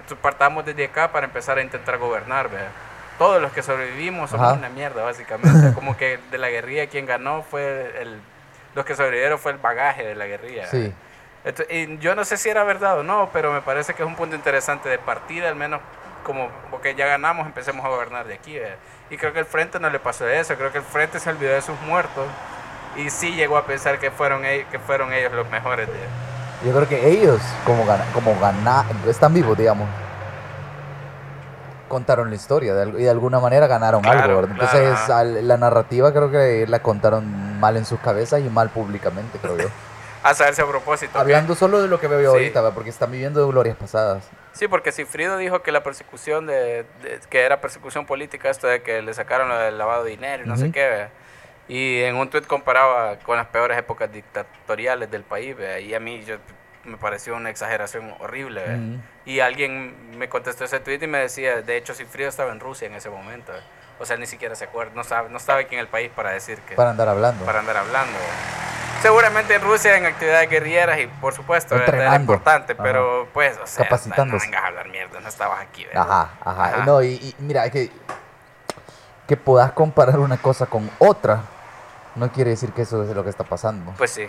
Entonces 0.00 0.18
partamos 0.22 0.64
desde 0.64 0.85
acá 0.87 1.11
para 1.12 1.26
empezar 1.26 1.59
a 1.59 1.62
intentar 1.62 1.98
gobernar. 1.98 2.48
¿verdad? 2.48 2.68
Todos 3.18 3.42
los 3.42 3.52
que 3.52 3.62
sobrevivimos 3.62 4.30
somos 4.30 4.46
Ajá. 4.46 4.57
una 4.59 4.68
mierda, 4.70 5.02
básicamente. 5.02 5.74
Como 5.74 5.96
que 5.96 6.18
de 6.30 6.38
la 6.38 6.48
guerrilla 6.48 6.87
quien 6.88 7.04
ganó 7.07 7.42
fue 7.42 7.94
el... 8.00 8.20
Los 8.74 8.84
que 8.84 8.94
sobrevivieron 8.96 9.38
fue 9.38 9.52
el 9.52 9.58
bagaje 9.58 10.04
de 10.04 10.14
la 10.14 10.26
guerrilla. 10.26 10.66
Sí. 10.66 10.92
Esto- 11.44 11.64
y 11.68 11.98
yo 11.98 12.14
no 12.14 12.24
sé 12.24 12.37
si 12.37 12.48
era 12.48 12.64
verdad 12.64 12.98
o 12.98 13.02
no, 13.02 13.30
pero 13.32 13.52
me 13.52 13.60
parece 13.60 13.94
que 13.94 14.02
es 14.02 14.08
un 14.08 14.16
punto 14.16 14.34
interesante 14.34 14.88
de 14.88 14.98
partida, 14.98 15.48
al 15.48 15.56
menos 15.56 15.80
como 16.24 16.48
porque 16.70 16.94
ya 16.94 17.06
ganamos, 17.06 17.46
empecemos 17.46 17.84
a 17.84 17.88
gobernar 17.88 18.26
de 18.26 18.34
aquí. 18.34 18.58
¿verdad? 18.58 18.76
Y 19.10 19.16
creo 19.18 19.32
que 19.32 19.40
el 19.40 19.44
frente 19.44 19.78
no 19.78 19.90
le 19.90 19.98
pasó 20.00 20.26
eso, 20.28 20.56
creo 20.56 20.72
que 20.72 20.78
el 20.78 20.84
frente 20.84 21.20
se 21.20 21.28
olvidó 21.30 21.52
de 21.52 21.60
sus 21.62 21.78
muertos 21.82 22.26
y 22.96 23.10
sí 23.10 23.34
llegó 23.34 23.56
a 23.58 23.66
pensar 23.66 23.98
que 23.98 24.10
fueron, 24.10 24.44
ellos, 24.46 24.66
que 24.70 24.78
fueron 24.78 25.12
ellos 25.12 25.32
los 25.32 25.48
mejores. 25.50 25.87
De, 25.87 25.94
Yo 26.66 26.74
creo 26.74 26.88
que 26.88 27.08
ellos, 27.10 27.40
como 27.66 27.84
gana, 27.84 28.04
como 28.14 28.38
gana, 28.40 28.84
están 29.06 29.34
vivos, 29.34 29.56
digamos. 29.58 29.87
Contaron 31.88 32.31
la 32.31 32.37
historia 32.37 32.75
de 32.75 32.88
y 33.01 33.05
de 33.05 33.11
alguna 33.11 33.40
manera 33.40 33.66
ganaron 33.66 34.03
Claro, 34.03 34.20
algo, 34.23 34.37
¿verdad? 34.42 34.57
claro, 34.57 34.79
Entonces 34.79 35.11
al- 35.11 35.47
la 35.49 35.57
narrativa 35.57 36.12
creo 36.12 36.31
que 36.31 36.66
la 36.68 36.81
contaron 36.81 37.59
mal 37.61 37.77
en 37.77 37.85
sus 37.85 38.01
cabezas 38.01 38.40
y 38.40 38.49
mal 38.51 38.70
públicamente, 38.70 39.38
creo 39.38 39.57
yo. 39.59 39.68
A 40.23 40.33
saberse 40.33 40.62
a 40.62 40.66
propósito. 40.66 41.18
Hablando 41.18 41.55
solo 41.55 41.83
de 41.83 41.88
lo 41.88 42.01
que 42.01 42.09
veo 42.09 42.20
Sí. 42.20 42.27
ahorita, 42.27 42.61
¿verdad? 42.62 42.75
porque 42.75 42.88
están 42.90 43.11
viviendo 43.11 43.47
glorias 43.49 43.77
pasadas. 43.77 44.25
Sí, 44.53 44.68
porque 44.68 44.90
Cifrido 44.90 45.37
dijo 45.37 45.62
que 45.62 45.70
la 45.70 45.83
persecución 45.83 46.47
de, 46.47 46.87
de- 47.03 47.20
que 47.29 47.42
era 47.42 47.61
persecución 47.61 48.07
política, 48.07 48.49
esto 48.49 48.66
de 48.66 48.81
que 48.83 49.03
le 49.03 49.12
sacaron 49.12 49.49
lo 49.51 49.59
del 49.59 49.77
lavado 49.77 50.05
de 50.05 50.11
dinero 50.12 50.44
y 50.44 50.47
no 50.49 50.57
sé 50.57 50.64
Ujú. 50.64 50.73
qué, 50.73 50.88
¿vea? 50.88 51.11
y 51.68 52.03
en 52.03 52.16
un 52.16 52.29
tuit 52.29 52.47
comparaba 52.47 53.16
con 53.20 53.37
las 53.38 53.47
peores 53.47 53.77
épocas 53.79 54.11
dictatoriales 54.12 55.11
del 55.11 55.23
país, 55.25 55.57
¿vea? 55.57 55.81
y 55.81 55.94
a 55.94 56.01
mí 56.01 56.23
yo, 56.25 56.37
me 56.85 56.97
pareció 56.97 57.35
una 57.37 57.51
exageración 57.51 58.14
horrible. 58.20 59.01
Y 59.25 59.40
alguien 59.40 60.18
me 60.18 60.29
contestó 60.29 60.64
ese 60.64 60.81
tweet 60.81 60.99
y 61.03 61.07
me 61.07 61.18
decía, 61.18 61.62
de 61.62 61.77
hecho 61.77 61.94
Cifrido 61.94 62.29
estaba 62.29 62.53
en 62.53 62.61
Rusia 62.61 62.87
en 62.87 62.94
ese 62.94 63.11
momento, 63.11 63.53
o 63.99 64.05
sea, 64.05 64.16
ni 64.16 64.27
siquiera 64.27 64.55
se 64.55 64.64
acuerda, 64.64 64.92
no 64.94 65.05
sabe, 65.05 65.31
no 65.31 65.38
estaba 65.38 65.61
aquí 65.61 65.75
en 65.75 65.81
el 65.81 65.88
país 65.88 66.11
para 66.14 66.31
decir 66.31 66.59
que 66.61 66.75
Para 66.75 66.90
andar 66.90 67.09
hablando. 67.09 67.44
para 67.44 67.61
andar 67.61 67.77
hablando. 67.77 68.18
Seguramente 69.03 69.55
en 69.55 69.61
Rusia 69.62 69.97
en 69.99 70.07
actividades 70.07 70.49
guerrilleras 70.49 70.99
y 70.99 71.07
por 71.07 71.35
supuesto 71.35 71.75
era 71.77 72.16
importante, 72.16 72.73
Ajá. 72.73 72.83
pero 72.83 73.29
pues, 73.35 73.59
o 73.62 73.66
sea, 73.66 73.85
Capacitándose. 73.85 74.47
no 74.47 74.51
vengas 74.51 74.64
a 74.64 74.66
hablar 74.68 74.88
mierda, 74.88 75.20
no 75.20 75.29
estabas 75.29 75.61
aquí. 75.61 75.85
¿verdad? 75.85 76.03
Ajá, 76.03 76.31
ajá. 76.42 76.64
Ajá. 76.64 76.85
No, 76.87 77.03
y, 77.03 77.09
y 77.14 77.35
mira, 77.40 77.68
que, 77.70 77.90
que 79.29 79.37
puedas 79.37 79.73
comparar 79.73 80.18
una 80.18 80.38
cosa 80.38 80.64
con 80.66 80.90
otra, 80.99 81.42
no 82.14 82.33
quiere 82.33 82.51
decir 82.51 82.73
que 82.73 82.83
eso 82.83 83.03
es 83.03 83.14
lo 83.14 83.23
que 83.25 83.29
está 83.31 83.44
pasando. 83.44 83.92
Pues 83.99 84.11
sí, 84.11 84.27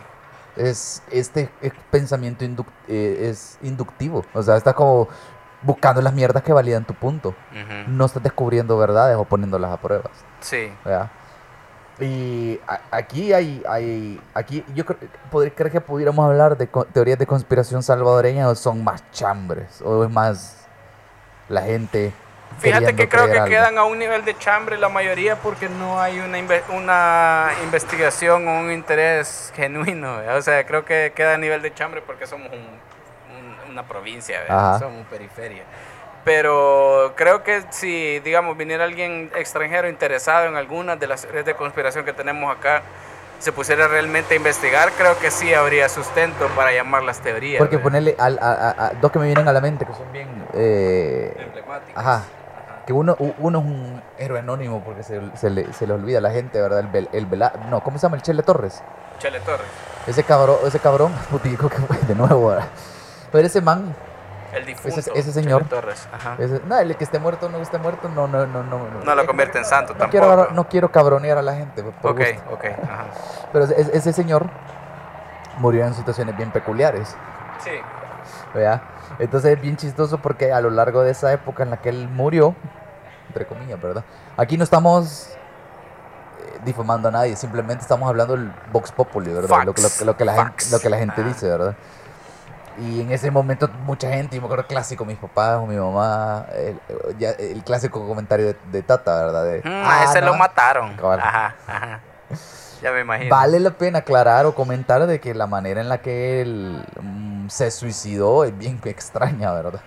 Es, 0.55 1.03
este 1.11 1.49
es 1.61 1.73
pensamiento 1.91 2.45
induc- 2.45 2.65
eh, 2.87 3.27
es 3.29 3.57
inductivo. 3.61 4.23
O 4.33 4.41
sea, 4.43 4.55
está 4.57 4.73
como 4.73 5.07
buscando 5.61 6.01
las 6.01 6.13
mierdas 6.13 6.43
que 6.43 6.53
validan 6.53 6.85
tu 6.85 6.93
punto. 6.93 7.33
No 7.87 8.05
estás 8.05 8.21
descubriendo 8.23 8.77
verdades 8.77 9.17
o 9.17 9.25
poniéndolas 9.25 9.71
a 9.71 9.77
pruebas. 9.77 10.11
sí, 10.39 10.71
¿verdad? 10.83 11.09
Y 11.97 12.59
aquí 12.91 13.31
hay, 13.31 13.63
hay 13.69 14.19
aquí 14.33 14.65
yo 14.75 14.85
creo, 14.85 14.99
podría, 15.31 15.55
creo 15.55 15.71
que 15.71 15.79
pudiéramos 15.79 16.25
hablar 16.25 16.57
de 16.57 16.67
teorías 16.91 17.17
de 17.17 17.25
conspiración 17.25 17.81
salvadoreña 17.83 18.49
o 18.49 18.55
son 18.55 18.83
más 18.83 19.01
chambres 19.11 19.81
o 19.81 20.03
es 20.03 20.09
más 20.11 20.67
la 21.47 21.61
gente 21.61 22.11
Fíjate 22.59 22.95
que 22.95 23.09
creo 23.09 23.25
que 23.27 23.33
algo. 23.33 23.45
quedan 23.47 23.77
a 23.77 23.83
un 23.83 23.99
nivel 23.99 24.23
de 24.25 24.37
chambre 24.37 24.77
la 24.77 24.89
mayoría 24.89 25.35
porque 25.35 25.67
no 25.69 25.99
hay 26.01 26.19
una, 26.19 26.39
inve- 26.39 26.63
una 26.69 27.49
investigación 27.63 28.47
o 28.47 28.59
un 28.59 28.71
interés 28.71 29.51
genuino. 29.55 30.17
¿verdad? 30.17 30.37
O 30.37 30.41
sea, 30.41 30.65
creo 30.65 30.85
que 30.85 31.11
queda 31.15 31.35
a 31.35 31.37
nivel 31.37 31.61
de 31.61 31.73
chambre 31.73 32.01
porque 32.01 32.25
somos 32.27 32.47
un- 32.49 32.55
un- 33.37 33.71
una 33.71 33.83
provincia, 33.83 34.39
somos 34.79 35.05
periferia. 35.07 35.63
Pero 36.23 37.13
creo 37.15 37.43
que 37.43 37.63
si, 37.69 38.19
digamos, 38.21 38.57
viniera 38.57 38.83
alguien 38.83 39.31
extranjero 39.35 39.87
interesado 39.87 40.47
en 40.47 40.55
algunas 40.55 40.99
de 40.99 41.05
las 41.07 41.21
teorías 41.21 41.45
de 41.45 41.53
conspiración 41.53 42.03
que 42.03 42.13
tenemos 42.13 42.55
acá, 42.55 42.81
se 43.37 43.51
pusiera 43.51 43.87
realmente 43.87 44.33
a 44.33 44.37
investigar, 44.37 44.89
creo 44.97 45.19
que 45.19 45.29
sí 45.29 45.53
habría 45.53 45.87
sustento 45.87 46.47
para 46.55 46.71
llamar 46.71 47.03
las 47.03 47.19
teorías. 47.19 47.59
porque 47.59 47.75
¿verdad? 47.75 47.83
ponerle 47.83 48.15
al- 48.17 48.39
a, 48.41 48.51
a- 48.53 48.85
a- 48.87 48.89
dos 48.99 49.11
que 49.11 49.19
me 49.19 49.25
vienen 49.25 49.47
a 49.47 49.53
la 49.53 49.61
mente 49.61 49.85
que 49.85 49.93
son 49.93 50.11
bien 50.11 50.27
eh, 50.53 51.31
Emblemáticas. 51.37 51.97
Ajá. 51.97 52.23
Que 52.85 52.93
uno, 52.93 53.15
uno 53.39 53.59
es 53.59 53.65
un 53.65 54.01
héroe 54.17 54.39
anónimo 54.39 54.81
porque 54.83 55.03
se, 55.03 55.19
se 55.35 55.49
le, 55.49 55.73
se 55.73 55.87
le 55.87 55.93
olvida 55.93 56.19
a 56.19 56.21
la 56.21 56.31
gente 56.31 56.61
verdad 56.61 56.79
el, 56.79 56.91
Bel- 56.91 57.09
el 57.13 57.27
no 57.69 57.81
cómo 57.83 57.97
se 57.97 58.03
llama 58.03 58.15
el 58.17 58.21
Chele 58.21 58.43
Torres 58.43 58.83
Chele 59.19 59.39
Torres. 59.39 59.65
ese 60.07 60.23
cabrón 60.23 60.57
ese 60.65 60.79
cabrón 60.79 61.11
putico 61.31 61.67
que 61.69 61.77
fue 61.77 61.97
de 61.97 62.13
nuevo 62.15 62.49
¿verdad? 62.49 62.67
pero 63.31 63.47
ese 63.47 63.59
man 63.61 63.95
El 64.53 64.65
difunto. 64.65 64.99
Ese- 64.99 65.11
ese 65.15 65.33
señor. 65.33 65.65
Torres. 65.65 66.07
Ajá. 66.13 66.35
ese- 66.39 66.61
no 66.65 66.77
el 66.77 66.95
que 66.95 67.03
esté 67.03 67.17
muerto 67.19 67.47
o 67.47 67.49
no 67.49 67.57
esté 67.57 67.77
muerto 67.79 68.07
no 68.09 68.27
no 68.27 68.45
no 68.45 68.63
no 68.63 68.79
No 69.03 69.15
lo 69.15 69.25
convierte 69.25 69.57
en 69.57 69.65
santo 69.65 69.93
no 69.93 69.99
tampoco. 69.99 70.11
quiero, 70.25 70.51
no 70.51 70.67
quiero 70.69 70.91
cabronear 70.91 71.37
a 71.37 71.41
la 71.41 71.55
gente 71.55 71.81
por 71.83 72.11
ok, 72.11 72.19
gusto. 72.19 72.53
ok. 72.53 72.65
Ajá. 72.83 73.05
pero 73.51 73.65
ese, 73.65 73.97
ese 73.97 74.13
señor 74.13 74.45
murió 75.57 75.85
en 75.85 75.93
situaciones 75.93 76.35
bien 76.37 76.51
peculiares 76.51 77.15
Sí. 77.63 77.71
¿verdad? 78.53 78.81
Entonces 79.19 79.53
es 79.55 79.61
bien 79.61 79.77
chistoso 79.77 80.17
porque 80.19 80.51
a 80.53 80.61
lo 80.61 80.69
largo 80.69 81.01
de 81.03 81.11
esa 81.11 81.31
época 81.33 81.63
en 81.63 81.69
la 81.71 81.77
que 81.77 81.89
él 81.89 82.09
murió, 82.09 82.55
entre 83.27 83.45
comillas, 83.45 83.81
¿verdad? 83.81 84.03
Aquí 84.37 84.57
no 84.57 84.63
estamos 84.63 85.29
eh, 86.39 86.59
difamando 86.65 87.07
a 87.09 87.11
nadie, 87.11 87.35
simplemente 87.35 87.81
estamos 87.81 88.07
hablando 88.09 88.35
del 88.35 88.51
Vox 88.71 88.91
Populi, 88.91 89.31
¿verdad? 89.31 89.63
Lo, 89.65 89.73
que- 89.73 89.81
lo, 89.81 90.05
lo 90.05 90.17
que 90.17 90.25
la 90.25 90.33
gente, 90.35 90.65
lo 90.71 90.79
que 90.79 90.89
la 90.89 90.97
gente 90.97 91.23
dice, 91.23 91.49
¿verdad? 91.49 91.75
Y 92.77 92.99
en 92.99 93.09
ese 93.11 93.31
momento 93.31 93.69
mucha 93.85 94.09
gente, 94.09 94.35
y 94.35 94.39
me 94.41 94.47
acuerdo 94.47 94.67
clásico, 94.67 95.05
mis 95.05 95.17
papás 95.17 95.59
o 95.59 95.65
mi 95.65 95.77
mamá, 95.77 96.45
el, 96.53 96.77
ya- 97.17 97.31
el 97.31 97.63
clásico 97.63 98.05
comentario 98.05 98.47
de, 98.47 98.57
de 98.71 98.83
Tata, 98.83 99.15
¿verdad? 99.25 99.45
De, 99.45 99.57
Mm, 99.59 99.83
"Ah, 99.85 100.03
ese 100.03 100.19
no, 100.19 100.27
lo 100.27 100.33
mataron. 100.35 100.93
Cabal. 100.97 101.19
Ajá, 101.21 101.55
ajá. 101.67 101.99
Ya 102.81 102.91
me 102.91 102.99
imagino. 103.01 103.33
Vale 103.33 103.61
la 103.61 103.71
pena 103.71 103.99
aclarar 103.99 104.45
o 104.45 104.53
comentar 104.53 105.07
de 105.07 105.21
que 105.21 105.33
la 105.33 105.47
manera 105.47 105.79
en 105.79 105.87
la 105.87 105.99
que 105.99 106.41
él 106.41 106.85
se 107.49 107.71
suicidó 107.71 108.43
es 108.43 108.57
bien 108.57 108.79
extraña, 108.85 109.51
¿verdad? 109.51 109.81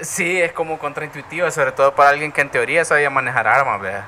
Sí, 0.00 0.40
es 0.40 0.52
como 0.52 0.78
contraintuitiva, 0.78 1.50
sobre 1.50 1.72
todo 1.72 1.94
para 1.94 2.10
alguien 2.10 2.32
que 2.32 2.40
en 2.40 2.50
teoría 2.50 2.84
sabía 2.84 3.08
manejar 3.08 3.46
armas, 3.46 3.80
¿verdad? 3.80 4.04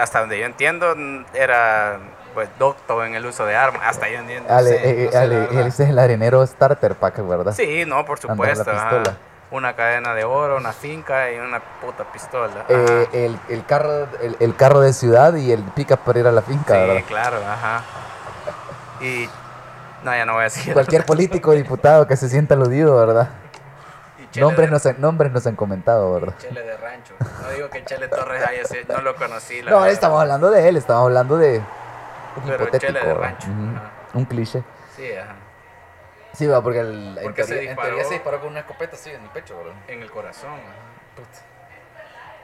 Hasta 0.00 0.20
donde 0.20 0.38
yo 0.38 0.46
entiendo, 0.46 0.94
mm, 0.96 1.24
era 1.34 1.98
pues 2.34 2.48
docto 2.58 3.04
en 3.04 3.14
el 3.16 3.26
uso 3.26 3.44
de 3.46 3.56
armas. 3.56 3.82
Hasta 3.84 4.08
yo 4.08 4.18
entiendo. 4.18 4.52
Ale, 4.52 4.70
sí, 4.70 4.84
eh, 4.84 5.02
no 5.06 5.10
sé, 5.10 5.18
Ale, 5.18 5.66
ese 5.66 5.82
es 5.84 5.90
el 5.90 5.98
arenero 5.98 6.46
starter 6.46 6.94
pack, 6.94 7.26
¿verdad? 7.26 7.52
Sí, 7.52 7.84
no, 7.84 8.04
por 8.04 8.20
supuesto. 8.20 8.70
ajá. 8.70 9.02
Una 9.50 9.74
cadena 9.74 10.14
de 10.14 10.24
oro, 10.24 10.58
una 10.58 10.72
finca 10.72 11.32
y 11.32 11.38
una 11.38 11.60
puta 11.80 12.04
pistola. 12.12 12.66
Eh, 12.68 13.08
el, 13.14 13.40
el 13.48 13.64
carro, 13.64 14.06
el, 14.20 14.36
el 14.40 14.54
carro 14.54 14.80
de 14.80 14.92
ciudad 14.92 15.34
y 15.34 15.50
el 15.50 15.62
pick-up 15.64 16.00
para 16.00 16.18
ir 16.18 16.26
a 16.26 16.32
la 16.32 16.42
finca, 16.42 16.74
sí, 16.74 16.80
¿verdad? 16.80 17.02
claro, 17.08 17.38
ajá. 17.38 17.82
Y. 19.00 19.28
No, 20.08 20.16
ya 20.16 20.24
no 20.24 20.32
voy 20.34 20.40
a 20.40 20.44
decir. 20.44 20.72
Cualquier 20.72 21.04
político 21.04 21.50
o 21.50 21.54
diputado 21.54 22.06
que 22.06 22.16
se 22.16 22.28
sienta 22.28 22.54
aludido, 22.54 22.96
¿verdad? 22.96 23.28
Nombres 24.36 24.68
de- 24.68 24.72
nos, 24.72 24.86
han- 24.86 25.00
nombres 25.00 25.32
nos 25.32 25.46
han 25.46 25.56
comentado, 25.56 26.12
¿verdad? 26.14 26.34
Chele 26.38 26.62
de 26.62 26.76
rancho. 26.76 27.14
No 27.42 27.50
digo 27.50 27.68
que 27.70 27.84
Chele 27.84 28.08
Torres 28.08 28.42
haya 28.46 28.64
sido, 28.64 28.96
no 28.96 29.02
lo 29.02 29.16
conocí. 29.16 29.62
la 29.62 29.70
No, 29.70 29.76
verdad. 29.78 29.92
estamos 29.92 30.20
hablando 30.20 30.50
de 30.50 30.68
él, 30.68 30.76
estamos 30.76 31.04
hablando 31.04 31.36
de 31.38 31.58
un 31.58 32.42
Pero 32.44 32.54
hipotético, 32.64 32.92
chele 32.92 33.06
de 33.06 33.14
rancho, 33.14 33.48
Ujú. 33.48 33.76
ajá. 33.76 33.90
un 34.14 34.24
cliché. 34.26 34.62
Sí, 34.96 35.12
ajá. 35.12 35.34
Sí, 36.34 36.46
va, 36.46 36.62
porque, 36.62 36.80
el, 36.80 37.18
en, 37.18 37.24
Porque 37.24 37.42
se 37.42 37.48
teoría, 37.48 37.70
en 37.70 37.76
disparó. 37.76 37.88
teoría 37.88 38.04
se 38.08 38.14
disparó 38.14 38.40
con 38.40 38.48
una 38.50 38.60
escopeta, 38.60 38.96
sí, 38.96 39.10
en 39.10 39.22
el 39.22 39.28
pecho, 39.30 39.56
¿verdad? 39.58 39.74
En 39.88 40.02
el 40.02 40.10
corazón. 40.10 40.52
ajá. 40.52 41.20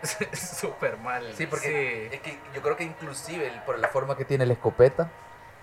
Súper 0.36 0.98
mal. 0.98 1.32
Sí, 1.34 1.46
porque 1.46 2.08
es 2.12 2.20
que 2.20 2.38
yo 2.54 2.60
creo 2.60 2.76
que 2.76 2.84
inclusive 2.84 3.50
por 3.64 3.78
la 3.78 3.88
forma 3.88 4.16
que 4.16 4.24
tiene 4.24 4.44
la 4.46 4.52
escopeta, 4.54 5.08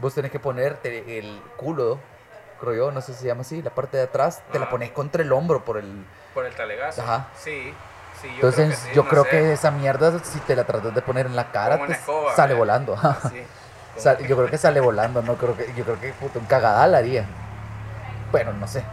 vos 0.02 0.14
tenés 0.16 0.32
que 0.32 0.40
ponerte 0.40 1.20
el 1.20 1.42
culo, 1.58 2.00
creo 2.60 2.74
yo, 2.74 2.92
no 2.92 3.02
sé 3.02 3.14
si 3.14 3.20
se 3.22 3.28
llama 3.28 3.42
así, 3.42 3.62
la 3.62 3.70
parte 3.70 3.98
de 3.98 4.04
atrás, 4.04 4.42
te 4.52 4.60
la 4.60 4.66
Ah. 4.66 4.70
pones 4.70 4.92
contra 4.92 5.22
el 5.22 5.32
hombro 5.32 5.64
por 5.64 5.78
el... 5.78 6.06
Por 6.34 6.46
el 6.46 6.54
talegazo. 6.56 7.02
Ajá. 7.02 7.28
Sí. 7.36 7.74
sí 8.22 8.28
yo 8.28 8.34
Entonces 8.36 8.66
creo 8.68 8.70
que 8.70 8.76
sí, 8.76 8.90
yo 8.96 9.04
no 9.04 9.10
creo 9.10 9.24
sé. 9.26 9.30
que 9.30 9.54
esa 9.54 9.72
mierda, 9.72 10.20
si 10.24 10.40
te 10.40 10.56
la 10.56 10.64
tratas 10.66 10.94
de 10.96 11.02
poner 11.02 11.26
en 11.28 11.36
la 11.36 11.52
cara, 11.52 11.86
te 11.86 11.94
escoba, 11.94 12.36
sale 12.36 12.54
¿verdad? 12.54 12.58
volando. 12.86 12.98
Sí. 13.30 13.44
Sale- 13.98 14.26
yo 14.28 14.38
creo 14.38 14.50
que 14.50 14.58
sale 14.58 14.80
volando, 14.80 15.22
no 15.22 15.36
creo 15.36 15.56
que, 15.58 15.74
yo 15.76 15.84
creo 15.84 16.00
que 16.00 16.14
puto, 16.14 16.40
un 16.40 16.46
cagadal 16.46 16.96
haría. 16.96 17.26
Bueno, 18.32 18.54
no 18.54 18.68
sé. 18.68 18.84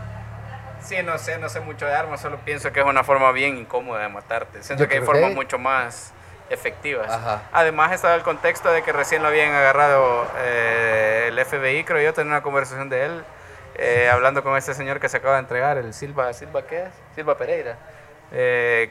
Sí, 0.80 0.96
no 1.04 1.16
sé, 1.18 1.38
no 1.38 1.48
sé 1.48 1.60
mucho 1.60 1.86
de 1.86 1.94
armas, 1.94 2.20
solo 2.20 2.38
pienso 2.44 2.72
que 2.72 2.80
es 2.80 2.86
una 2.86 3.04
forma 3.04 3.30
bien 3.32 3.56
incómoda 3.58 4.00
de 4.02 4.08
matarte. 4.08 4.62
Siento 4.62 4.84
Yo 4.84 4.88
que 4.88 4.96
hay 4.98 5.04
formas 5.04 5.30
que- 5.30 5.34
mucho 5.36 5.58
más 5.58 6.12
efectivas. 6.50 7.10
Ajá. 7.10 7.42
Además 7.52 7.92
estaba 7.92 8.14
el 8.14 8.22
contexto 8.22 8.70
de 8.70 8.82
que 8.82 8.92
recién 8.92 9.22
lo 9.22 9.28
habían 9.28 9.52
agarrado 9.54 10.26
eh, 10.38 11.26
el 11.28 11.44
FBI, 11.44 11.84
creo 11.84 12.00
yo, 12.02 12.12
tenía 12.14 12.32
una 12.32 12.42
conversación 12.42 12.88
de 12.88 13.04
él, 13.06 13.24
eh, 13.76 14.08
hablando 14.10 14.42
con 14.42 14.56
este 14.56 14.74
señor 14.74 14.98
que 15.00 15.08
se 15.08 15.18
acaba 15.18 15.34
de 15.34 15.40
entregar, 15.40 15.78
el 15.78 15.94
Silva, 15.94 16.32
¿Silva 16.32 16.62
qué 16.66 16.84
es? 16.84 16.88
Silva 17.14 17.36
Pereira, 17.38 17.76
eh, 18.32 18.90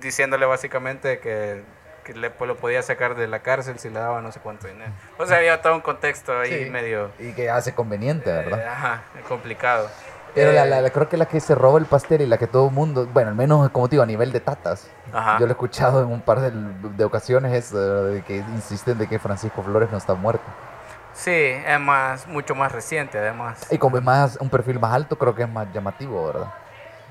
diciéndole 0.00 0.46
básicamente 0.46 1.18
que, 1.18 1.62
que 2.04 2.14
le, 2.14 2.30
pues, 2.30 2.46
lo 2.48 2.56
podía 2.56 2.82
sacar 2.82 3.14
de 3.14 3.26
la 3.28 3.40
cárcel 3.40 3.78
si 3.78 3.88
le 3.90 3.98
daba 3.98 4.20
no 4.20 4.30
sé 4.32 4.40
cuánto 4.40 4.66
dinero. 4.68 4.92
O 5.18 5.26
sea, 5.26 5.38
había 5.38 5.60
todo 5.62 5.74
un 5.74 5.80
contexto 5.80 6.38
ahí 6.38 6.64
Sí. 6.64 6.70
medio... 6.70 7.10
Y 7.18 7.32
que 7.32 7.50
hace 7.50 7.74
conveniente, 7.74 8.30
eh, 8.30 8.34
¿verdad? 8.44 8.66
ajá, 8.68 9.02
complicado. 9.28 9.90
Pero 10.34 10.52
la, 10.52 10.64
Eh, 10.64 10.68
la- 10.68 10.80
la- 10.80 10.90
creo 10.90 11.08
que 11.08 11.16
la 11.16 11.26
que 11.26 11.40
se 11.40 11.54
roba 11.54 11.78
el 11.78 11.86
pastel 11.86 12.20
y 12.22 12.26
la 12.26 12.38
que 12.38 12.46
todo 12.46 12.68
el 12.68 12.74
mundo, 12.74 13.06
bueno, 13.12 13.30
al 13.30 13.34
menos 13.36 13.68
como 13.70 13.88
te 13.88 13.92
digo, 13.92 14.02
a 14.02 14.06
nivel 14.06 14.32
de 14.32 14.40
tatas. 14.40 14.88
Ajá. 15.12 15.38
Yo 15.38 15.46
lo 15.46 15.50
he 15.50 15.52
escuchado 15.52 16.02
en 16.02 16.08
un 16.08 16.20
par 16.20 16.40
de, 16.40 16.50
de 16.52 17.04
ocasiones 17.04 17.52
es, 17.52 17.72
eh, 17.72 17.76
de 17.76 18.22
que 18.22 18.36
insisten 18.36 18.98
de 18.98 19.06
que 19.08 19.18
Francisco 19.18 19.62
Flores 19.62 19.90
no 19.90 19.98
está 19.98 20.14
muerto. 20.14 20.44
Sí, 21.12 21.30
es 21.32 21.80
más, 21.80 22.26
mucho 22.28 22.54
más 22.54 22.70
reciente 22.72 23.18
además. 23.18 23.66
Y 23.70 23.78
como 23.78 23.96
es 23.98 24.02
más 24.04 24.36
un 24.40 24.48
perfil 24.48 24.78
más 24.78 24.92
alto, 24.94 25.18
creo 25.18 25.34
que 25.34 25.42
es 25.42 25.48
más 25.48 25.66
llamativo, 25.74 26.26
¿verdad? 26.26 26.52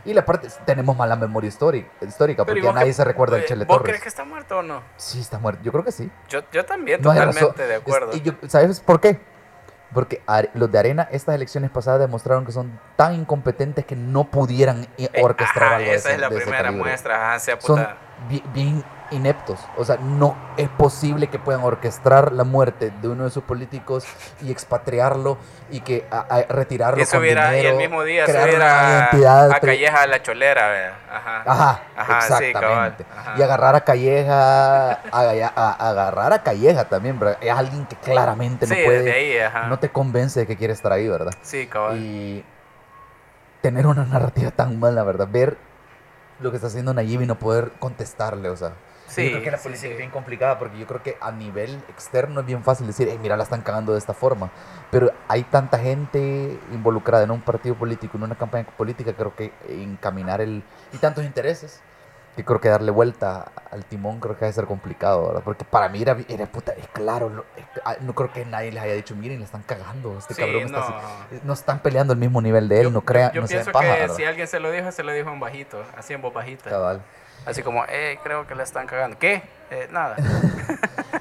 Y 0.06 0.14
la 0.14 0.24
parte, 0.24 0.48
tenemos 0.66 0.96
mala 0.96 1.18
memoria 1.18 1.50
histórica, 1.50 1.90
histórica 2.02 2.46
Pero 2.46 2.58
¿y 2.58 2.62
porque 2.62 2.74
nadie 2.74 2.88
qué- 2.88 2.94
se 2.94 3.04
recuerda 3.04 3.36
del 3.36 3.44
eh, 3.44 3.48
Chele 3.50 3.66
¿Vos 3.66 3.78
Torres. 3.78 3.90
crees 3.92 4.02
que 4.04 4.08
está 4.10 4.24
muerto 4.24 4.60
o 4.60 4.62
no? 4.64 4.82
Sí, 4.96 5.20
está 5.20 5.38
muerto. 5.40 5.62
Yo 5.62 5.74
creo 5.74 5.84
que 5.84 5.92
sí. 5.92 6.10
Yo, 6.30 6.40
yo 6.54 6.66
también, 6.66 7.02
No 7.02 7.12
totalmente 7.12 7.68
de 7.68 7.76
Es- 7.76 7.82
acuerdo. 7.82 8.12
y 8.16 8.22
yo- 8.22 8.32
¿Sabes 8.48 8.80
por 8.80 9.02
qué? 9.02 9.20
Porque 9.94 10.22
los 10.54 10.72
de 10.72 10.78
Arena, 10.80 11.08
estas 11.12 11.34
elecciones 11.36 11.72
pasadas 11.72 12.00
demostraron 12.00 12.46
que 12.46 12.52
son 12.52 12.80
tan 12.96 13.16
incompetentes 13.16 13.86
que 13.86 13.96
no 13.96 14.26
pudieran 14.26 14.88
Eh, 14.98 15.10
orquestar 15.22 15.64
ajá, 15.64 15.76
algo 15.78 15.90
de 15.90 15.96
esa 15.96 16.10
ese- 16.10 16.16
es 16.16 16.22
la 16.22 16.30
de 16.30 16.36
primera 16.36 16.72
muestra, 16.72 17.30
ajá, 17.30 17.40
sea 17.40 17.60
Son 17.60 17.78
puta. 17.78 17.98
bi- 18.30 18.44
bien 18.54 18.84
ineptos. 19.12 19.60
O 19.78 19.84
sea, 19.86 19.98
no 19.98 20.36
es 20.58 20.70
posible 20.70 21.28
que 21.28 21.40
puedan 21.40 21.64
orquestar 21.64 22.32
la 22.32 22.44
muerte 22.44 22.92
de 23.02 23.08
uno 23.08 23.24
de 23.24 23.30
sus 23.32 23.44
políticos 23.44 24.06
y 24.42 24.52
expatriarlo 24.52 25.38
y 25.72 25.82
que 25.82 26.08
a- 26.12 26.20
a- 26.30 26.42
retirarlo 26.44 27.00
Y 27.00 27.04
eso 27.04 27.14
con 27.14 27.22
hubiera, 27.22 27.54
y 27.54 27.58
dinero, 27.58 27.76
el 27.76 27.78
mismo 27.78 28.04
día 28.04 28.26
se 28.26 28.32
crear 28.32 28.48
hubiera 28.50 29.10
identidad 29.10 29.52
a 29.52 29.60
Calleja 29.60 30.02
a 30.04 30.08
la 30.08 30.22
cholera. 30.22 30.98
Ajá. 31.12 31.44
Ajá, 31.46 31.82
Ajá, 31.96 32.18
exactamente. 32.20 33.06
ajá. 33.18 33.34
Y 33.38 33.42
agarrar 33.42 33.76
a 33.76 33.82
Calleja, 33.82 34.92
a, 35.12 35.90
agarrar 35.90 36.34
a 36.34 36.44
Calleja 36.44 36.86
también, 36.86 37.20
¿verdad? 37.20 37.38
Es 37.42 37.52
alguien 37.52 37.86
que 37.86 37.96
claramente 37.96 38.66
Sí, 38.68 38.76
no 38.78 38.86
puede, 38.86 39.12
ahí, 39.12 39.70
no 39.70 39.80
te 39.80 39.90
convence 39.90 40.42
de 40.42 40.48
que 40.48 40.56
quiere 40.56 40.74
estar 40.74 40.92
ahí, 40.92 41.08
¿verdad? 41.08 41.34
Sí, 41.42 41.68
cabal. 41.68 41.98
Y 41.98 42.46
tener 43.62 43.88
una 43.88 44.06
narrativa 44.06 44.52
tan 44.52 44.80
mala, 44.80 45.04
¿verdad? 45.04 45.28
Ver 45.30 45.58
lo 46.40 46.52
que 46.52 46.56
está 46.58 46.68
haciendo 46.68 46.94
Nayib 46.94 47.22
y 47.22 47.26
no 47.26 47.36
poder 47.38 47.72
contestarle, 47.80 48.50
o 48.50 48.56
sea. 48.56 48.72
Sí, 49.10 49.24
yo 49.26 49.30
creo 49.32 49.44
que 49.44 49.52
la 49.52 49.58
sí, 49.58 49.64
política 49.64 49.88
sí. 49.88 49.92
es 49.94 49.98
bien 49.98 50.12
complicada 50.12 50.60
porque 50.60 50.78
yo 50.78 50.86
creo 50.88 51.02
que 51.04 51.18
a 51.20 51.32
nivel 51.32 51.84
externo 51.90 52.42
es 52.42 52.46
bien 52.46 52.64
fácil 52.64 52.88
decir, 52.88 53.08
"Ey, 53.10 53.18
mira, 53.18 53.36
la 53.38 53.44
están 53.44 53.62
cagando 53.62 53.94
de 53.94 54.00
esta 54.00 54.14
forma. 54.14 54.50
Pero 54.92 55.12
hay 55.28 55.44
tanta 55.44 55.80
gente 55.80 56.60
involucrada 56.72 57.24
en 57.24 57.32
un 57.32 57.42
partido 57.42 57.76
político, 57.76 58.18
en 58.18 58.24
una 58.24 58.36
campaña 58.36 58.66
política, 58.78 59.14
creo 59.14 59.36
que 59.36 59.52
encaminar 59.68 60.42
el... 60.42 60.64
y 60.94 60.98
tantos 60.98 61.26
intereses, 61.26 61.82
creo 62.44 62.60
que 62.60 62.70
darle 62.70 62.92
vuelta 62.92 63.52
al 63.72 63.86
timón 63.86 64.20
creo 64.20 64.36
que 64.36 64.42
debe 64.46 64.54
ser 64.54 64.66
complicado, 64.66 65.28
¿verdad? 65.28 65.42
Porque 65.44 65.66
para 65.66 65.90
mí 65.90 66.02
era, 66.02 66.18
era 66.28 66.46
puta, 66.46 66.74
es 66.74 66.88
claro, 66.90 67.30
no, 67.30 67.44
ah, 67.86 67.96
no 68.02 68.14
creo 68.14 68.32
que 68.32 68.46
nadie 68.46 68.72
les 68.72 68.84
haya 68.84 68.94
dicho, 68.94 69.16
miren, 69.16 69.40
le 69.40 69.46
están 69.46 69.62
cagando, 69.64 70.18
este 70.18 70.34
Sí, 70.34 70.42
cabrón 70.42 70.64
está 70.64 70.80
no. 70.80 70.86
así". 70.86 71.40
No 71.44 71.54
están 71.54 71.80
peleando 71.80 72.14
el 72.14 72.20
mismo 72.20 72.42
nivel 72.42 72.68
de 72.70 72.82
él, 72.82 72.94
no 72.94 73.02
crean, 73.02 73.32
Yo 73.32 73.42
no 73.42 73.48
pienso 73.48 73.72
paja, 73.72 73.94
que 73.94 74.00
¿verdad? 74.02 74.16
si 74.16 74.26
alguien 74.26 74.48
se 74.48 74.60
lo 74.60 74.72
dijo, 74.72 74.92
se 74.92 75.04
lo 75.04 75.12
dijo 75.12 75.30
en 75.30 75.40
bajito, 75.40 75.84
así 75.98 76.14
en 76.14 76.22
voz 76.22 76.34
bajita. 76.34 76.70
Cabal. 76.70 77.02
Así 77.46 77.64
como, 77.64 77.84
eh, 77.88 78.20
creo 78.24 78.46
que 78.46 78.54
le 78.56 78.64
están 78.64 78.86
cagando. 78.86 79.18
¿Qué? 79.18 79.42
Eh, 79.72 79.88
nada. 79.92 80.16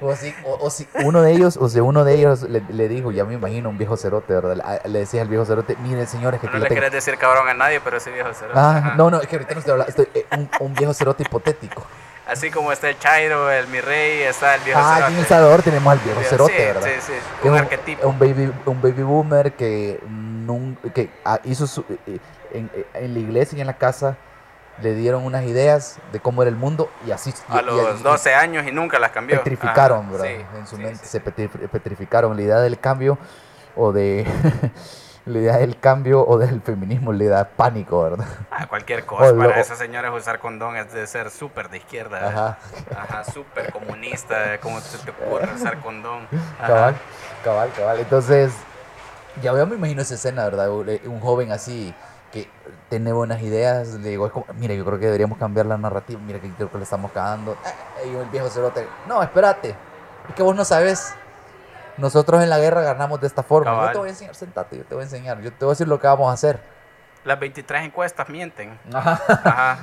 O, 0.00 0.14
si, 0.16 0.34
o, 0.44 0.54
o 0.60 0.70
si 0.70 0.86
uno 1.04 1.22
de 1.22 1.32
ellos, 1.32 1.56
o 1.56 1.68
si 1.68 1.80
uno 1.80 2.04
de 2.04 2.14
ellos 2.14 2.42
le, 2.42 2.60
le 2.68 2.88
dijo, 2.88 3.10
ya 3.12 3.24
me 3.24 3.34
imagino, 3.34 3.68
un 3.70 3.78
viejo 3.78 3.96
cerote, 3.96 4.32
¿verdad? 4.34 4.80
Le, 4.84 4.90
le 4.90 4.98
decía 5.00 5.22
al 5.22 5.28
viejo 5.28 5.44
cerote, 5.44 5.76
mire 5.82 6.06
señores, 6.06 6.40
que, 6.40 6.46
No 6.46 6.52
que 6.52 6.58
le 6.58 6.62
le 6.64 6.68
tengo-". 6.68 6.76
querés 6.80 6.92
decir 6.92 7.16
cabrón 7.18 7.48
a 7.48 7.54
nadie, 7.54 7.80
pero 7.80 7.96
ese 7.96 8.10
viejo 8.10 8.32
cerote. 8.34 8.58
Ah, 8.58 8.76
ajá. 8.78 8.94
no, 8.96 9.10
no, 9.10 9.20
es 9.20 9.26
que 9.28 9.36
ahorita 9.36 9.54
no 9.54 9.60
estoy 9.60 9.72
hablando, 9.72 9.90
estoy, 9.90 10.08
eh, 10.14 10.26
un, 10.36 10.48
un 10.60 10.74
viejo 10.74 10.92
cerote 10.94 11.22
hipotético. 11.22 11.84
Así 12.28 12.50
como 12.50 12.72
está 12.72 12.88
el 12.88 12.98
Chairo, 12.98 13.48
el 13.52 13.68
mi 13.68 13.80
rey, 13.80 14.22
está 14.22 14.56
el 14.56 14.60
viejo 14.62 14.80
Ah, 14.82 14.94
aquí 14.96 14.98
cerote. 14.98 15.14
en 15.14 15.20
El 15.20 15.26
Salvador 15.26 15.62
tenemos 15.62 15.92
al 15.92 15.98
viejo 16.00 16.22
cerote, 16.24 16.52
sí, 16.56 16.62
¿verdad? 16.64 16.82
Sí, 16.82 16.90
sí, 17.12 17.48
un 17.48 17.54
es 17.54 17.60
arquetipo. 17.62 18.08
Un 18.08 18.18
baby, 18.18 18.52
un 18.64 18.82
baby 18.82 19.02
boomer 19.02 19.52
que, 19.52 20.00
que 20.92 21.10
ah, 21.24 21.38
hizo 21.44 21.66
su, 21.68 21.84
eh, 22.06 22.18
en, 22.52 22.68
en 22.94 23.14
la 23.14 23.20
iglesia 23.20 23.56
y 23.56 23.60
en 23.60 23.68
la 23.68 23.76
casa 23.78 24.16
le 24.82 24.94
dieron 24.94 25.24
unas 25.24 25.44
ideas 25.44 25.98
de 26.12 26.20
cómo 26.20 26.42
era 26.42 26.50
el 26.50 26.56
mundo 26.56 26.90
y 27.06 27.10
así 27.10 27.32
a 27.48 27.62
y- 27.62 27.64
los 27.64 28.00
y- 28.00 28.02
12 28.02 28.34
años 28.34 28.66
y 28.66 28.72
nunca 28.72 28.98
las 28.98 29.10
cambió. 29.10 29.38
petrificaron, 29.38 30.00
Ajá, 30.00 30.12
¿verdad? 30.12 30.26
sí, 30.26 30.56
en 30.58 30.66
su 30.66 30.76
sí, 30.76 30.82
mente 30.82 30.98
sí. 31.04 31.06
se 31.06 31.24
petri- 31.24 31.68
petrificaron 31.68 32.36
la 32.36 32.42
idea 32.42 32.58
del 32.60 32.78
cambio 32.78 33.18
o 33.74 33.92
de 33.92 34.26
la 35.26 35.38
idea 35.38 35.56
del 35.58 35.78
cambio 35.80 36.24
o 36.26 36.38
del 36.38 36.60
feminismo 36.60 37.12
le 37.12 37.26
da 37.26 37.48
pánico, 37.48 38.02
¿verdad? 38.02 38.26
Ah, 38.50 38.66
cualquier 38.66 39.04
cosa. 39.06 39.30
O 39.30 39.32
lo- 39.32 39.48
Para 39.48 39.60
esas 39.60 39.78
señoras 39.78 40.12
usar 40.14 40.38
condón 40.40 40.76
es 40.76 40.92
de 40.92 41.06
ser 41.06 41.30
súper 41.30 41.68
de 41.70 41.78
izquierda. 41.78 42.28
Ajá. 42.28 42.58
Ajá, 42.96 43.24
súper 43.24 43.72
comunista. 43.72 44.58
¿Cómo 44.60 44.80
se 44.80 44.98
te 44.98 45.10
ocurre 45.10 45.52
usar 45.54 45.80
condón? 45.80 46.28
Ajá. 46.58 46.66
Cabal, 46.66 46.96
cabal, 47.42 47.70
cabal. 47.76 47.98
Entonces, 48.00 48.52
ya 49.42 49.52
veo, 49.52 49.66
me 49.66 49.76
imagino 49.76 50.02
esa 50.02 50.14
escena, 50.14 50.44
¿verdad? 50.44 50.70
Un, 50.70 50.88
eh, 50.88 51.00
un 51.06 51.20
joven 51.20 51.50
así 51.52 51.94
que 52.32 52.48
tiene 52.88 53.12
buenas 53.12 53.40
ideas, 53.42 53.88
le 53.94 54.10
digo, 54.10 54.26
es 54.26 54.32
como, 54.32 54.46
mira, 54.54 54.74
yo 54.74 54.84
creo 54.84 54.98
que 54.98 55.06
deberíamos 55.06 55.38
cambiar 55.38 55.66
la 55.66 55.76
narrativa, 55.78 56.20
mira 56.24 56.38
que 56.40 56.50
creo 56.50 56.70
que 56.70 56.78
le 56.78 56.84
estamos 56.84 57.10
cagando. 57.12 57.52
Eh, 58.04 58.08
Y 58.08 58.16
el 58.16 58.28
viejo 58.30 58.48
cerote, 58.48 58.86
no, 59.06 59.22
espérate, 59.22 59.74
es 60.28 60.34
que 60.34 60.42
vos 60.42 60.54
no 60.54 60.64
sabes. 60.64 61.14
Nosotros 61.96 62.42
en 62.42 62.50
la 62.50 62.58
guerra 62.58 62.82
ganamos 62.82 63.20
de 63.20 63.26
esta 63.26 63.42
forma. 63.42 63.70
Yo 63.70 63.76
Cabal. 63.76 63.92
te 63.92 63.98
voy 63.98 64.08
a 64.08 64.10
enseñar, 64.10 64.34
sentate, 64.34 64.76
yo 64.76 64.84
te 64.84 64.94
voy 64.94 65.02
a 65.02 65.04
enseñar. 65.04 65.40
Yo 65.40 65.50
te 65.50 65.64
voy 65.64 65.70
a 65.70 65.72
decir 65.72 65.88
lo 65.88 65.98
que 65.98 66.06
vamos 66.06 66.28
a 66.28 66.32
hacer. 66.34 66.60
Las 67.24 67.40
23 67.40 67.86
encuestas 67.86 68.28
mienten. 68.28 68.78
Ajá. 68.92 69.18
Ajá. 69.44 69.78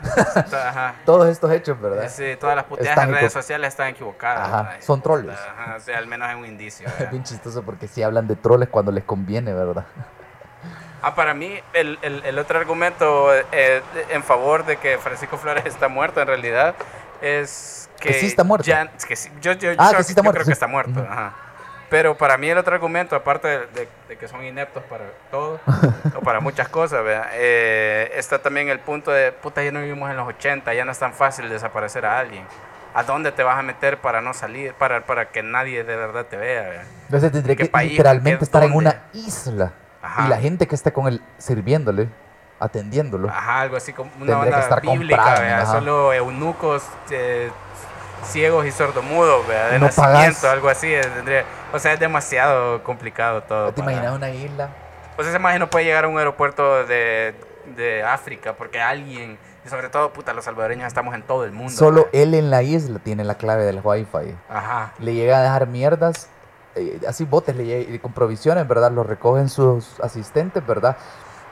Ajá. 0.70 0.96
Todos 1.06 1.28
estos 1.28 1.52
hechos, 1.52 1.82
¿verdad? 1.82 2.08
Sí, 2.10 2.38
todas 2.40 2.56
las 2.56 2.66
puteadas 2.66 2.92
Están 2.92 3.10
en 3.10 3.16
redes 3.16 3.34
sociales 3.34 3.68
están 3.70 3.88
equivocadas. 3.90 4.48
Ajá, 4.48 4.82
son 4.82 5.02
troles. 5.02 5.36
Ajá, 5.38 5.76
o 5.76 5.80
sea, 5.80 5.98
al 5.98 6.08
menos 6.08 6.30
es 6.30 6.36
un 6.36 6.46
indicio. 6.46 6.88
Es 7.00 7.10
bien 7.10 7.24
chistoso 7.24 7.64
porque 7.64 7.88
sí 7.88 8.02
hablan 8.04 8.28
de 8.28 8.36
troles 8.36 8.70
cuando 8.70 8.92
les 8.92 9.04
conviene, 9.04 9.54
¿verdad? 9.54 9.86
Ah, 11.04 11.14
para 11.16 11.34
mí, 11.34 11.60
el, 11.74 12.00
el- 12.02 12.24
el 12.26 12.40
otro 12.40 12.58
argumento 12.58 13.32
eh, 13.52 13.82
en 14.10 14.24
favor 14.24 14.66
de 14.66 14.78
que 14.78 14.98
Francisco 14.98 15.38
Flores 15.38 15.66
está 15.66 15.88
muerto, 15.90 16.22
en 16.22 16.28
realidad, 16.28 16.76
es 17.22 17.90
que. 18.00 18.10
Que 18.10 18.14
sí 18.16 18.26
está 18.28 18.44
muerto. 18.44 18.66
ya- 18.66 18.88
que 19.08 19.16
sí- 19.16 19.30
yo 19.42 19.52
yo- 19.54 19.74
yo 19.74 19.78
Ah, 19.80 19.88
creo, 19.90 19.98
que 20.00 20.04
sí 20.04 20.12
está 20.12 20.20
yo 20.20 20.24
muerto, 20.24 20.38
creo 20.40 20.46
que 20.48 20.54
está 20.54 20.68
muerto. 20.68 21.06
Ajá. 21.10 21.34
Pero 21.90 22.18
para 22.18 22.38
mí, 22.38 22.50
el 22.50 22.58
otro 22.58 22.74
argumento, 22.74 23.16
aparte 23.16 23.48
de, 23.48 23.58
de- 23.68 23.88
de 24.08 24.18
que 24.18 24.28
son 24.28 24.44
ineptos 24.44 24.82
para 24.86 25.04
todo, 25.30 25.60
o 26.16 26.22
para 26.22 26.40
muchas 26.40 26.68
cosas, 26.70 27.04
¿verdad? 27.04 27.28
Eh, 27.34 28.12
está 28.16 28.40
también 28.42 28.70
el 28.70 28.80
punto 28.80 29.12
de, 29.12 29.32
puta, 29.32 29.62
ya 29.62 29.72
no 29.72 29.82
vivimos 29.82 30.10
en 30.10 30.18
los 30.18 30.28
80, 30.28 30.74
ya 30.74 30.86
no 30.86 30.92
es 30.92 31.00
tan 31.00 31.14
fácil 31.14 31.50
desaparecer 31.50 32.06
a 32.06 32.18
alguien. 32.20 32.46
¿A 32.96 33.04
dónde 33.04 33.32
te 33.32 33.44
vas 33.44 33.58
a 33.58 33.62
meter 33.62 33.98
para 33.98 34.22
no 34.22 34.34
salir, 34.34 34.74
para, 34.76 35.02
para 35.02 35.30
que 35.30 35.44
nadie 35.44 35.84
de 35.84 35.96
verdad 35.96 36.26
te 36.28 36.38
vea? 36.38 36.62
¿verdad? 36.62 36.84
Entonces 37.06 37.32
tendría 37.32 37.56
¿Qué 37.56 37.64
que 37.66 37.70
país? 37.70 37.92
literalmente 37.92 38.38
¿Qué 38.40 38.44
estar 38.46 38.64
en 38.64 38.72
dónde? 38.72 38.90
una 38.90 39.04
isla. 39.14 39.74
Ajá. 40.04 40.26
Y 40.26 40.30
la 40.30 40.38
gente 40.38 40.68
que 40.68 40.76
esté 40.76 40.92
con 40.94 41.08
él 41.08 41.22
sirviéndole, 41.40 42.10
atendiéndolo. 42.60 43.30
Ajá, 43.30 43.62
algo 43.62 43.78
así 43.78 43.94
como 43.94 44.10
una 44.18 44.26
Tendría 44.26 44.44
que 44.44 44.50
banda 44.52 44.60
estar 44.60 44.82
bíblica. 44.82 45.66
Solo 45.66 46.14
eunucos 46.14 46.84
eh, 47.10 47.50
ciegos 48.26 48.66
y 48.66 48.72
sordomudos, 48.72 49.48
¿verdad? 49.48 49.72
De 49.72 49.80
No 49.80 49.86
nacimiento, 49.86 50.14
pagas. 50.42 50.44
algo 50.46 50.70
así. 50.70 50.94
eh, 50.94 51.02
tendría- 51.16 51.46
o 51.74 51.80
sea, 51.80 51.94
es 51.94 52.00
demasiado 52.00 52.84
complicado 52.84 53.44
todo. 53.44 53.72
¿Te 53.74 53.82
para- 53.82 53.94
imaginas 53.94 54.16
una 54.16 54.30
isla? 54.30 54.70
Pues 55.16 55.28
ese 55.28 55.40
maje 55.40 55.60
no 55.60 55.70
puede 55.70 55.86
llegar 55.86 56.06
a 56.06 56.08
un 56.08 56.18
aeropuerto 56.18 56.86
de, 56.86 57.36
de 57.76 58.04
África 58.04 58.54
porque 58.54 58.82
alguien, 58.82 59.38
y 59.66 59.70
sobre 59.70 59.90
todo, 59.90 60.12
puta, 60.12 60.34
los 60.34 60.44
salvadoreños 60.46 60.88
estamos 60.88 61.14
en 61.16 61.22
todo 61.24 61.46
el 61.46 61.52
mundo. 61.52 61.72
Solo 61.72 62.06
¿verdad? 62.06 62.10
él 62.14 62.34
en 62.34 62.50
la 62.50 62.64
isla 62.64 63.00
tiene 63.00 63.24
la 63.24 63.36
clave 63.36 63.64
del 63.64 63.80
wifi. 63.84 64.36
Ajá. 64.50 64.94
Le 65.00 65.14
llega 65.14 65.38
a 65.40 65.44
dejar 65.44 65.68
mierdas, 65.68 66.30
eh, 66.76 67.00
así 67.08 67.26
botes 67.26 67.56
le 67.56 68.00
con 68.00 68.14
provisiones, 68.14 68.68
¿verdad? 68.68 68.92
Los 68.92 69.06
recogen 69.06 69.50
sus 69.50 70.00
asistentes, 70.00 70.66
¿verdad? 70.66 70.98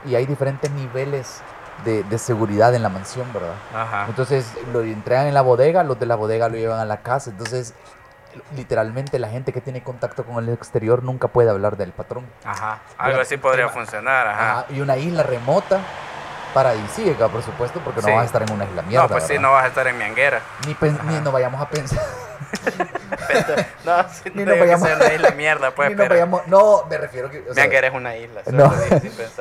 Y 0.04 0.14
hay 0.14 0.26
diferentes 0.26 0.70
niveles 0.70 1.40
de, 1.84 2.02
de 2.04 2.18
seguridad 2.18 2.74
en 2.74 2.82
la 2.82 2.88
mansión, 2.88 3.32
¿verdad? 3.32 3.54
Ajá. 3.74 4.06
Entonces 4.08 4.52
lo 4.72 4.82
entregan 4.82 5.26
en 5.26 5.34
la 5.34 5.42
bodega, 5.42 5.82
los 5.84 5.98
de 5.98 6.06
la 6.06 6.16
bodega 6.16 6.48
lo 6.48 6.56
llevan 6.56 6.80
a 6.80 6.84
la 6.84 7.02
casa. 7.02 7.30
Entonces, 7.30 7.74
literalmente 8.56 9.18
la 9.18 9.28
gente 9.28 9.52
que 9.52 9.60
tiene 9.60 9.82
contacto 9.82 10.24
con 10.24 10.42
el 10.42 10.50
exterior 10.52 11.02
nunca 11.02 11.28
puede 11.28 11.50
hablar 11.50 11.76
del 11.76 11.92
patrón. 11.92 12.26
Ajá. 12.44 12.80
Algo 12.98 13.12
Mira, 13.14 13.22
así 13.22 13.36
podría 13.36 13.66
tema- 13.66 13.74
funcionar, 13.80 14.26
ajá. 14.26 14.50
Ajá, 14.60 14.66
Y 14.70 14.80
una 14.80 14.96
isla 14.96 15.22
remota, 15.22 15.80
paradisíaca, 16.52 17.28
por 17.28 17.42
supuesto, 17.42 17.80
porque 17.84 18.00
no 18.02 18.08
Sí. 18.08 18.12
vas 18.14 18.22
a 18.22 18.26
estar 18.26 18.42
en 18.42 18.52
una 18.52 18.64
isla 18.64 18.82
mierda. 18.82 19.02
no, 19.04 19.08
pues 19.10 19.24
sí, 19.24 19.32
¿verdad? 19.34 19.42
no 19.42 19.52
vas 19.52 19.64
a 19.64 19.68
estar 19.68 19.86
en 19.86 19.98
Mianguera. 19.98 20.40
Ni, 20.66 20.76
ni 20.80 20.88
Ajá. 20.98 21.20
no 21.22 21.32
vayamos 21.32 21.60
a 21.60 21.68
pensar. 21.68 22.00
no, 23.84 24.08
sí, 24.12 24.30
Ni 24.34 24.44
no 24.44 24.50
nos 24.50 24.60
vayamos- 24.60 24.86
sea 24.88 24.96
una 24.96 25.12
isla 25.14 25.30
mierda, 25.32 25.70
pues, 25.74 25.88
ni 25.90 25.94
nos 25.94 26.02
pero 26.04 26.14
vayamos- 26.14 26.46
no, 26.46 26.84
me 26.88 26.98
refiero 26.98 27.30
que. 27.30 27.40
o 27.40 27.54
sea, 27.54 27.64
Mianguera 27.64 27.86
es 27.88 27.94
una 27.94 28.16
isla. 28.16 28.42
no, 28.52 28.72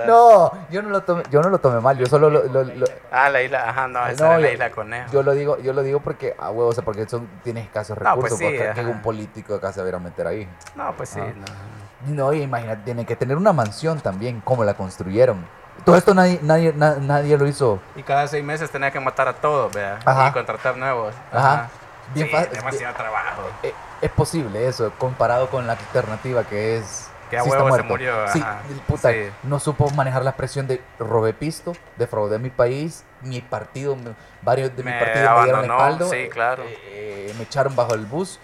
no, 0.08 0.52
yo 0.70 0.82
no 0.82 0.90
lo 0.90 1.02
tomé, 1.04 1.24
yo 1.30 1.42
no 1.42 1.50
lo 1.50 1.58
tomé 1.60 1.80
mal, 1.82 1.98
yo 1.98 2.06
solo 2.06 2.30
lo, 2.30 2.44
lo- 2.44 2.64
lo- 2.64 2.86
Ah, 3.12 3.30
la 3.30 3.42
isla, 3.42 3.70
ajá, 3.70 3.88
no, 3.88 4.06
esa 4.08 4.26
No, 4.26 4.32
era 4.34 4.40
la 4.42 4.52
isla 4.52 4.72
Conejo. 4.72 5.12
yo 5.12 5.24
lo 5.24 5.32
digo, 5.34 5.58
yo 5.60 5.74
lo 5.74 5.84
digo 5.84 6.00
porque 6.00 6.36
a 6.40 6.50
huevo, 6.52 6.70
o 6.70 6.74
sea, 6.74 6.84
porque 6.84 7.08
son, 7.08 7.28
tienes 7.44 7.66
escasos 7.66 7.98
No, 7.98 8.04
pues 8.16 8.32
recursos, 8.32 8.40
sí, 8.40 8.58
porque 8.66 8.82
un 8.86 9.02
político 9.02 9.56
acá 9.56 9.74
se 9.74 9.82
va 9.82 9.86
a 9.88 9.90
ir 9.90 9.96
a 9.96 10.00
meter 10.00 10.28
ahí. 10.28 10.48
No, 10.76 10.94
pues 10.96 11.10
sí, 11.10 11.20
Ah. 11.22 11.34
no. 11.36 11.72
No, 12.16 12.34
y 12.34 12.42
imagínate, 12.42 12.82
tienen 12.84 13.06
que 13.06 13.16
tener 13.16 13.38
una 13.38 13.54
mansión 13.54 14.00
también, 14.00 14.42
cómo 14.44 14.64
la 14.64 14.74
construyeron. 14.74 15.46
Todo 15.86 15.96
esto 15.98 16.14
nadie, 16.14 16.40
nadie, 16.44 16.74
na- 16.76 16.96
nadie 16.98 17.38
lo 17.38 17.48
hizo. 17.48 17.80
Y 17.96 18.04
cada 18.04 18.28
seis 18.28 18.44
meses 18.44 18.70
tenés 18.70 18.92
que 18.92 19.00
matar 19.00 19.28
a 19.28 19.34
todos. 19.34 19.76
Ajá. 20.06 20.30
Y 20.30 20.32
contratar 20.32 20.78
nuevos. 20.78 21.14
Ajá. 21.32 21.70
Bien 22.14 22.28
sí, 22.30 22.36
demasiado 22.56 22.94
trabajo. 22.96 23.42
Eh, 23.64 23.74
Es 24.02 24.10
posible 24.12 24.68
eso, 24.68 24.92
comparado 24.98 25.48
con 25.50 25.68
la 25.68 25.74
alternativa 25.74 26.44
que 26.44 26.78
es. 26.78 27.08
Que 27.30 27.38
a 27.38 27.44
sí 27.44 27.50
huevo 27.50 27.74
se 27.76 27.84
murió, 27.84 28.28
Sí, 28.28 28.44
el 28.70 28.76
puta, 28.82 29.10
Sí. 29.12 29.30
no 29.44 29.60
supo 29.60 29.90
manejar 29.92 30.24
la 30.26 30.34
presión 30.34 30.68
de 30.68 30.82
robé 31.00 31.34
pisto, 31.34 31.72
defraudé 31.98 32.38
mi 32.40 32.50
país, 32.50 33.06
mi 33.22 33.40
partido, 33.40 33.96
varios 34.42 34.76
de 34.76 34.84
mi 34.84 34.92
Me 34.92 35.00
partido 35.00 35.30
me 35.38 35.44
dieron 35.44 35.60
abandonó, 35.72 35.74
espaldo, 35.76 36.10
sí, 36.10 36.28
claro. 36.30 36.64
eh, 36.68 37.34
me 37.38 37.44
echaron 37.44 37.74
bajo 37.76 37.94
el 37.94 38.06
bus 38.06 38.38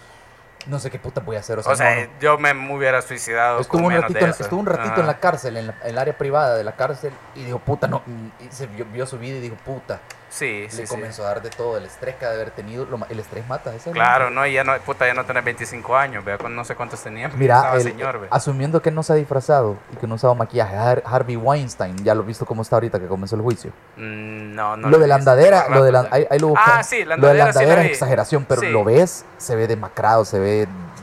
no 0.66 0.78
sé 0.78 0.90
qué 0.90 0.98
puta 0.98 1.20
voy 1.20 1.36
a 1.36 1.40
hacer. 1.40 1.58
O 1.58 1.62
O 1.62 1.76
sea, 1.76 1.94
no, 1.94 2.00
no. 2.02 2.08
yo 2.20 2.38
me, 2.38 2.52
hubiera 2.74 3.00
suicidado. 3.02 3.60
Estuvo 3.60 3.86
un, 3.86 3.92
ratito, 3.92 4.18
en- 4.18 4.30
estuvo 4.30 4.60
un 4.60 4.66
ratito 4.66 4.92
Ajá. 4.92 5.00
en 5.00 5.06
la 5.06 5.18
cárcel, 5.20 5.56
en, 5.56 5.66
la- 5.68 5.74
en 5.82 5.88
el 5.90 5.98
área 5.98 6.16
privada 6.18 6.56
de 6.56 6.64
la 6.64 6.72
cárcel, 6.72 7.12
y 7.34 7.44
dijo, 7.44 7.58
puta, 7.58 7.86
no. 7.88 8.02
Y 8.40 8.52
se 8.52 8.66
vio, 8.66 8.84
vio 8.86 9.06
su 9.06 9.18
vida 9.18 9.36
y 9.38 9.40
dijo, 9.40 9.56
puta. 9.64 10.00
Sí, 10.30 10.66
sí, 10.68 10.82
le 10.82 10.86
sí. 10.86 10.94
comenzó 10.94 11.22
a 11.24 11.28
dar 11.28 11.40
de 11.40 11.48
todo, 11.48 11.78
el 11.78 11.86
estrés 11.86 12.16
que 12.16 12.26
ha 12.26 12.28
de 12.28 12.34
haber 12.34 12.50
tenido. 12.50 12.84
lo 12.84 12.98
el 13.08 13.18
estrés 13.18 13.48
mata, 13.48 13.74
ese 13.74 13.88
el 13.88 13.94
Claro, 13.94 14.28
no, 14.28 14.46
y 14.46 14.52
ya 14.52 14.62
no, 14.62 14.76
puta, 14.80 15.06
ya 15.06 15.14
no 15.14 15.24
tenés 15.24 15.42
25 15.42 15.96
años, 15.96 16.22
vea, 16.22 16.36
no 16.50 16.64
sé 16.66 16.74
cuántos 16.74 17.02
tenía. 17.02 17.28
porque 17.28 17.40
Mira, 17.44 17.72
el- 17.74 17.80
señor, 17.82 18.20
ve. 18.20 18.28
asumiendo 18.30 18.82
que 18.82 18.90
no 18.90 19.02
se 19.02 19.14
ha 19.14 19.16
disfrazado 19.16 19.78
y 19.90 19.96
que 19.96 20.06
no 20.06 20.16
usado 20.16 20.34
maquillaje, 20.34 20.76
Har- 20.76 21.02
Harvey 21.06 21.36
Weinstein, 21.36 21.96
ya 22.04 22.14
lo 22.14 22.24
he 22.24 22.26
visto 22.26 22.44
cómo 22.44 22.60
está 22.60 22.76
ahorita 22.76 23.00
que 23.00 23.06
comenzó 23.06 23.36
el 23.36 23.42
juicio. 23.42 23.72
Mm, 23.96 24.54
No, 24.54 24.76
no. 24.76 24.90
lo 24.90 24.98
de 24.98 25.06
la 25.06 25.14
andadera, 25.14 25.66
lo 25.70 25.82
de 25.82 25.92
la, 25.92 26.08
ahí, 26.10 26.26
ahí 26.30 26.38
lo. 26.38 26.52
Ah, 26.58 26.82
sí, 26.82 27.06
la 27.06 27.16
Lo 27.16 27.28
de 27.28 27.34
la 27.34 27.44
andadera 27.46 27.52
sí 27.52 27.58
andadera 27.60 27.82
es 27.86 27.90
exageración, 27.92 28.44
pero 28.46 28.60
lo 28.62 28.84
ves, 28.84 29.24
se 29.38 29.56
ve 29.56 29.66
demacrado, 29.66 30.26
se 30.26 30.38
ve 30.38 30.47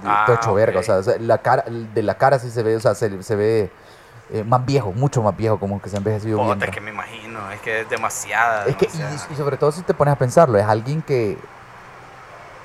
Ah, 0.08 0.26
tocho 0.28 0.54
verga, 0.54 0.80
o 0.80 0.84
sea, 0.84 1.02
la 1.20 1.38
cara, 1.40 1.64
de 1.68 2.04
la 2.04 2.16
cara 2.16 2.38
sí 2.38 2.52
se 2.52 2.62
ve, 2.62 2.76
o 2.76 2.80
sea, 2.80 2.94
se, 2.94 3.24
se 3.24 3.36
ve 3.36 3.72
eh, 4.32 4.44
más 4.44 4.64
viejo, 4.66 4.92
mucho 4.92 5.24
más 5.24 5.36
viejo, 5.36 5.60
como 5.60 5.82
que 5.82 5.90
se 5.90 5.96
ha 5.96 6.00
envejecido 6.00 6.38
bien. 6.38 6.54
Puta, 6.54 6.66
es 6.66 6.72
que 6.72 6.82
me 6.82 6.92
imagino, 6.92 7.50
es 7.52 7.60
que 7.62 7.82
es 7.82 7.90
demasiada. 7.90 8.66
Es 8.66 8.76
que, 8.76 8.86
demasiada. 8.88 9.16
y, 9.30 9.34
y 9.34 9.36
sobre 9.36 9.58
todo 9.58 9.72
si 9.72 9.82
te 9.82 9.94
pones 9.96 10.14
a 10.14 10.18
pensarlo, 10.18 10.58
es 10.60 10.66
alguien 10.66 11.02
que 11.02 11.38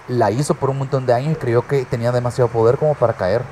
la 0.08 0.30
hizo 0.30 0.54
por 0.54 0.70
un 0.70 0.78
montón 0.78 1.06
de 1.06 1.14
años 1.14 1.32
y 1.32 1.36
creyó 1.36 1.66
que 1.66 1.84
tenía 1.84 2.12
demasiado 2.12 2.48
poder 2.48 2.76
como 2.76 2.94
para 2.94 3.12
caer. 3.14 3.42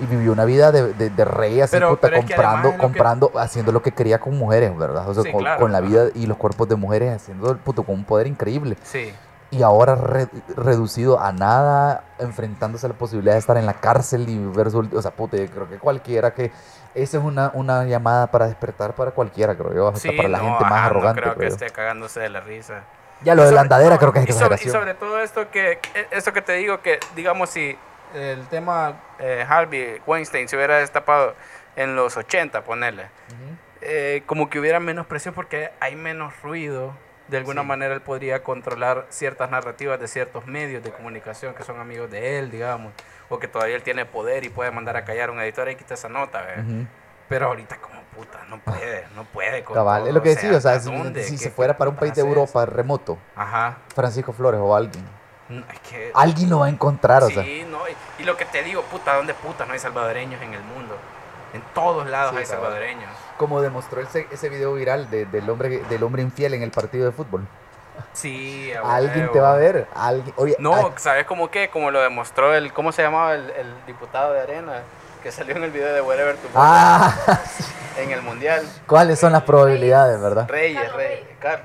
Y 0.00 0.06
vivió 0.06 0.32
una 0.32 0.44
vida 0.44 0.70
de, 0.70 0.92
de- 0.94 1.10
de 1.10 1.24
rey 1.24 1.60
así, 1.60 1.72
Pero- 1.76 1.90
puta, 1.90 2.02
pero 2.08 2.16
es 2.18 2.24
que 2.24 2.34
comprando, 2.34 2.68
es 2.68 2.74
que- 2.74 2.80
comprando, 2.80 3.32
haciendo 3.36 3.72
lo 3.72 3.82
que 3.82 3.90
quería 3.92 4.20
con 4.20 4.38
mujeres, 4.38 4.76
¿verdad? 4.78 5.08
O 5.08 5.14
sea, 5.14 5.24
Sí, 5.24 5.32
con, 5.32 5.40
claro, 5.42 5.60
con 5.60 5.72
la 5.72 5.80
vida 5.80 6.06
y 6.14 6.26
los 6.26 6.36
cuerpos 6.36 6.68
de 6.68 6.76
mujeres, 6.76 7.14
haciendo 7.16 7.50
el 7.50 7.58
puto 7.58 7.82
con 7.82 7.96
un 7.96 8.04
poder 8.04 8.28
increíble. 8.28 8.76
Sí. 8.84 9.12
Y 9.50 9.62
ahora 9.62 9.94
re- 9.94 10.28
reducido 10.56 11.18
a 11.20 11.32
nada, 11.32 12.04
enfrentándose 12.18 12.84
a 12.86 12.90
la 12.90 12.94
posibilidad 12.94 13.32
de 13.34 13.38
estar 13.38 13.56
en 13.56 13.64
la 13.66 13.74
cárcel 13.74 14.28
y 14.28 14.38
ver 14.44 14.70
su... 14.70 14.86
O 14.94 15.02
sea, 15.02 15.10
puta, 15.10 15.36
yo 15.38 15.46
creo 15.50 15.68
que 15.68 15.78
cualquiera 15.78 16.34
que... 16.34 16.50
Esa 16.94 17.18
es 17.18 17.24
una, 17.24 17.50
una 17.54 17.84
llamada 17.84 18.26
para 18.28 18.46
despertar 18.46 18.94
para 18.94 19.12
cualquiera, 19.12 19.54
creo 19.56 19.72
yo, 19.74 19.88
hasta 19.88 20.10
Sí, 20.10 20.16
para 20.16 20.28
la 20.28 20.38
no, 20.38 20.44
gente 20.44 20.64
más 20.64 20.72
ajá, 20.72 20.86
arrogante. 20.86 21.20
No 21.20 21.22
creo 21.22 21.38
que 21.38 21.38
creo 21.38 21.50
yo. 21.50 21.54
esté 21.54 21.70
cagándose 21.70 22.20
de 22.20 22.28
la 22.28 22.40
risa. 22.40 22.82
Ya 23.22 23.34
lo 23.34 23.44
de 23.44 23.52
la 23.52 23.60
andadera 23.62 23.94
no, 23.94 23.98
creo 23.98 24.12
que 24.12 24.20
es 24.20 24.28
y 24.28 24.32
sobre, 24.32 24.56
y 24.56 24.66
exageración. 24.66 24.72
sobre 24.72 24.94
todo 24.94 25.20
esto 25.20 25.50
que, 25.50 25.78
esto 26.10 26.32
que 26.32 26.42
te 26.42 26.52
digo, 26.54 26.80
que 26.82 26.98
digamos 27.16 27.50
si 27.50 27.76
el 28.14 28.46
tema 28.48 28.94
eh, 29.18 29.44
Harvey 29.48 30.00
Weinstein 30.06 30.48
se 30.48 30.56
hubiera 30.56 30.78
destapado 30.78 31.34
en 31.76 31.94
los 31.96 32.16
80, 32.16 32.62
ponerle, 32.64 33.06
eh, 33.80 34.22
como 34.26 34.48
que 34.50 34.58
hubiera 34.60 34.80
menos 34.80 35.06
presión 35.06 35.34
porque 35.34 35.70
hay 35.80 35.94
menos 35.96 36.32
ruido. 36.42 36.92
De 37.28 37.36
alguna 37.36 37.60
Sí. 37.62 37.66
manera 37.68 37.94
él 37.94 38.00
podría 38.00 38.42
controlar 38.42 39.06
ciertas 39.10 39.50
narrativas 39.50 40.00
de 40.00 40.08
ciertos 40.08 40.46
medios 40.46 40.82
de 40.82 40.90
comunicación 40.90 41.54
que 41.54 41.62
son 41.62 41.78
amigos 41.78 42.10
de 42.10 42.38
él, 42.38 42.50
digamos, 42.50 42.92
o 43.28 43.38
que 43.38 43.48
todavía 43.48 43.76
él 43.76 43.82
tiene 43.82 44.06
poder 44.06 44.44
y 44.44 44.48
puede 44.48 44.70
mandar 44.70 44.96
a 44.96 45.04
callar 45.04 45.28
a 45.28 45.32
un 45.32 45.40
editor 45.40 45.68
y 45.68 45.76
quita 45.76 45.94
esa 45.94 46.08
nota. 46.08 46.42
Pero 47.28 47.48
ahorita 47.48 47.76
como 47.76 48.00
puta, 48.16 48.38
no 48.48 48.58
puede, 48.60 49.06
no 49.14 49.24
puede. 49.24 49.62
con 49.62 49.74
Cabal, 49.74 49.98
todo, 50.00 50.08
es 50.08 50.14
lo 50.14 50.22
que 50.22 50.30
decía, 50.30 50.56
o 50.56 50.60
sea, 50.60 50.72
¿hasta 50.72 50.90
si, 50.90 51.22
si 51.24 51.30
¿Qué- 51.32 51.44
se 51.44 51.50
fuera 51.50 51.76
para 51.76 51.90
un 51.90 51.96
país 51.96 52.14
de? 52.14 52.22
Europa 52.22 52.64
remoto, 52.64 53.18
Ajá. 53.36 53.76
Francisco 53.94 54.32
Flores 54.32 54.58
o 54.62 54.74
alguien, 54.74 55.04
No, 55.50 55.62
es 55.70 55.80
que 55.80 56.10
alguien 56.14 56.48
lo 56.48 56.60
va 56.60 56.66
a 56.66 56.70
encontrar, 56.70 57.22
o 57.24 57.28
sea. 57.28 57.42
No, 57.42 57.86
y, 57.86 58.22
y 58.22 58.24
lo 58.24 58.36
que 58.38 58.46
te 58.46 58.62
digo, 58.62 58.82
puta, 58.84 59.14
¿dónde 59.14 59.34
putas 59.34 59.66
no 59.68 59.74
hay 59.74 59.78
salvadoreños 59.78 60.40
en 60.42 60.54
el 60.54 60.62
mundo? 60.62 60.96
En 61.52 61.60
todos 61.74 62.06
lados 62.08 62.32
Sí, 62.32 62.38
hay 62.38 62.44
cabal. 62.46 62.72
Como 63.38 63.62
demostró 63.62 64.02
ese, 64.02 64.26
ese 64.30 64.48
video 64.50 64.74
viral 64.74 65.08
de- 65.10 65.24
del, 65.26 65.48
hombre, 65.48 65.78
del 65.88 66.02
hombre 66.02 66.22
infiel 66.22 66.52
en 66.54 66.62
el 66.62 66.70
partido 66.70 67.06
de 67.06 67.12
fútbol. 67.12 67.46
Sí, 68.12 68.70
Alguien 68.84 69.30
te 69.32 69.40
va 69.40 69.52
a 69.54 69.56
ver, 69.56 69.86
alguien, 69.94 70.34
oye, 70.36 70.56
No, 70.58 70.74
ay, 70.74 70.84
¿sabes 70.96 71.24
cómo 71.26 71.50
qué? 71.50 71.70
Como 71.70 71.90
lo 71.90 72.00
demostró 72.00 72.54
el, 72.54 72.72
¿cómo 72.72 72.92
se 72.92 73.02
llamaba 73.02 73.34
el, 73.34 73.48
el 73.50 73.72
diputado 73.86 74.32
de 74.34 74.40
Arena? 74.42 74.82
Que 75.22 75.32
salió 75.32 75.56
en 75.56 75.64
el 75.64 75.70
video 75.70 75.92
de 75.94 76.00
Wherever 76.00 76.36
to 76.36 76.48
ah, 76.54 77.12
en 77.96 78.10
el 78.12 78.22
Mundial. 78.22 78.64
¿cuáles 78.86 79.18
son 79.18 79.32
las 79.32 79.42
probabilidades, 79.42 80.20
verdad? 80.20 80.48
Reyes, 80.48 80.80
Carlos 80.80 80.96
Reyes. 80.96 81.20
Reyes. 81.24 81.38
Car- 81.40 81.64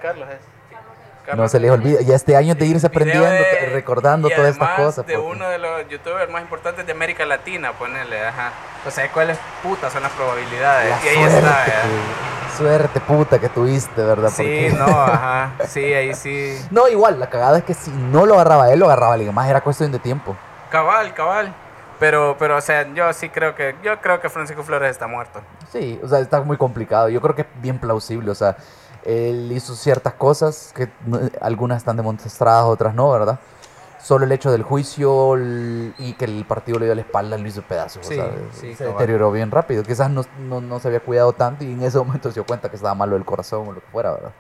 Carlos. 1.26 1.44
No 1.44 1.48
se 1.50 1.60
les 1.60 1.72
olvida, 1.72 2.02
ya 2.02 2.16
este 2.16 2.36
año 2.36 2.54
de 2.56 2.66
irse 2.66 2.88
aprendiendo, 2.88 3.30
de- 3.30 3.70
recordando 3.74 4.28
y 4.30 4.34
todas 4.36 4.52
estas 4.52 4.70
cosas. 4.80 5.06
de 5.06 5.14
porque- 5.16 5.28
uno 5.36 5.50
de 5.50 5.58
los 5.58 5.88
youtubers 5.90 6.30
más 6.30 6.42
importantes 6.42 6.86
de 6.86 6.92
América 6.92 7.26
Latina, 7.26 7.72
ponerle, 7.74 8.26
ajá. 8.26 8.52
O 8.86 8.92
sea, 8.92 9.10
¿cuáles 9.12 9.38
putas 9.62 9.92
son 9.94 10.04
las 10.04 10.12
probabilidades? 10.12 10.90
La 10.90 11.06
y 11.06 11.08
ahí 11.10 11.16
suerte, 11.16 11.38
está, 11.38 11.66
¿eh? 11.68 11.72
que- 11.72 12.58
suerte 12.58 13.00
puta 13.00 13.40
que 13.40 13.50
tuviste, 13.50 14.02
¿verdad? 14.04 14.30
Sí, 14.30 14.44
Porque- 14.70 14.76
no, 14.78 14.86
ajá. 15.02 15.52
Sí, 15.68 15.94
ahí 15.94 16.14
sí. 16.14 16.60
No, 16.72 16.88
igual, 16.88 17.20
la 17.20 17.30
cagada 17.30 17.58
es 17.60 17.64
que 17.64 17.74
si 17.74 17.90
no 17.92 18.26
lo 18.26 18.36
agarraba 18.36 18.70
él, 18.72 18.80
lo 18.80 18.86
agarraba 18.86 19.14
alguien 19.14 19.34
más, 19.34 19.50
era 19.50 19.62
cuestión 19.62 19.92
de 19.92 20.00
tiempo. 20.00 20.36
Cabal, 20.70 21.14
cabal. 21.14 21.54
Pero, 22.00 22.36
pero, 22.38 22.58
o 22.58 22.62
sea, 22.62 22.86
yo 22.94 23.14
sí 23.14 23.30
creo 23.30 23.56
que, 23.56 23.76
yo 23.82 24.02
creo 24.02 24.20
que 24.20 24.28
Francisco 24.28 24.62
Flores 24.64 24.92
está 24.92 25.08
muerto. 25.08 25.42
Sí, 25.72 26.00
o 26.04 26.08
sea, 26.08 26.20
está 26.20 26.42
muy 26.42 26.58
complicado. 26.58 27.08
Yo 27.08 27.22
creo 27.22 27.34
que 27.34 27.44
es 27.44 27.48
bien 27.62 27.80
plausible. 27.80 28.30
O 28.30 28.36
sea, 28.36 28.58
él 29.06 29.52
hizo 29.52 29.76
ciertas 29.76 30.14
cosas 30.14 30.72
que 30.76 30.90
algunas 31.42 31.78
están 31.78 31.98
demostradas, 31.98 32.66
otras 32.66 32.96
no, 32.96 33.12
¿verdad? 33.12 33.40
Solo 34.02 34.26
el 34.26 34.32
hecho 34.34 34.52
del 34.52 34.64
juicio 34.64 35.38
y 35.98 36.14
que 36.14 36.26
el 36.26 36.46
partido 36.46 36.80
le 36.80 36.86
dio 36.86 36.96
la 36.96 37.02
espalda 37.02 37.38
lo 37.38 37.48
hizo 37.48 37.62
pedazos. 37.62 38.06
Sí, 38.06 38.20
o 38.20 38.24
sea, 38.24 38.32
sí, 38.52 38.76
se 38.76 38.86
deterioró 38.86 39.32
bien 39.32 39.50
rápido. 39.50 39.84
Quizás 39.84 40.10
no, 40.10 40.26
no, 40.40 40.60
no 40.60 40.80
se 40.80 40.90
había 40.90 41.00
cuidado 41.00 41.32
tanto 41.32 41.64
y 41.64 41.72
en 41.72 41.82
ese 41.84 41.98
momento 42.00 42.30
se 42.30 42.36
dio 42.36 42.46
cuenta 42.46 42.70
que 42.70 42.76
estaba 42.76 42.96
malo 42.96 43.16
del 43.16 43.24
corazón 43.24 43.68
o 43.68 43.72
lo 43.72 43.80
que 43.80 43.88
fuera, 43.92 44.12
¿verdad? 44.12 44.32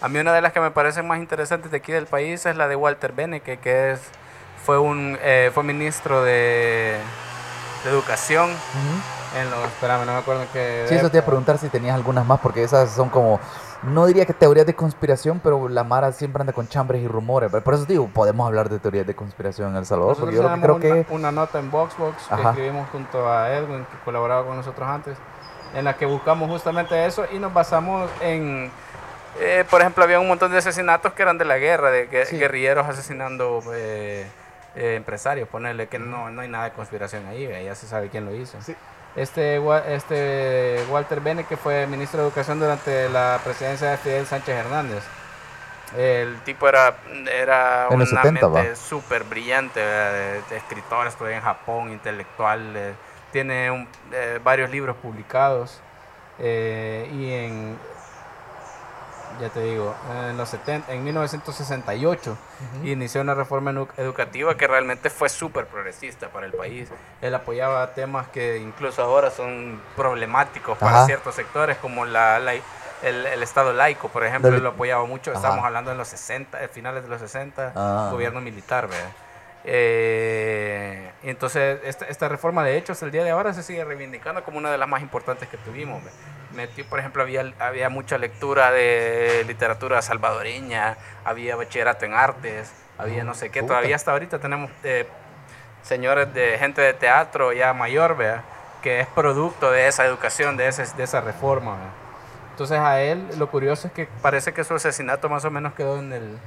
A 0.00 0.08
mí 0.08 0.18
una 0.18 0.32
de 0.32 0.42
las 0.42 0.52
que 0.52 0.58
me 0.58 0.72
parecen 0.72 1.06
más 1.06 1.18
interesantes 1.18 1.70
de 1.70 1.76
aquí 1.76 1.92
del 1.92 2.06
país 2.06 2.44
es 2.44 2.56
la 2.56 2.66
de 2.66 2.74
Walter 2.74 3.12
Beneke, 3.12 3.58
que 3.58 3.92
es, 3.92 4.00
fue 4.64 4.76
un, 4.80 5.16
eh, 5.22 5.52
fue 5.54 5.62
ministro 5.62 6.24
de, 6.24 6.98
de 7.84 7.90
Educación 7.90 8.50
en 9.38 9.50
los, 9.50 9.64
espérame, 9.66 10.04
no 10.04 10.12
me 10.12 10.18
acuerdo 10.18 10.44
qué. 10.52 10.86
Sí, 10.88 10.96
eso 10.96 11.08
te 11.08 11.18
iba 11.18 11.22
a 11.22 11.26
preguntar 11.26 11.56
si 11.56 11.68
tenías 11.68 11.94
algunas 11.94 12.26
más, 12.26 12.40
porque 12.40 12.64
esas 12.64 12.90
son 12.90 13.10
como, 13.10 13.38
no 13.82 14.06
diría 14.06 14.26
que 14.26 14.32
teorías 14.32 14.66
de 14.66 14.74
conspiración, 14.74 15.40
pero 15.42 15.68
la 15.68 15.84
Mara 15.84 16.12
siempre 16.12 16.40
anda 16.42 16.52
con 16.52 16.68
chambres 16.68 17.02
y 17.02 17.08
rumores. 17.08 17.50
Por 17.50 17.74
eso 17.74 17.84
digo, 17.84 18.08
podemos 18.08 18.46
hablar 18.46 18.68
de 18.68 18.78
teorías 18.78 19.06
de 19.06 19.14
conspiración 19.14 19.70
en 19.70 19.76
El 19.76 19.86
Salvador, 19.86 20.16
porque 20.18 20.36
yo 20.36 20.42
creo 20.42 20.54
tenemos 20.54 20.80
que... 20.80 20.90
una, 21.12 21.28
una 21.28 21.32
nota 21.32 21.58
en 21.58 21.70
Boxbox 21.70 22.28
que 22.28 22.42
escribimos 22.42 22.88
junto 22.90 23.28
a 23.28 23.50
Edwin, 23.52 23.84
que 23.84 23.98
colaboraba 24.04 24.46
con 24.46 24.56
nosotros 24.56 24.88
antes, 24.88 25.18
en 25.74 25.84
la 25.84 25.96
que 25.96 26.06
buscamos 26.06 26.48
justamente 26.48 27.06
eso 27.06 27.24
y 27.32 27.38
nos 27.38 27.52
basamos 27.52 28.10
en, 28.20 28.70
eh, 29.40 29.64
por 29.70 29.80
ejemplo, 29.80 30.04
había 30.04 30.20
un 30.20 30.28
montón 30.28 30.52
de 30.52 30.58
asesinatos 30.58 31.12
que 31.14 31.22
eran 31.22 31.38
de 31.38 31.44
la 31.44 31.58
guerra, 31.58 31.90
de 31.90 32.26
Sí. 32.26 32.36
guerrilleros 32.36 32.86
asesinando 32.86 33.62
eh, 33.74 34.26
eh, 34.76 34.94
empresarios, 34.96 35.48
ponerle 35.48 35.88
que 35.88 35.98
no, 35.98 36.30
no 36.30 36.42
hay 36.42 36.48
nada 36.48 36.64
de 36.64 36.70
conspiración 36.72 37.26
ahí, 37.26 37.48
ya 37.64 37.74
se 37.74 37.86
sabe 37.86 38.08
quién 38.10 38.24
lo 38.26 38.34
hizo. 38.34 38.60
Sí. 38.62 38.76
Este, 39.14 39.60
este 39.94 40.84
Walter 40.88 41.20
Bene, 41.20 41.44
que 41.44 41.56
fue 41.56 41.86
ministro 41.86 42.20
de 42.22 42.26
Educación 42.28 42.58
durante 42.60 43.08
la 43.10 43.38
presidencia 43.44 43.90
de 43.90 43.96
Fidel 43.98 44.26
Sánchez 44.26 44.56
Hernández. 44.56 45.02
El 45.96 46.40
tipo 46.40 46.66
era, 46.66 46.96
era 47.30 47.88
una 47.90 48.06
70, 48.06 48.48
mente 48.48 48.76
súper 48.76 49.24
brillante, 49.24 49.78
¿verdad? 49.80 50.12
de, 50.12 50.42
de 50.48 50.56
escritor, 50.56 51.06
estudió 51.06 51.32
en 51.32 51.42
Japón, 51.42 51.92
intelectual, 51.92 52.74
eh, 52.74 52.94
tiene 53.30 53.70
un- 53.70 53.86
eh, 54.12 54.40
varios 54.42 54.70
libros 54.70 54.96
publicados 54.96 55.80
eh, 56.38 57.10
y 57.12 57.30
en, 57.32 57.78
ya 59.40 59.48
te 59.48 59.60
digo, 59.60 59.94
en 60.28 60.36
los 60.36 60.48
70, 60.48 60.92
en 60.92 61.04
1968 61.04 62.36
inició 62.84 63.20
una 63.20 63.34
reforma 63.34 63.72
edu- 63.72 63.88
educativa 63.96 64.56
que 64.56 64.66
realmente 64.66 65.10
fue 65.10 65.28
súper 65.28 65.66
progresista 65.66 66.28
para 66.28 66.46
el 66.46 66.52
país. 66.52 66.88
Él 67.20 67.34
apoyaba 67.34 67.94
temas 67.94 68.28
que 68.28 68.58
incluso 68.58 69.02
ahora 69.02 69.30
son 69.30 69.80
problemáticos 69.96 70.78
para 70.78 70.98
Ajá. 70.98 71.06
ciertos 71.06 71.34
sectores, 71.34 71.76
como 71.78 72.04
la, 72.04 72.38
la- 72.38 72.54
el, 72.54 73.26
el 73.26 73.42
Estado 73.42 73.72
laico, 73.72 74.08
por 74.08 74.24
ejemplo, 74.24 74.50
Del- 74.50 74.58
él 74.58 74.62
lo 74.64 74.70
apoyaba 74.70 75.04
mucho. 75.06 75.30
Ajá. 75.32 75.40
Estamos 75.40 75.64
hablando 75.64 75.90
en 75.92 75.98
los 75.98 76.08
60, 76.08 76.62
eh, 76.62 76.68
finales 76.68 77.02
de 77.02 77.08
los 77.08 77.20
60, 77.20 77.72
Ah. 77.74 78.08
gobierno 78.12 78.40
militar, 78.40 78.86
¿verdad? 78.88 79.10
Eh, 79.64 81.12
y 81.22 81.30
entonces, 81.30 81.80
esta, 81.84 82.06
esta 82.06 82.28
reforma 82.28 82.64
de 82.64 82.76
hechos, 82.76 83.02
el 83.02 83.10
día 83.10 83.24
de 83.24 83.30
ahora 83.30 83.54
se 83.54 83.62
sigue 83.62 83.84
reivindicando 83.84 84.42
como 84.44 84.58
una 84.58 84.70
de 84.70 84.78
las 84.78 84.88
más 84.88 85.02
importantes 85.02 85.48
que 85.48 85.56
tuvimos. 85.58 86.02
Metió, 86.54 86.84
por 86.86 86.98
ejemplo, 86.98 87.22
había, 87.22 87.52
había 87.58 87.88
mucha 87.88 88.18
lectura 88.18 88.72
de 88.72 89.44
literatura 89.46 90.02
salvadoreña, 90.02 90.96
había 91.24 91.56
bachillerato 91.56 92.04
en 92.04 92.14
artes, 92.14 92.72
había 92.98 93.24
no 93.24 93.34
sé 93.34 93.50
qué. 93.50 93.60
Puta. 93.60 93.74
Todavía 93.74 93.96
hasta 93.96 94.12
ahorita 94.12 94.38
tenemos 94.38 94.70
eh, 94.84 95.06
señores 95.82 96.32
de 96.34 96.58
gente 96.58 96.82
de 96.82 96.94
teatro 96.94 97.52
ya 97.52 97.72
mayor, 97.72 98.16
¿vea? 98.16 98.42
que 98.82 99.00
es 99.00 99.06
producto 99.06 99.70
de 99.70 99.86
esa 99.86 100.04
educación, 100.04 100.56
de, 100.56 100.68
ese, 100.68 100.84
de 100.96 101.04
esa 101.04 101.20
reforma. 101.20 101.76
¿vea? 101.76 101.90
Entonces 102.50 102.78
a 102.78 103.00
él 103.00 103.26
lo 103.38 103.50
curioso 103.50 103.88
es 103.88 103.92
que 103.92 104.08
parece 104.20 104.52
que 104.52 104.64
su 104.64 104.74
asesinato 104.74 105.28
más 105.28 105.44
o 105.44 105.50
menos 105.50 105.72
quedó 105.74 105.98
en 105.98 106.12
el... 106.12 106.38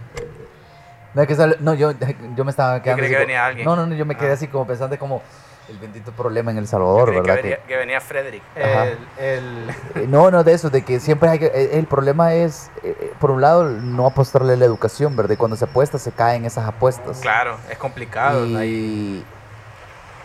No, 1.16 1.26
que 1.26 1.34
sale- 1.36 1.58
no, 1.62 1.74
yo, 1.74 1.94
yo 2.36 2.46
me 2.46 2.52
estaba 2.52 2.82
quedando 2.84 3.00
creí 3.02 3.08
así 3.08 3.14
que 3.14 3.18
como- 3.18 3.28
venía 3.28 3.46
alguien. 3.46 3.66
No, 3.66 3.76
no, 3.76 3.86
no, 3.88 3.96
yo 3.96 4.06
me 4.06 4.16
quedé 4.16 4.32
Ah. 4.32 4.34
así 4.34 4.48
como 4.48 4.68
pensando 4.68 5.00
como 5.00 5.22
el 5.68 5.78
bendito 5.80 6.12
problema 6.12 6.52
en 6.52 6.58
El 6.60 6.68
Salvador, 6.68 7.06
Creí 7.10 7.16
que 7.16 7.22
¿verdad? 7.22 7.36
venía, 7.44 7.58
Que- 7.58 7.64
que 7.64 7.78
venía 7.78 8.02
Frederick. 8.02 8.44
El, 8.56 8.98
el- 9.18 9.70
Eh, 9.96 10.06
No, 10.08 10.30
no, 10.30 10.44
de 10.44 10.54
eso, 10.54 10.70
de 10.70 10.84
que 10.84 11.00
siempre 11.00 11.28
hay 11.30 11.40
que. 11.40 11.46
eh, 11.48 11.70
El 11.80 11.88
problema 11.88 12.34
es. 12.36 12.70
eh, 12.84 13.14
por 13.20 13.32
un 13.32 13.42
lado, 13.42 13.64
no 13.64 14.06
apostarle 14.06 14.54
a 14.54 14.58
la 14.58 14.66
educación, 14.66 15.16
¿verdad? 15.16 15.32
Y 15.34 15.38
cuando 15.38 15.56
se 15.58 15.66
apuesta, 15.66 15.98
se 15.98 16.12
caen 16.12 16.46
esas 16.46 16.68
apuestas. 16.68 17.20
Claro, 17.22 17.58
es 17.70 17.78
complicado. 17.80 18.44
ahí. 18.58 19.24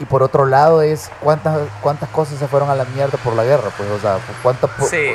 Y, 0.00 0.02
y 0.02 0.04
por 0.06 0.22
otro 0.22 0.44
lado, 0.44 0.82
es 0.82 1.10
cuántas, 1.20 1.58
cuántas 1.82 2.08
cosas 2.10 2.38
se 2.38 2.48
fueron 2.48 2.68
a 2.68 2.74
la 2.74 2.84
mierda 2.86 3.16
por 3.22 3.34
la 3.34 3.44
guerra, 3.44 3.70
pues, 3.76 3.88
o 3.90 3.98
sea, 4.00 4.18
cuánto, 4.42 4.66
po- 4.68 4.86
Sí. 4.86 5.14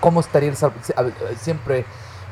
¿cómo 0.00 0.20
estaría 0.20 0.48
el 0.48 0.56
sal- 0.56 0.72
a 0.96 1.02
ver, 1.02 1.12
Siempre, 1.36 1.84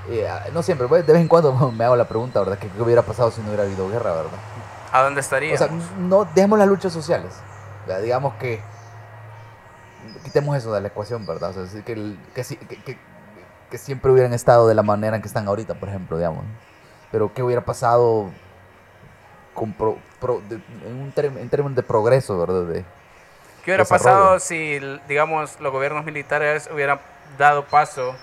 eh, 0.08 0.28
no 0.52 0.62
siempre, 0.62 0.88
pues, 0.88 1.06
de 1.06 1.12
vez 1.12 1.22
en 1.22 1.28
cuando 1.28 1.52
me 1.72 1.84
hago 1.84 1.96
la 1.96 2.08
pregunta, 2.08 2.40
¿verdad? 2.40 2.58
¿Qué, 2.58 2.68
qué 2.68 2.82
hubiera 2.82 3.02
pasado 3.02 3.30
si 3.30 3.40
no 3.40 3.48
hubiera 3.48 3.64
habido 3.64 3.88
guerra, 3.88 4.12
verdad? 4.12 4.38
¿A 4.92 5.02
dónde 5.02 5.20
estaría? 5.20 5.54
O 5.54 5.58
sea, 5.58 5.68
no 5.98 6.24
dejemos 6.24 6.58
las 6.58 6.68
luchas 6.68 6.92
sociales. 6.92 7.32
¿verdad? 7.86 8.02
Digamos 8.02 8.34
que 8.34 8.60
quitemos 10.24 10.56
eso 10.56 10.72
de 10.72 10.80
la 10.80 10.88
ecuación, 10.88 11.26
¿verdad? 11.26 11.50
O 11.50 11.52
sea, 11.54 11.66
sí 11.66 11.82
que, 11.82 12.16
que, 12.34 12.42
que- 12.44 12.98
que- 13.70 13.78
siempre 13.78 14.10
hubieran 14.10 14.34
estado 14.34 14.68
de 14.68 14.74
la 14.74 14.82
manera 14.82 15.16
en 15.16 15.22
que 15.22 15.28
están 15.28 15.48
ahorita, 15.48 15.74
por 15.74 15.88
ejemplo, 15.88 16.18
digamos. 16.18 16.44
Pero 17.10 17.32
¿qué 17.32 17.42
hubiera 17.42 17.64
pasado 17.64 18.30
con 19.54 19.72
pro- 19.72 19.98
pro- 20.20 20.40
de- 20.48 20.56
en, 20.86 20.94
un 21.00 21.12
en 21.38 21.48
términos 21.48 21.76
de 21.76 21.82
progreso, 21.82 22.38
¿verdad? 22.38 22.64
De, 22.64 22.84
¿Qué 23.64 23.70
hubiera 23.70 23.84
desarrollo. 23.84 24.30
pasado 24.30 24.40
si, 24.40 24.78
digamos, 25.08 25.60
los 25.60 25.72
gobiernos 25.72 26.04
militares 26.04 26.68
hubieran 26.72 27.00
dado 27.38 27.64
paso 27.64 28.14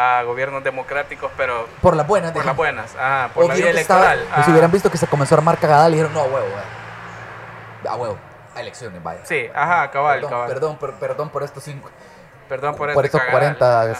a 0.00 0.22
gobiernos 0.22 0.62
democráticos, 0.62 1.30
pero 1.36 1.66
por 1.82 1.96
las 1.96 2.06
buenas, 2.06 2.30
por 2.30 2.44
las 2.44 2.54
buenas, 2.56 2.94
ah, 3.00 3.30
por 3.34 3.44
O 3.44 3.48
la 3.48 3.54
vía 3.54 3.64
vieron 3.64 3.74
que 3.76 3.80
estaba- 3.82 4.12
electoral? 4.14 4.40
o 4.40 4.44
si 4.44 4.50
ah. 4.50 4.52
hubieran 4.52 4.70
visto 4.70 4.90
que 4.92 4.96
se 4.98 5.06
comenzó 5.08 5.34
a 5.34 5.38
armar 5.38 5.58
cagada, 5.58 5.88
le 5.88 5.96
dijeron, 5.96 6.14
no, 6.14 6.20
a 6.20 6.24
huevo, 6.24 6.46
eh. 6.46 7.88
a 7.88 7.96
huevo, 7.96 8.16
a 8.54 8.60
elecciones, 8.60 9.02
vaya. 9.02 9.20
Sí, 9.24 9.48
ajá, 9.54 9.90
cabal, 9.90 10.14
perdón, 10.20 10.30
cabal. 10.30 10.48
perdón, 10.48 10.76
per- 10.78 10.92
perdón 10.94 11.28
por 11.30 11.42
estos 11.42 11.64
cinco, 11.64 11.90
Perdón 12.48 12.76
por, 12.76 12.92
por 12.94 13.04
este 13.04 13.18
estos 13.18 13.20
cagadal. 13.28 13.56
40, 13.58 13.82
Ajá. 13.82 13.94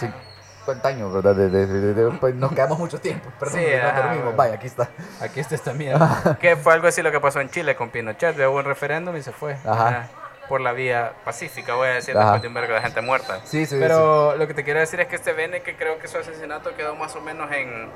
50 0.64 0.88
años, 0.88 1.12
¿verdad? 1.12 1.34
De, 1.34 1.49
de- 1.51 1.66
de- 1.66 1.94
de- 1.94 2.11
pues 2.18 2.34
nos 2.34 2.53
quedamos 2.53 2.78
mucho 2.78 2.99
tiempo. 3.01 3.28
Perdón, 3.38 3.59
Sí, 3.59 3.64
que 3.66 3.78
no 3.80 3.88
ajá, 3.88 4.01
dormimos. 4.03 4.36
Vaya, 4.36 4.55
aquí 4.55 4.66
está. 4.68 4.88
Aquí 5.20 5.40
está 5.40 5.55
esta 5.55 5.72
mierda. 5.74 6.36
que 6.40 6.57
fue 6.57 6.72
algo 6.74 6.86
así 6.88 7.03
lo 7.03 7.11
que 7.11 7.20
pasó 7.20 7.40
en 7.40 7.51
Chile 7.51 7.74
con 7.76 7.90
Pinochet. 7.90 8.38
Hubo 8.38 8.57
un 8.59 8.64
referéndum 8.64 9.16
y 9.16 9.22
se 9.22 9.32
fue. 9.32 9.55
Ajá. 9.66 9.88
Ah, 9.88 10.07
Por 10.49 10.61
la 10.62 10.72
vía 10.72 11.12
pacífica, 11.24 11.74
voy 11.74 11.88
a 11.88 11.92
decir, 11.92 12.16
Ajá. 12.16 12.24
después 12.24 12.42
de 12.42 12.49
un 12.49 12.55
vergo 12.55 12.74
de 12.74 12.80
gente 12.80 13.01
muerta. 13.03 13.40
Sí, 13.44 13.66
sí, 13.66 13.76
Pero 13.78 14.34
lo 14.36 14.46
que 14.46 14.55
te 14.55 14.64
quiero 14.64 14.80
decir 14.80 14.99
es 15.01 15.07
que 15.09 15.16
este 15.16 15.32
Bene, 15.32 15.61
que 15.61 15.76
creo 15.76 15.99
que 15.99 16.09
su 16.09 16.16
asesinato 16.18 16.74
quedó 16.74 16.94
más 16.96 17.14
o 17.16 17.20
menos 17.20 17.51
en, 17.53 17.88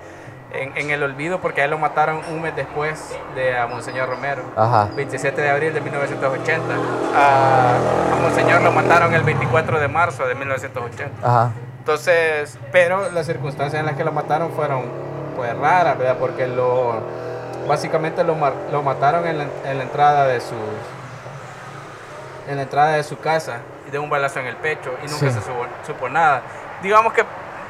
en, 0.53 0.76
en 0.76 0.90
el 0.90 1.03
olvido, 1.03 1.40
porque 1.40 1.62
a 1.62 1.64
él 1.64 1.70
lo 1.70 1.78
mataron 1.78 2.20
un 2.30 2.42
mes 2.42 2.55
después 2.55 3.16
de 3.34 3.57
a 3.57 3.66
Monseñor 3.66 4.09
Romero. 4.09 4.42
Ajá. 4.57 4.88
27 4.94 5.40
de 5.40 5.48
abril 5.50 5.72
de 5.72 5.80
1980. 5.80 6.62
A, 7.14 7.76
a 8.12 8.16
Monseñor 8.20 8.61
lo 8.62 8.70
mataron 8.72 9.14
el 9.14 9.22
24 9.22 9.80
de 9.80 9.88
marzo 9.88 10.26
de 10.26 10.34
1980. 10.34 11.26
Ajá. 11.26 11.53
Entonces, 11.78 12.59
pero 12.70 13.11
las 13.11 13.26
circunstancias 13.26 13.80
en 13.80 13.86
las 13.86 13.96
que 13.96 14.05
lo 14.05 14.12
mataron 14.12 14.53
fueron 14.53 14.84
pues 15.34 15.57
raras, 15.57 15.98
¿verdad? 15.98 16.16
Porque 16.18 16.46
lo 16.46 17.00
básicamente 17.66 18.22
lo, 18.24 18.36
lo 18.70 18.82
mataron 18.82 19.26
en 19.26 19.38
la, 19.38 19.46
en 19.64 19.78
la 19.78 19.84
entrada 19.84 20.26
de 20.26 20.40
sus 20.40 20.59
en 22.49 22.57
la 22.57 22.62
entrada 22.62 22.93
de 22.93 23.03
su 23.05 23.18
casa 23.18 23.59
y 23.86 23.90
de 23.90 23.99
un 23.99 24.11
balazo 24.11 24.40
en 24.40 24.47
el 24.47 24.57
pecho 24.57 24.95
y 25.05 25.07
nunca 25.09 25.26
Sí. 25.30 25.32
se 25.32 25.40
supo, 25.40 25.66
supo 25.86 26.09
nada. 26.09 26.43
Digamos 26.82 27.12
que 27.12 27.24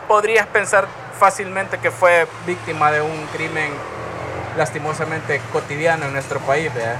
podrías 0.08 0.46
pensar 0.46 0.86
fácilmente 1.18 1.78
que 1.78 1.90
fue 1.90 2.26
víctima 2.46 2.90
de 2.90 3.00
un 3.02 3.26
crimen 3.32 3.72
lastimosamente 4.56 5.40
cotidiano 5.52 6.06
en 6.06 6.12
nuestro 6.12 6.38
país, 6.40 6.72
¿verdad? 6.74 6.96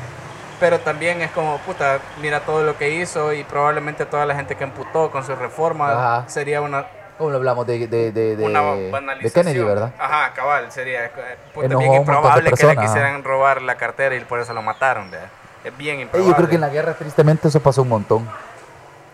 Pero 0.61 0.79
también 0.81 1.21
es 1.23 1.31
como, 1.33 1.59
puta, 1.59 1.99
mira 2.21 2.41
todo 2.41 2.63
lo 2.63 2.79
que 2.79 2.91
hizo 2.91 3.33
y 3.33 3.43
probablemente 3.45 4.07
toda 4.07 4.25
la 4.27 4.35
gente 4.35 4.55
que 4.55 4.65
emputó 4.65 5.11
con 5.11 5.25
su 5.25 5.35
reforma 5.35 5.93
Ajá. 5.93 6.29
sería 6.29 6.61
una, 6.61 6.87
¿Cómo 7.19 7.35
hablamos? 7.35 7.67
De, 7.67 7.87
de, 7.87 8.11
de, 8.11 8.37
de, 8.37 8.45
una 8.45 8.63
de. 8.63 9.31
Kennedy, 9.33 9.61
¿verdad? 9.61 9.93
Ajá, 9.99 10.33
cabal, 10.35 10.73
sería 10.73 11.11
puta, 11.53 11.77
bien 11.77 11.95
improbable 11.95 12.51
que 12.53 12.67
le 12.67 12.77
quisieran 12.77 13.23
robar 13.23 13.61
la 13.63 13.75
cartera 13.77 14.15
y 14.15 14.21
por 14.21 14.41
eso 14.41 14.53
lo 14.55 14.63
mataron, 14.63 15.11
¿verdad? 15.11 15.29
Es 15.65 15.77
bien 15.77 16.01
improbable. 16.01 16.31
Yo 16.31 16.37
creo 16.37 16.49
que 16.49 16.55
en 16.57 16.61
la 16.61 16.69
guerra, 16.69 16.95
tristemente, 16.95 17.49
eso 17.49 17.61
pasó 17.61 17.83
un 17.83 17.89
montón. 17.89 18.29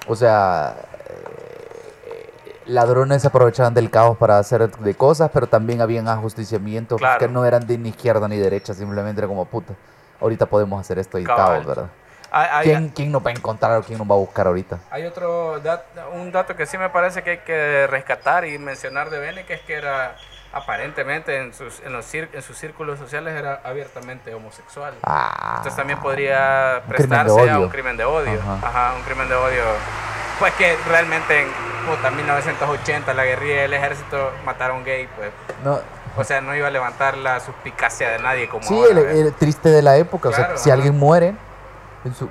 O 0.07 0.17
sea, 0.17 0.75
eh, 1.09 2.31
ladrones 2.67 3.23
se 3.23 3.29
aprovechaban 3.29 3.75
del 3.75 3.91
caos 3.91 4.17
para 4.17 4.39
hacer 4.39 4.71
de 4.71 4.95
cosas, 4.95 5.31
pero 5.33 5.47
también 5.47 5.81
habían 5.81 6.09
ajusticiamientos 6.09 6.99
Claro. 6.99 7.19
que 7.19 7.29
no 7.29 7.45
eran 7.45 7.67
de 7.67 7.77
ni 7.79 7.91
izquierda 7.91 8.27
ni 8.29 8.37
derecha, 8.39 8.73
simplemente 8.75 9.21
era 9.21 9.29
como 9.29 9.45
puta. 9.45 9.75
Ahorita 10.21 10.47
podemos 10.47 10.81
hacer 10.81 10.99
esto 10.99 11.19
y 11.19 11.25
caos, 11.25 11.65
¿verdad? 11.67 11.87
Hay- 12.31 12.49
hay- 12.53 12.65
¿Quién, 12.67 12.89
¿Quién 12.91 13.13
nos 13.13 13.25
va 13.25 13.31
a 13.31 13.33
encontrar 13.33 13.79
o 13.79 13.83
quién 13.83 13.99
nos 13.99 14.09
va 14.11 14.15
a 14.15 14.19
buscar 14.19 14.47
ahorita? 14.47 14.79
Hay 14.91 15.05
otro 15.07 15.61
dat- 15.61 15.85
un 16.13 16.31
dato 16.31 16.57
que 16.57 16.67
sí 16.67 16.77
me 16.77 16.91
parece 16.91 17.23
que 17.23 17.31
hay 17.31 17.39
que 17.39 17.87
rescatar 17.87 18.45
y 18.45 18.59
mencionar 18.59 19.09
de 19.11 19.19
Bene, 19.19 19.45
que 19.47 19.55
es 19.55 19.61
que 19.63 19.75
era 19.75 20.15
aparentemente 20.59 21.39
en 21.39 21.55
sus, 21.55 21.81
en 21.81 21.93
los 21.93 22.05
cir- 22.13 22.29
en 22.33 22.43
sus 22.43 22.57
círculos 22.57 22.99
sociales 22.99 23.35
era 23.35 23.61
abiertamente 23.65 24.35
homosexual. 24.35 24.95
Ah, 25.05 25.55
Entonces 25.59 25.77
también 25.77 25.99
podría 26.01 26.83
prestarse 26.89 27.51
a 27.51 27.59
un 27.59 27.69
crimen 27.69 27.97
de 27.97 28.05
odio. 28.05 28.41
Ajá. 28.41 28.67
Ajá. 28.69 28.95
un 28.97 29.03
crimen 29.03 29.29
de 29.29 29.35
odio. 29.35 29.63
Pues 30.39 30.53
que 30.55 30.77
realmente 30.89 31.43
en 31.43 31.49
puta, 31.87 32.11
1980 32.11 33.13
la 33.15 33.25
guerrilla 33.25 33.55
y 33.55 33.59
el 33.65 33.75
ejército 33.75 34.31
mataron 34.45 34.85
gay, 34.85 35.09
pues. 35.17 35.31
no, 35.65 35.81
O 36.17 36.23
sea, 36.25 36.41
no 36.41 36.55
iba 36.55 36.69
a 36.69 36.71
levantar 36.71 37.17
la 37.17 37.41
suspicacia 37.41 38.11
de 38.11 38.19
nadie 38.21 38.49
como 38.49 38.63
sí, 38.63 38.75
ahora, 38.75 39.11
el, 39.11 39.33
triste 39.35 39.69
de 39.69 39.83
la 39.83 39.97
época. 39.97 40.29
o 40.29 40.33
sea, 40.33 40.57
si 40.57 40.71
alguien 40.71 40.97
muere, 40.97 41.35
en 42.05 42.15
su, 42.15 42.29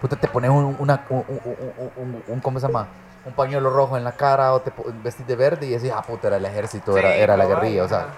puta, 0.00 0.16
te 0.16 0.28
pones 0.28 0.50
un, 0.50 0.76
una, 0.78 1.04
un, 1.08 1.24
un- 1.28 1.40
un- 1.44 1.92
un- 1.96 2.24
un- 2.26 2.40
¿cómo 2.40 2.60
se 2.60 2.66
llama? 2.66 2.88
Un 3.26 3.32
pañuelo 3.32 3.70
rojo 3.70 3.96
en 3.96 4.04
la 4.04 4.12
cara 4.12 4.54
o 4.54 4.60
te 4.60 4.72
vestís 5.02 5.26
de 5.26 5.36
verde 5.36 5.66
y 5.66 5.70
decís, 5.70 5.92
ah, 5.94 6.00
puta, 6.02 6.28
era 6.28 6.36
el 6.36 6.44
ejército, 6.44 6.96
era, 6.96 7.14
era 7.14 7.36
la 7.36 7.44
guerrilla. 7.44 7.84
O 7.84 7.88
sea, 7.88 7.98
ajá. 7.98 8.08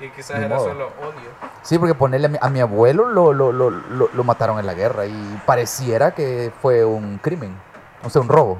Y 0.00 0.10
quizás 0.10 0.38
era 0.38 0.56
modo. 0.56 0.68
solo 0.68 0.86
odio. 0.86 1.30
sí, 1.62 1.78
porque 1.78 1.94
ponerle 1.94 2.26
a 2.26 2.30
mi, 2.30 2.38
a 2.40 2.48
mi 2.50 2.60
abuelo 2.60 3.08
lo, 3.08 3.32
lo, 3.32 3.50
lo, 3.52 3.70
lo, 3.70 4.10
lo 4.12 4.24
mataron 4.24 4.58
en 4.58 4.66
la 4.66 4.74
guerra 4.74 5.06
y 5.06 5.40
pareciera 5.46 6.10
que 6.12 6.52
fue 6.60 6.84
un 6.84 7.18
crimen, 7.18 7.56
o 8.04 8.10
sea, 8.10 8.20
un 8.20 8.28
robo. 8.28 8.58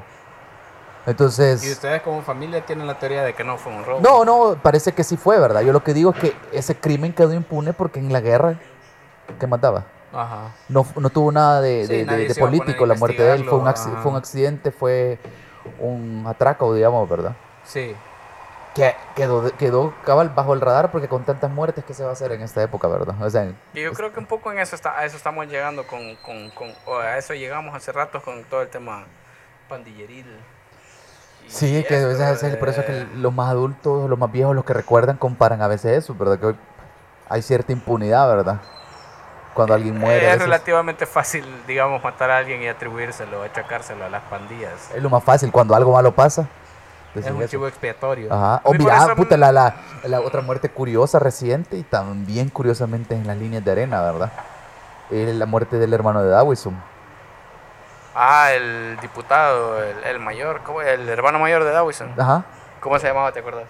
Entonces... 1.06 1.62
Y 1.64 1.72
ustedes 1.72 2.02
como 2.02 2.22
familia 2.22 2.64
tienen 2.64 2.86
la 2.86 2.98
teoría 2.98 3.22
de 3.22 3.34
que 3.34 3.44
no 3.44 3.58
fue 3.58 3.72
un 3.72 3.84
robo. 3.84 4.00
No, 4.00 4.24
no, 4.24 4.56
parece 4.62 4.92
que 4.92 5.04
sí 5.04 5.16
fue, 5.16 5.38
¿verdad? 5.38 5.60
Yo 5.60 5.72
lo 5.72 5.84
que 5.84 5.94
digo 5.94 6.10
es 6.10 6.18
que 6.18 6.36
ese 6.52 6.74
crimen 6.76 7.12
quedó 7.12 7.32
impune 7.32 7.72
porque 7.74 8.00
en 8.00 8.12
la 8.12 8.20
guerra, 8.20 8.58
¿qué 9.38 9.46
mataba? 9.46 9.84
Ajá. 10.12 10.52
No, 10.68 10.86
no 10.96 11.10
tuvo 11.10 11.30
nada 11.30 11.60
de, 11.60 11.86
Sí, 11.86 12.04
de- 12.04 12.34
político 12.34 12.86
la 12.86 12.94
muerte 12.94 13.22
de 13.22 13.34
él. 13.34 13.44
Fue 13.44 13.58
un, 13.58 13.74
fue 13.74 14.10
un 14.10 14.16
accidente, 14.16 14.70
fue 14.70 15.18
un 15.78 16.24
atraco, 16.26 16.74
digamos, 16.74 17.08
¿verdad? 17.08 17.32
Sí. 17.64 17.94
Que 18.74 18.94
quedó, 19.14 19.50
quedó 19.56 19.94
cabal 20.04 20.28
bajo 20.28 20.52
el 20.52 20.60
radar 20.60 20.90
porque 20.90 21.08
con 21.08 21.24
tantas 21.24 21.50
muertes 21.50 21.82
que 21.84 21.94
se 21.94 22.02
va 22.04 22.10
a 22.10 22.12
hacer 22.12 22.32
en 22.32 22.42
esta 22.42 22.62
época, 22.62 22.86
¿verdad? 22.88 23.14
O 23.22 23.30
sea, 23.30 23.50
Y 23.72 23.80
yo 23.80 23.92
creo 23.94 24.12
que 24.12 24.20
un 24.20 24.26
poco 24.26 24.52
en 24.52 24.58
eso 24.58 24.76
está, 24.76 24.98
a 24.98 25.04
eso 25.06 25.16
estamos 25.16 25.46
llegando 25.46 25.86
con, 25.86 26.16
con, 26.16 26.50
con- 26.50 26.74
o 26.84 26.98
a 26.98 27.16
eso 27.16 27.32
llegamos 27.32 27.74
hace 27.74 27.90
rato 27.92 28.20
con 28.20 28.44
todo 28.44 28.60
el 28.60 28.68
tema 28.68 29.04
pandilleril. 29.68 30.26
Y 31.46 31.50
sí, 31.50 31.84
que 31.88 31.96
a 31.96 32.06
veces 32.06 32.42
es 32.42 32.56
por 32.56 32.68
eso 32.68 32.80
es 32.80 32.86
que 32.86 33.06
los 33.16 33.32
más 33.32 33.50
adultos, 33.50 34.10
los 34.10 34.18
más 34.18 34.30
viejos, 34.30 34.54
los 34.54 34.64
que 34.64 34.74
recuerdan, 34.74 35.16
comparan 35.16 35.62
a 35.62 35.68
veces 35.68 35.96
eso, 35.98 36.14
¿verdad? 36.14 36.38
Que 36.38 36.46
hoy 36.46 36.56
hay 37.30 37.40
cierta 37.40 37.72
impunidad, 37.72 38.28
¿verdad? 38.28 38.60
Cuando 39.56 39.74
alguien 39.74 39.98
muere. 39.98 40.30
es 40.30 40.38
relativamente 40.38 41.06
fácil, 41.06 41.44
digamos, 41.66 42.04
matar 42.04 42.30
a 42.30 42.36
alguien 42.38 42.62
y 42.62 42.68
atribuírselo, 42.68 43.42
achacárselo 43.42 44.04
a 44.04 44.08
las 44.10 44.22
pandillas. 44.24 44.90
Es 44.94 45.02
lo 45.02 45.08
más 45.10 45.24
fácil, 45.24 45.50
cuando 45.50 45.74
algo 45.74 45.92
malo 45.92 46.12
pasa. 46.12 46.46
Es 47.14 47.24
decís 47.24 47.40
un 47.40 47.48
chivo 47.48 47.66
expiatorio. 47.66 48.30
Ajá. 48.32 48.60
O 48.64 48.74
mira, 48.74 48.98
eso- 48.98 49.16
puta, 49.16 49.36
la, 49.38 49.50
la, 49.50 49.74
la 50.04 50.20
otra 50.20 50.42
muerte 50.42 50.68
curiosa 50.68 51.18
reciente 51.18 51.78
y 51.78 51.82
también 51.82 52.50
curiosamente 52.50 53.14
en 53.14 53.26
las 53.26 53.38
líneas 53.38 53.64
de 53.64 53.72
arena, 53.72 54.02
¿verdad? 54.02 54.30
Es 55.10 55.34
la 55.34 55.46
muerte 55.46 55.78
del 55.78 55.94
hermano 55.94 56.22
de 56.22 56.28
Dawison. 56.28 56.76
Ah, 58.14 58.52
el 58.52 58.98
diputado, 59.00 59.82
el, 59.82 60.04
el 60.04 60.18
mayor, 60.18 60.60
¿cómo? 60.64 60.80
el 60.82 61.08
hermano 61.08 61.38
mayor 61.38 61.64
de 61.64 61.70
Dawson. 61.70 62.12
Ajá. 62.18 62.44
¿Cómo 62.80 62.98
se 62.98 63.06
llamaba, 63.08 63.32
te 63.32 63.40
acuerdas? 63.40 63.64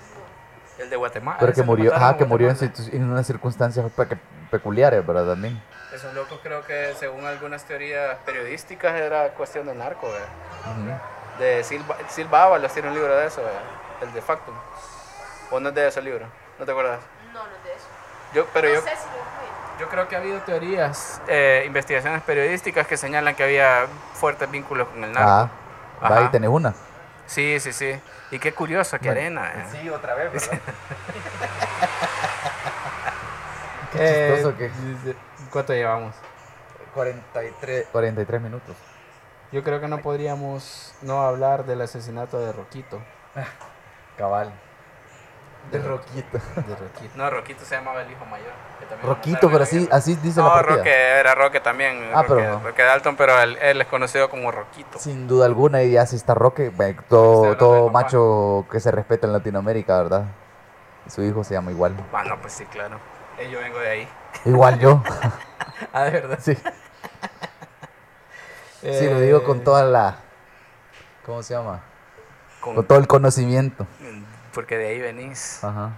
El 0.79 0.91
de 0.91 0.97
Guatemala. 0.97 1.39
Pero 1.41 1.53
que 1.53 1.63
murió, 1.63 1.95
ajá, 1.95 2.17
que 2.17 2.25
murió 2.25 2.51
en, 2.51 2.73
en 2.93 3.11
unas 3.11 3.27
circunstancias 3.27 3.91
pe- 3.93 4.19
peculiares, 4.51 5.07
¿verdad? 5.07 5.27
También. 5.33 5.61
Esos 5.97 6.13
locos 6.13 6.39
creo 6.43 6.63
que 6.63 6.95
según 6.99 7.25
algunas 7.25 7.65
teorías 7.65 8.19
periodísticas 8.27 8.95
era 9.01 9.31
cuestión 9.31 9.67
de 9.67 9.75
narco. 9.75 10.13
De 11.39 11.65
Silva, 11.65 11.97
Silva 12.11 12.45
Ábalos 12.45 12.71
tiene 12.75 12.89
un 12.89 12.95
libro 12.95 13.17
de 13.17 13.27
eso, 13.27 13.43
¿verdad? 13.43 13.63
El 14.03 14.13
de 14.13 14.21
Factum. 14.21 14.55
¿O 15.51 15.59
no 15.59 15.71
es 15.71 15.75
de 15.75 15.89
ese 15.89 16.03
libro? 16.03 16.27
¿No 16.59 16.67
te 16.67 16.71
acuerdas? 16.71 17.01
No, 17.33 17.41
no 17.41 17.47
es 17.57 17.65
de 17.65 17.73
eso. 17.73 17.87
Yo, 18.35 18.47
pero 18.53 18.69
no 18.69 18.75
yo, 18.75 18.81
sé 18.83 18.91
si 18.91 19.07
lo 19.07 19.81
yo 19.81 19.89
creo 19.89 20.07
que 20.07 20.17
ha 20.17 20.19
habido 20.19 20.39
teorías, 20.41 21.23
eh, 21.29 21.65
investigaciones 21.67 22.23
periodísticas 22.25 22.87
que 22.87 22.99
señalan 22.99 23.35
que 23.35 23.45
había 23.45 23.87
fuertes 24.13 24.51
vínculos 24.51 24.89
con 24.89 25.03
el 25.03 25.13
narco. 25.13 25.51
Ah, 26.03 26.15
ahí 26.15 26.29
tenés 26.29 26.51
una. 26.51 26.75
Sí, 27.27 27.59
sí, 27.59 27.73
sí. 27.73 27.99
Y 28.31 28.39
qué 28.39 28.53
curioso, 28.53 28.99
qué 28.99 29.09
Bueno, 29.09 29.21
arena. 29.41 29.51
eh. 29.55 29.65
Sí, 29.73 29.89
otra 29.89 30.15
vez, 30.15 30.31
¿verdad? 30.31 30.61
Qué 33.93 33.99
Eh, 33.99 34.29
chistoso 34.29 34.57
que 34.57 34.71
¿Cuánto 35.57 35.73
llevamos? 35.73 36.15
43, 36.93 37.87
43 37.91 38.43
minutos. 38.43 38.77
Yo 39.53 39.65
creo 39.65 39.81
que 39.81 39.89
no 39.89 40.03
podríamos 40.03 40.95
no 41.01 41.23
hablar 41.23 41.65
del 41.65 41.81
asesinato 41.81 42.39
de 42.39 42.53
Roquito. 42.53 43.01
Cabal. 44.19 44.53
De 45.73 45.79
Roquito. 45.79 46.39
De 46.57 46.77
Roquito. 46.77 47.11
No, 47.15 47.31
Roquito 47.31 47.65
se 47.65 47.75
llamaba 47.75 48.03
el 48.03 48.11
hijo 48.11 48.27
mayor. 48.27 48.51
que 48.79 48.85
también 48.85 49.09
Roquito, 49.09 49.47
pero 49.47 49.61
la 49.61 49.65
así, 49.65 49.89
así 49.91 50.17
dice 50.17 50.41
la 50.41 50.47
No, 50.49 50.53
partida. 50.53 50.77
Roque, 50.77 50.91
era 50.95 51.35
Roque 51.35 51.61
también. 51.61 52.11
Ah, 52.13 52.23
Roque, 52.23 52.35
pero 52.43 52.59
no. 52.59 52.61
Roque 52.63 52.83
Dalton, 52.83 53.17
pero 53.17 53.41
él, 53.41 53.57
él 53.63 53.81
es 53.81 53.87
conocido 53.87 54.29
como 54.29 54.53
Roquito. 54.53 54.99
Sin 54.99 55.27
duda 55.27 55.47
alguna, 55.47 55.83
y 55.85 55.97
así 55.97 56.17
está 56.17 56.35
Roque, 56.35 56.71
todo, 57.09 57.57
todo 57.57 57.87
papá. 57.87 58.03
macho 58.03 58.67
que 58.71 58.79
se 58.79 58.91
respeta 58.91 59.27
en 59.27 59.33
Latinoamérica, 59.33 60.03
¿verdad? 60.03 60.25
Su 61.09 61.23
hijo 61.23 61.43
se 61.45 61.55
llama 61.55 61.71
igual. 61.71 61.95
Ah, 62.13 62.25
no, 62.25 62.39
pues 62.43 62.53
sí, 62.53 62.67
claro. 62.67 63.01
Eh, 63.39 63.49
yo 63.51 63.59
vengo 63.59 63.79
de 63.79 63.89
ahí. 63.89 64.09
Igual 64.45 64.79
yo. 64.79 65.03
Ah, 65.93 66.05
de 66.05 66.11
verdad. 66.11 66.39
sí. 66.43 66.55
Sí, 68.83 69.11
lo 69.11 69.21
digo 69.21 69.43
con 69.45 69.61
toda 69.65 69.85
la... 69.85 70.17
¿Cómo 71.25 71.43
se 71.43 71.55
llama? 71.55 71.81
Con- 72.61 72.75
Con 72.77 72.85
todo 72.87 72.99
el 72.99 73.07
conocimiento. 73.07 73.87
Porque 74.55 74.77
de 74.79 74.89
ahí 74.89 75.01
venís. 75.01 75.63
Ajá. 75.65 75.91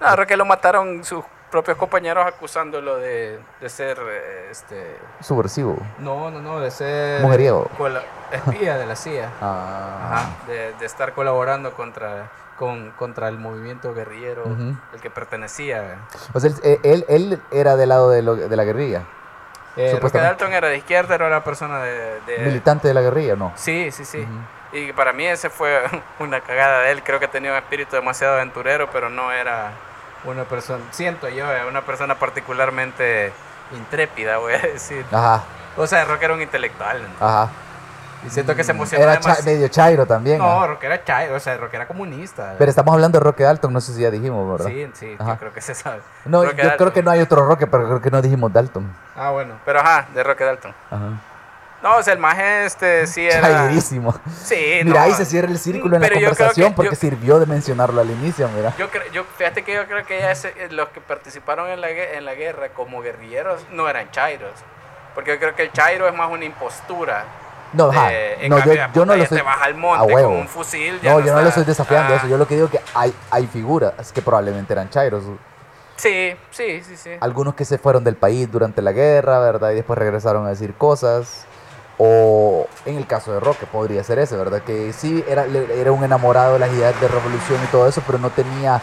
No, 0.00 0.06
a 0.06 0.16
Roque 0.16 0.36
lo 0.36 0.44
mataron 0.44 1.04
sus 1.04 1.24
propios 1.50 1.76
compañeros 1.76 2.26
acusándolo 2.26 2.96
de, 2.96 3.38
de 3.60 3.68
ser, 3.68 3.98
eh, 4.10 4.48
este... 4.50 4.96
Subversivo. 5.20 5.76
No, 5.98 6.30
no, 6.30 6.40
no, 6.40 6.60
de 6.60 6.70
ser... 6.70 7.20
Mujeriego. 7.22 7.68
espía 8.32 8.76
de 8.78 8.86
la 8.86 8.96
CIA. 8.96 9.30
Ah. 9.40 9.98
Ajá, 10.12 10.28
de, 10.46 10.72
de 10.74 10.86
estar 10.86 11.12
colaborando 11.12 11.72
contra, 11.74 12.30
con, 12.58 12.90
contra 12.92 13.28
el 13.28 13.38
movimiento 13.38 13.94
guerrillero 13.94 14.44
al 14.92 15.00
que 15.00 15.10
pertenecía. 15.10 15.96
O 16.32 16.40
sea, 16.40 16.50
él, 16.62 16.80
él, 16.84 17.04
él 17.08 17.42
era 17.50 17.76
del 17.76 17.88
lado 17.88 18.10
de, 18.10 18.22
lo- 18.22 18.36
de 18.36 18.56
la 18.56 18.64
guerrilla. 18.64 19.02
Eh. 19.76 19.98
Dalton 20.12 20.52
era 20.52 20.68
de 20.68 20.76
izquierda, 20.76 21.14
era 21.14 21.26
una 21.26 21.42
persona 21.42 21.82
de... 21.82 22.20
de- 22.26 22.38
Militante 22.44 22.88
de 22.88 22.94
la 22.94 23.00
guerrilla, 23.00 23.36
¿no? 23.36 23.52
Sí, 23.56 23.90
sí, 23.90 24.04
sí. 24.04 24.20
Ujú. 24.20 24.76
Y 24.76 24.92
para 24.92 25.12
mí 25.12 25.26
ese 25.26 25.48
fue 25.50 25.82
una 26.18 26.40
cagada 26.40 26.80
de 26.82 26.92
él. 26.92 27.02
Creo 27.02 27.18
que 27.18 27.28
tenía 27.28 27.50
un 27.52 27.56
espíritu 27.58 27.96
demasiado 27.96 28.34
aventurero, 28.34 28.90
pero 28.90 29.08
no 29.08 29.32
era 29.32 29.72
una 30.24 30.44
persona, 30.44 30.84
siento 30.90 31.28
yo, 31.28 31.50
eh, 31.52 31.64
una 31.66 31.80
persona 31.82 32.16
particularmente 32.18 33.32
intrépida, 33.74 34.36
voy 34.38 34.52
a 34.54 34.58
decir. 34.58 35.04
Ajá, 35.10 35.42
O 35.76 35.86
sea, 35.86 36.04
Roque 36.04 36.26
era 36.26 36.34
un 36.34 36.42
intelectual. 36.42 37.02
¿no? 37.02 37.26
ajá. 37.26 37.50
Y 38.24 38.30
siento 38.30 38.54
que 38.54 38.62
se 38.62 38.70
emocionó 38.72 39.02
Era 39.04 39.18
cha- 39.18 39.38
medio 39.44 39.66
chairo 39.68 40.06
también. 40.06 40.38
No, 40.38 40.62
¿ah? 40.62 40.66
Roque 40.66 40.86
era 40.86 41.02
chay, 41.04 41.28
o 41.30 41.40
sea, 41.40 41.56
Roque 41.56 41.76
era 41.76 41.86
comunista. 41.88 42.54
Pero 42.58 42.70
estamos 42.70 42.94
hablando 42.94 43.18
de 43.18 43.24
Roque 43.24 43.42
Dalton, 43.42 43.72
no 43.72 43.80
sé 43.80 43.94
si 43.94 44.00
ya 44.02 44.10
dijimos, 44.10 44.48
¿verdad? 44.50 44.70
Sí, 44.70 44.90
sí, 44.94 45.16
Ajá. 45.18 45.32
yo 45.32 45.38
creo 45.38 45.52
que 45.52 45.60
se 45.60 45.74
sabe. 45.74 46.00
No, 46.24 46.44
Roque 46.44 46.62
yo 46.62 46.76
creo 46.76 46.92
que 46.92 47.02
no 47.02 47.10
hay 47.10 47.20
otro 47.20 47.44
Roque, 47.46 47.66
pero 47.66 47.84
creo 47.86 48.00
que 48.00 48.10
no 48.10 48.22
dijimos 48.22 48.52
Dalton. 48.52 48.94
Ah, 49.16 49.30
bueno. 49.30 49.54
Pero 49.64 49.80
ajá, 49.80 50.06
de 50.14 50.22
Roque 50.22 50.44
Dalton. 50.44 50.74
Ajá. 50.90 51.08
No, 51.82 51.96
o 51.96 52.02
sea, 52.04 52.12
el 52.12 52.20
maje 52.20 52.64
este 52.64 53.08
sí 53.08 53.26
era... 53.26 53.40
Chairísimo. 53.40 54.14
Sí, 54.44 54.82
Mira, 54.84 55.00
no. 55.00 55.04
ahí 55.04 55.14
se 55.14 55.24
cierra 55.24 55.48
el 55.50 55.58
círculo 55.58 55.96
en 55.96 56.02
la 56.02 56.06
Pero 56.08 56.20
conversación 56.20 56.68
que- 56.70 56.76
porque 56.76 56.90
yo- 56.94 57.00
sirvió 57.00 57.40
de 57.40 57.46
mencionarlo 57.46 58.00
al 58.00 58.08
inicio, 58.08 58.48
mira. 58.54 58.72
Yo, 58.78 58.88
creo, 58.88 59.02
yo 59.10 59.24
fíjate 59.36 59.64
que 59.64 59.74
yo 59.74 59.84
creo 59.88 60.06
que 60.06 60.20
ya 60.20 60.30
ese- 60.30 60.54
eh, 60.56 60.68
los 60.70 60.90
que 60.90 61.00
participaron 61.00 61.68
en 61.68 61.80
la, 61.80 61.90
en 61.90 62.24
la 62.24 62.34
guerra 62.34 62.68
como 62.68 63.02
guerrilleros 63.02 63.66
no 63.72 63.88
eran 63.88 64.08
chairos. 64.12 64.52
Porque 65.16 65.32
yo 65.32 65.40
creo 65.40 65.56
que 65.56 65.64
el 65.64 65.72
chairo 65.72 66.06
es 66.06 66.14
más 66.14 66.30
una 66.30 66.44
impostura. 66.44 67.24
No, 67.72 67.90
ajá. 67.90 68.08
de- 68.08 68.44
en 68.44 68.50
No, 68.50 68.58
yo, 68.58 68.64
cambio, 68.64 68.88
yo 68.94 69.06
no 69.06 69.16
lo 69.16 69.26
te 69.26 69.42
vas 69.42 69.62
al 69.62 69.72
a 69.72 69.76
monte 69.76 70.12
huevo. 70.14 70.28
con 70.30 70.38
un 70.40 70.48
fusil. 70.48 71.00
ya 71.00 71.12
No, 71.12 71.20
yo 71.20 71.26
no 71.26 71.40
lo 71.40 71.48
está- 71.48 71.60
estoy 71.60 71.64
desafiando 71.64 72.14
Ah, 72.14 72.16
eso. 72.18 72.26
Yo 72.28 72.36
lo 72.38 72.46
que 72.46 72.54
digo 72.56 72.68
que 72.68 72.80
hay, 72.94 73.14
hay 73.30 73.46
figuras 73.46 74.12
que 74.12 74.20
probablemente 74.22 74.72
eran 74.72 74.90
chairos. 74.90 75.24
Sí, 75.96 76.34
sí, 76.50 76.82
sí, 76.82 76.96
sí. 76.96 77.10
Algunos 77.20 77.54
que 77.54 77.64
se 77.64 77.78
fueron 77.78 78.02
del 78.04 78.16
país 78.16 78.50
durante 78.50 78.82
la 78.82 78.92
guerra, 78.92 79.38
¿verdad? 79.38 79.70
Y 79.70 79.76
después 79.76 79.98
regresaron 79.98 80.46
a 80.46 80.50
decir 80.50 80.74
cosas. 80.74 81.46
O 81.98 82.66
en 82.86 82.96
el 82.96 83.06
caso 83.06 83.32
de 83.32 83.38
Roque 83.40 83.66
podría 83.66 84.02
ser 84.02 84.18
ese, 84.18 84.36
¿verdad? 84.36 84.62
Que 84.62 84.92
sí 84.92 85.24
era, 85.28 85.44
era 85.44 85.92
un 85.92 86.02
enamorado 86.02 86.54
de 86.54 86.58
las 86.58 86.70
ideas 86.72 86.98
de 87.00 87.06
revolución 87.06 87.60
y 87.62 87.66
todo 87.68 87.86
eso, 87.86 88.02
pero 88.06 88.18
no 88.18 88.30
tenía 88.30 88.80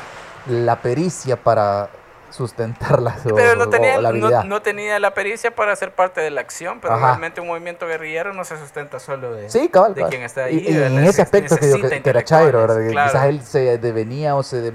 la 0.48 0.78
pericia 0.78 1.36
para 1.36 1.90
sustentarlas 2.32 3.26
o, 3.26 3.36
Pero 3.36 3.56
no 3.56 3.66
o 3.66 3.70
tenía, 3.70 3.96
la 3.98 4.02
no, 4.02 4.08
habilidad. 4.10 4.44
no 4.44 4.62
tenía 4.62 5.00
la 5.00 5.14
pericia 5.14 5.54
para 5.56 5.76
ser 5.76 5.94
parte 5.94 6.22
de 6.22 6.30
la 6.30 6.42
acción, 6.42 6.80
pero 6.80 6.94
Ajá. 6.96 7.08
realmente 7.08 7.42
un 7.42 7.48
movimiento 7.48 7.88
guerrillero 7.88 8.34
no 8.34 8.44
se 8.44 8.58
sustenta 8.58 9.00
solo 9.00 9.34
de, 9.34 9.50
Sí, 9.50 9.70
cabal. 9.70 9.94
de 9.94 10.02
cabal. 10.02 10.10
quien 10.12 10.24
está 10.24 10.46
ahí. 10.46 10.64
Y, 10.68 10.76
en 10.78 11.00
ese 11.00 11.22
aspecto 11.22 11.58
que, 11.58 11.68
digo 11.68 11.90
que, 11.90 12.02
era 12.04 12.24
Chairo, 12.24 12.62
intelectuales, 12.62 12.90
Quizás 12.92 13.12
claro. 13.12 13.30
él 13.30 13.42
se 13.42 13.78
devenía 13.78 14.36
o 14.36 14.44
se 14.44 14.72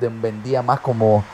vendía 0.00 0.62
más 0.62 0.80
como, 0.80 1.24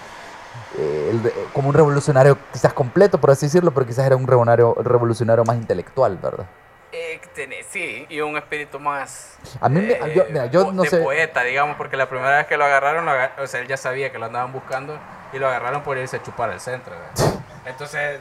eh, 0.79 1.11
el 1.13 1.33
como 1.53 1.69
un 1.69 1.75
revolucionario 1.75 2.37
quizás 2.53 2.73
completo, 2.73 3.19
por 3.19 3.31
así 3.31 3.47
decirlo, 3.47 3.71
pero 3.73 3.87
quizás 3.87 4.07
era 4.07 4.17
un 4.17 4.27
revolucionario, 4.27 4.75
revolucionario 4.83 5.45
más 5.45 5.57
intelectual, 5.57 6.17
¿verdad? 6.19 6.47
Eh, 6.93 7.21
sí, 7.69 8.07
y 8.09 8.21
un 8.21 8.37
espíritu 8.37 8.79
más. 8.81 9.37
A 9.61 9.69
mí 9.69 9.81
me- 9.81 9.93
eh, 9.93 10.13
yo- 10.15 10.25
mira, 10.31 10.47
yo 10.47 10.65
po- 10.67 10.73
no 10.73 10.83
de 10.83 10.89
sé- 10.91 10.99
poeta, 11.03 11.43
digamos, 11.43 11.77
porque 11.77 11.97
la 11.97 12.09
primera 12.09 12.37
vez 12.39 12.47
que 12.47 12.57
lo 12.57 12.65
agarraron, 12.65 13.05
lo 13.05 13.11
aga- 13.11 13.33
o 13.39 13.47
sea, 13.47 13.61
él 13.61 13.67
ya 13.67 13.77
sabía 13.77 14.11
que 14.11 14.19
lo 14.19 14.27
andaban 14.27 14.53
buscando 14.53 14.99
y 15.33 15.39
lo 15.39 15.47
agarraron 15.49 15.83
por 15.83 15.99
irse 15.99 16.17
a 16.17 16.23
chupar 16.23 16.51
al 16.51 16.61
centro. 16.61 16.95
¿verdad? 16.95 17.35
Entonces, 17.67 18.21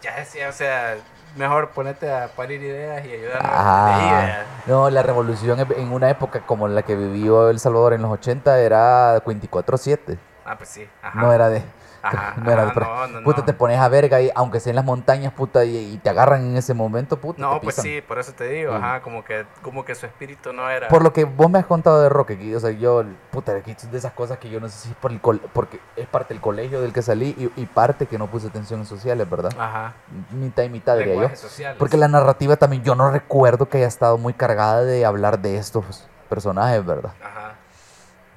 ya- 0.00 0.14
decía, 0.16 0.48
o 0.48 0.52
sea, 0.52 0.96
mejor 1.36 1.70
ponerte 1.70 2.10
a 2.10 2.28
parir 2.28 2.62
ideas 2.62 3.04
y 3.04 3.12
ayudarnos 3.12 3.50
Ah, 3.52 4.44
no, 4.66 4.88
la 4.88 5.02
revolución 5.02 5.58
en- 5.60 5.72
en 5.76 5.92
una 5.92 6.08
época 6.08 6.40
como 6.46 6.66
la 6.68 6.82
que 6.82 6.94
vivió 6.94 7.50
El 7.50 7.58
Salvador 7.60 7.92
en 7.92 8.02
los 8.02 8.12
80 8.12 8.58
era 8.60 9.20
24-7, 9.24 10.16
Ah, 10.44 10.56
pues 10.56 10.70
sí. 10.70 10.88
Ajá. 11.02 11.20
no 11.20 11.32
era 11.32 11.48
de... 11.50 11.62
Ajá, 12.02 12.34
no 12.42 12.50
era 12.50 12.68
ajá, 12.68 13.06
no, 13.08 13.20
no, 13.20 13.24
puta, 13.24 13.44
te 13.44 13.52
pones 13.52 13.78
a 13.78 13.88
verga 13.88 14.20
y 14.20 14.30
aunque 14.34 14.60
sea 14.60 14.70
en 14.70 14.76
las 14.76 14.84
montañas, 14.84 15.32
puta, 15.32 15.64
y, 15.64 15.94
y 15.94 15.98
te 15.98 16.10
agarran 16.10 16.42
en 16.42 16.56
ese 16.56 16.74
momento, 16.74 17.18
puta, 17.18 17.40
No, 17.40 17.54
te 17.54 17.64
pues 17.64 17.76
sí, 17.76 18.00
por 18.00 18.18
eso 18.18 18.32
te 18.32 18.48
digo, 18.48 18.72
Mm. 18.72 18.76
ajá, 18.84 19.00
como 19.02 19.24
que, 19.24 19.44
como 19.62 19.84
que 19.84 19.94
su 19.94 20.06
espíritu 20.06 20.52
no 20.52 20.68
era. 20.70 20.88
Por 20.88 21.02
lo 21.02 21.12
que 21.12 21.24
vos 21.24 21.50
me 21.50 21.58
has 21.58 21.66
contado 21.66 22.00
de 22.00 22.08
Roque, 22.08 22.38
que, 22.38 22.54
o 22.54 22.60
sea, 22.60 22.70
yo, 22.70 23.04
puta, 23.30 23.56
es 23.56 23.90
de 23.90 23.98
esas 23.98 24.12
cosas 24.12 24.38
que 24.38 24.48
yo 24.48 24.60
no 24.60 24.68
sé 24.68 24.78
si 24.78 24.88
es 24.90 24.94
por 24.96 25.10
el 25.12 25.20
porque 25.52 25.80
es 25.96 26.06
parte 26.06 26.34
del 26.34 26.40
colegio 26.40 26.80
del 26.80 26.92
que 26.92 27.02
salí 27.02 27.34
y, 27.38 27.60
y 27.60 27.66
parte 27.66 28.06
que 28.06 28.18
no 28.18 28.26
puse 28.28 28.48
atención 28.48 28.80
en 28.80 28.86
sociales, 28.86 29.28
¿verdad? 29.28 29.52
Ajá. 29.58 29.94
Mitad 30.30 30.62
y 30.62 30.68
mitad, 30.68 30.96
diría 30.96 31.14
yo. 31.28 31.36
Sociales. 31.36 31.76
Porque 31.78 31.96
la 31.96 32.08
narrativa 32.08 32.56
también, 32.56 32.82
yo 32.82 32.94
no 32.94 33.10
recuerdo 33.10 33.68
que 33.68 33.78
haya 33.78 33.86
estado 33.86 34.18
muy 34.18 34.34
cargada 34.34 34.84
de 34.84 35.04
hablar 35.04 35.38
de 35.40 35.56
estos 35.56 36.08
personajes, 36.28 36.84
¿verdad? 36.84 37.12
Ajá. 37.22 37.54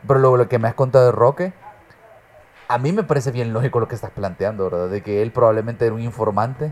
Pero 0.08 0.20
lo, 0.20 0.38
lo 0.38 0.50
que 0.50 0.58
me 0.58 0.68
has 0.68 0.74
contado 0.74 1.06
de 1.06 1.12
Roque, 1.12 1.54
a 2.74 2.78
mí 2.78 2.92
me 2.92 3.04
parece 3.04 3.32
bien 3.32 3.54
lógico 3.54 3.80
lo 3.80 3.88
que 3.88 3.96
estás 3.96 4.12
planteando, 4.12 4.70
¿verdad? 4.70 4.90
De 4.90 5.02
que 5.02 5.22
él 5.22 5.32
probablemente 5.32 5.86
era 5.86 5.94
un 5.96 6.02
informante 6.02 6.72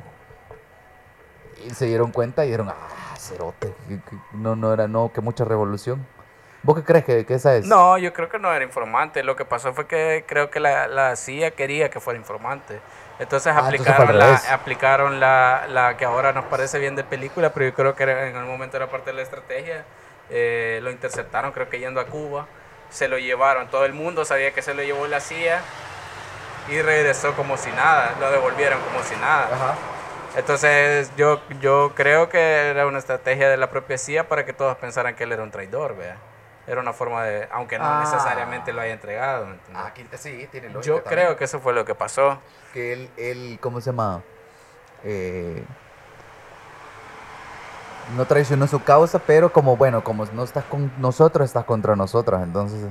y 1.65 1.69
se 1.71 1.85
dieron 1.85 2.11
cuenta 2.11 2.43
y 2.45 2.47
dijeron, 2.47 2.69
ah, 2.69 3.15
cerote, 3.17 3.73
que- 3.87 3.99
que 3.99 4.15
no, 4.33 4.55
no 4.55 4.73
era, 4.73 4.87
no, 4.87 5.11
que 5.13 5.21
mucha 5.21 5.43
revolución. 5.45 6.05
¿Vos 6.63 6.75
qué 6.77 6.83
crees 6.83 7.05
que, 7.05 7.25
que 7.25 7.33
esa 7.35 7.55
es? 7.55 7.65
No, 7.65 7.97
yo 7.97 8.11
creo 8.13 8.29
que 8.29 8.37
no 8.39 8.53
era 8.53 8.63
informante. 8.65 9.23
Lo 9.23 9.35
que 9.35 9.45
pasó 9.45 9.73
fue 9.73 9.87
que 9.87 10.25
creo 10.27 10.49
que 10.49 10.59
la, 10.59 10.87
la 10.87 11.15
CIA 11.15 11.51
quería 11.51 11.89
que 11.89 11.99
fuera 11.99 12.19
informante. 12.19 12.79
Entonces 13.17 13.53
Ah, 13.55 13.59
entonces 13.69 13.87
aplicaron, 13.87 14.17
la, 14.17 14.35
aplicaron 14.53 15.19
la, 15.19 15.65
la 15.69 15.97
que 15.97 16.05
ahora 16.05 16.31
nos 16.33 16.45
parece 16.45 16.79
bien 16.79 16.95
de 16.95 17.03
película, 17.03 17.53
pero 17.53 17.65
yo 17.67 17.73
creo 17.73 17.95
que 17.95 18.03
en 18.03 18.35
algún 18.35 18.51
momento 18.51 18.77
era 18.77 18.87
parte 18.87 19.11
de 19.11 19.17
la 19.17 19.21
estrategia. 19.21 19.85
Eh, 20.29 20.79
lo 20.83 20.91
interceptaron, 20.91 21.51
creo 21.51 21.69
que 21.69 21.79
yendo 21.79 21.99
a 22.01 22.05
Cuba. 22.05 22.45
Se 22.89 23.07
lo 23.07 23.17
llevaron. 23.17 23.67
Todo 23.69 23.85
el 23.85 23.93
mundo 23.93 24.25
sabía 24.25 24.51
que 24.51 24.61
se 24.61 24.73
lo 24.73 24.83
llevó 24.83 25.07
la 25.07 25.19
CIA 25.19 25.61
y 26.71 26.81
regresó 26.81 27.33
como 27.35 27.57
si 27.57 27.71
nada. 27.71 28.15
Lo 28.19 28.31
devolvieron 28.31 28.79
como 28.81 29.03
si 29.03 29.15
nada. 29.15 29.45
Ajá. 29.53 29.75
Entonces 30.35 31.11
yo, 31.17 31.41
yo 31.59 31.93
creo 31.95 32.29
que 32.29 32.69
era 32.69 32.85
una 32.85 32.99
estrategia 32.99 33.49
de 33.49 33.57
la 33.57 33.69
propia 33.69 33.97
CIA 33.97 34.27
para 34.29 34.45
que 34.45 34.53
todos 34.53 34.77
pensaran 34.77 35.15
que 35.15 35.23
él 35.23 35.31
era 35.31 35.43
un 35.43 35.51
traidor, 35.51 35.95
vea. 35.97 36.17
Era 36.67 36.81
una 36.81 36.93
forma 36.93 37.23
de, 37.23 37.47
aunque 37.51 37.79
no 37.79 37.85
Ah. 37.85 38.01
necesariamente 38.03 38.71
lo 38.71 38.81
haya 38.81 38.93
entregado. 38.93 39.47
Ah, 39.73 39.91
sí, 40.17 40.47
tiene 40.51 40.69
lógica. 40.69 40.85
yo 40.87 41.01
también. 41.01 41.25
creo 41.25 41.35
que 41.37 41.45
eso 41.45 41.59
fue 41.59 41.73
lo 41.73 41.83
que 41.83 41.95
pasó. 41.95 42.39
que 42.73 42.93
él, 42.93 43.09
él 43.17 43.57
¿cómo 43.59 43.81
se 43.81 43.87
llama? 43.89 44.21
Eh, 45.03 45.63
no 48.15 48.25
traicionó 48.25 48.67
su 48.67 48.83
causa, 48.83 49.17
pero 49.19 49.51
como, 49.51 49.75
bueno, 49.77 50.03
como 50.03 50.25
no 50.27 50.43
estás 50.43 50.63
con 50.65 50.91
nosotros, 50.99 51.45
estás 51.47 51.65
contra 51.65 51.95
nosotros, 51.95 52.41
entonces... 52.43 52.87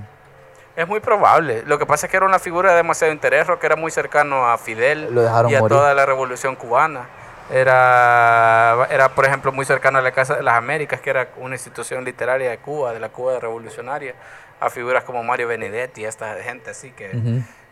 Es 0.79 0.87
muy 0.87 1.01
probable. 1.01 1.65
Lo 1.67 1.77
que 1.77 1.87
pasa 1.87 2.07
es 2.07 2.11
que 2.13 2.17
era 2.17 2.25
una 2.27 2.39
figura 2.39 2.71
de 2.71 2.77
demasiado 2.77 3.13
interés, 3.13 3.49
que 3.59 3.67
era 3.67 3.75
muy 3.75 3.91
cercano 3.91 4.49
a 4.49 4.57
Fidel 4.59 5.13
Lo 5.13 5.23
dejaron 5.23 5.51
y 5.51 5.57
a 5.57 5.59
morir. 5.59 5.77
toda 5.77 5.93
la 5.93 6.07
revolución 6.07 6.55
cubana. 6.55 7.09
Era, 7.51 8.87
era, 8.89 9.09
por 9.09 9.25
ejemplo, 9.25 9.51
muy 9.51 9.65
cercano 9.65 9.99
a 9.99 10.03
la 10.03 10.13
Casa 10.13 10.37
de 10.37 10.43
las 10.45 10.55
Américas, 10.55 11.01
que 11.01 11.11
era 11.11 11.31
una 11.39 11.57
institución 11.57 12.05
literaria 12.05 12.51
de 12.51 12.59
Cuba, 12.59 12.93
de 12.93 13.01
la 13.01 13.09
Cuba 13.09 13.41
revolucionaria, 13.41 14.15
a 14.61 14.71
figuras 14.71 15.03
como 15.03 15.25
Mario 15.25 15.49
Benedetti, 15.49 16.05
esta 16.05 16.35
gente 16.43 16.71
así 16.71 16.93
que, 16.93 17.11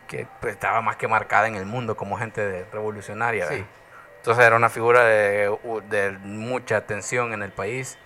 que 0.07 0.27
pues, 0.41 0.55
estaba 0.55 0.81
más 0.81 0.97
que 0.97 1.07
marcada 1.07 1.47
en 1.47 1.55
el 1.55 1.65
mundo 1.65 1.95
como 1.95 2.17
gente 2.17 2.41
de- 2.45 2.65
revolucionaria. 2.73 3.47
Entonces 4.17 4.45
era 4.45 4.57
una 4.57 4.69
figura 4.69 5.05
de, 5.05 5.55
de 5.89 6.11
mucha 6.23 6.81
tensión 6.81 7.31
en 7.31 7.41
el 7.41 7.51
país. 7.51 7.97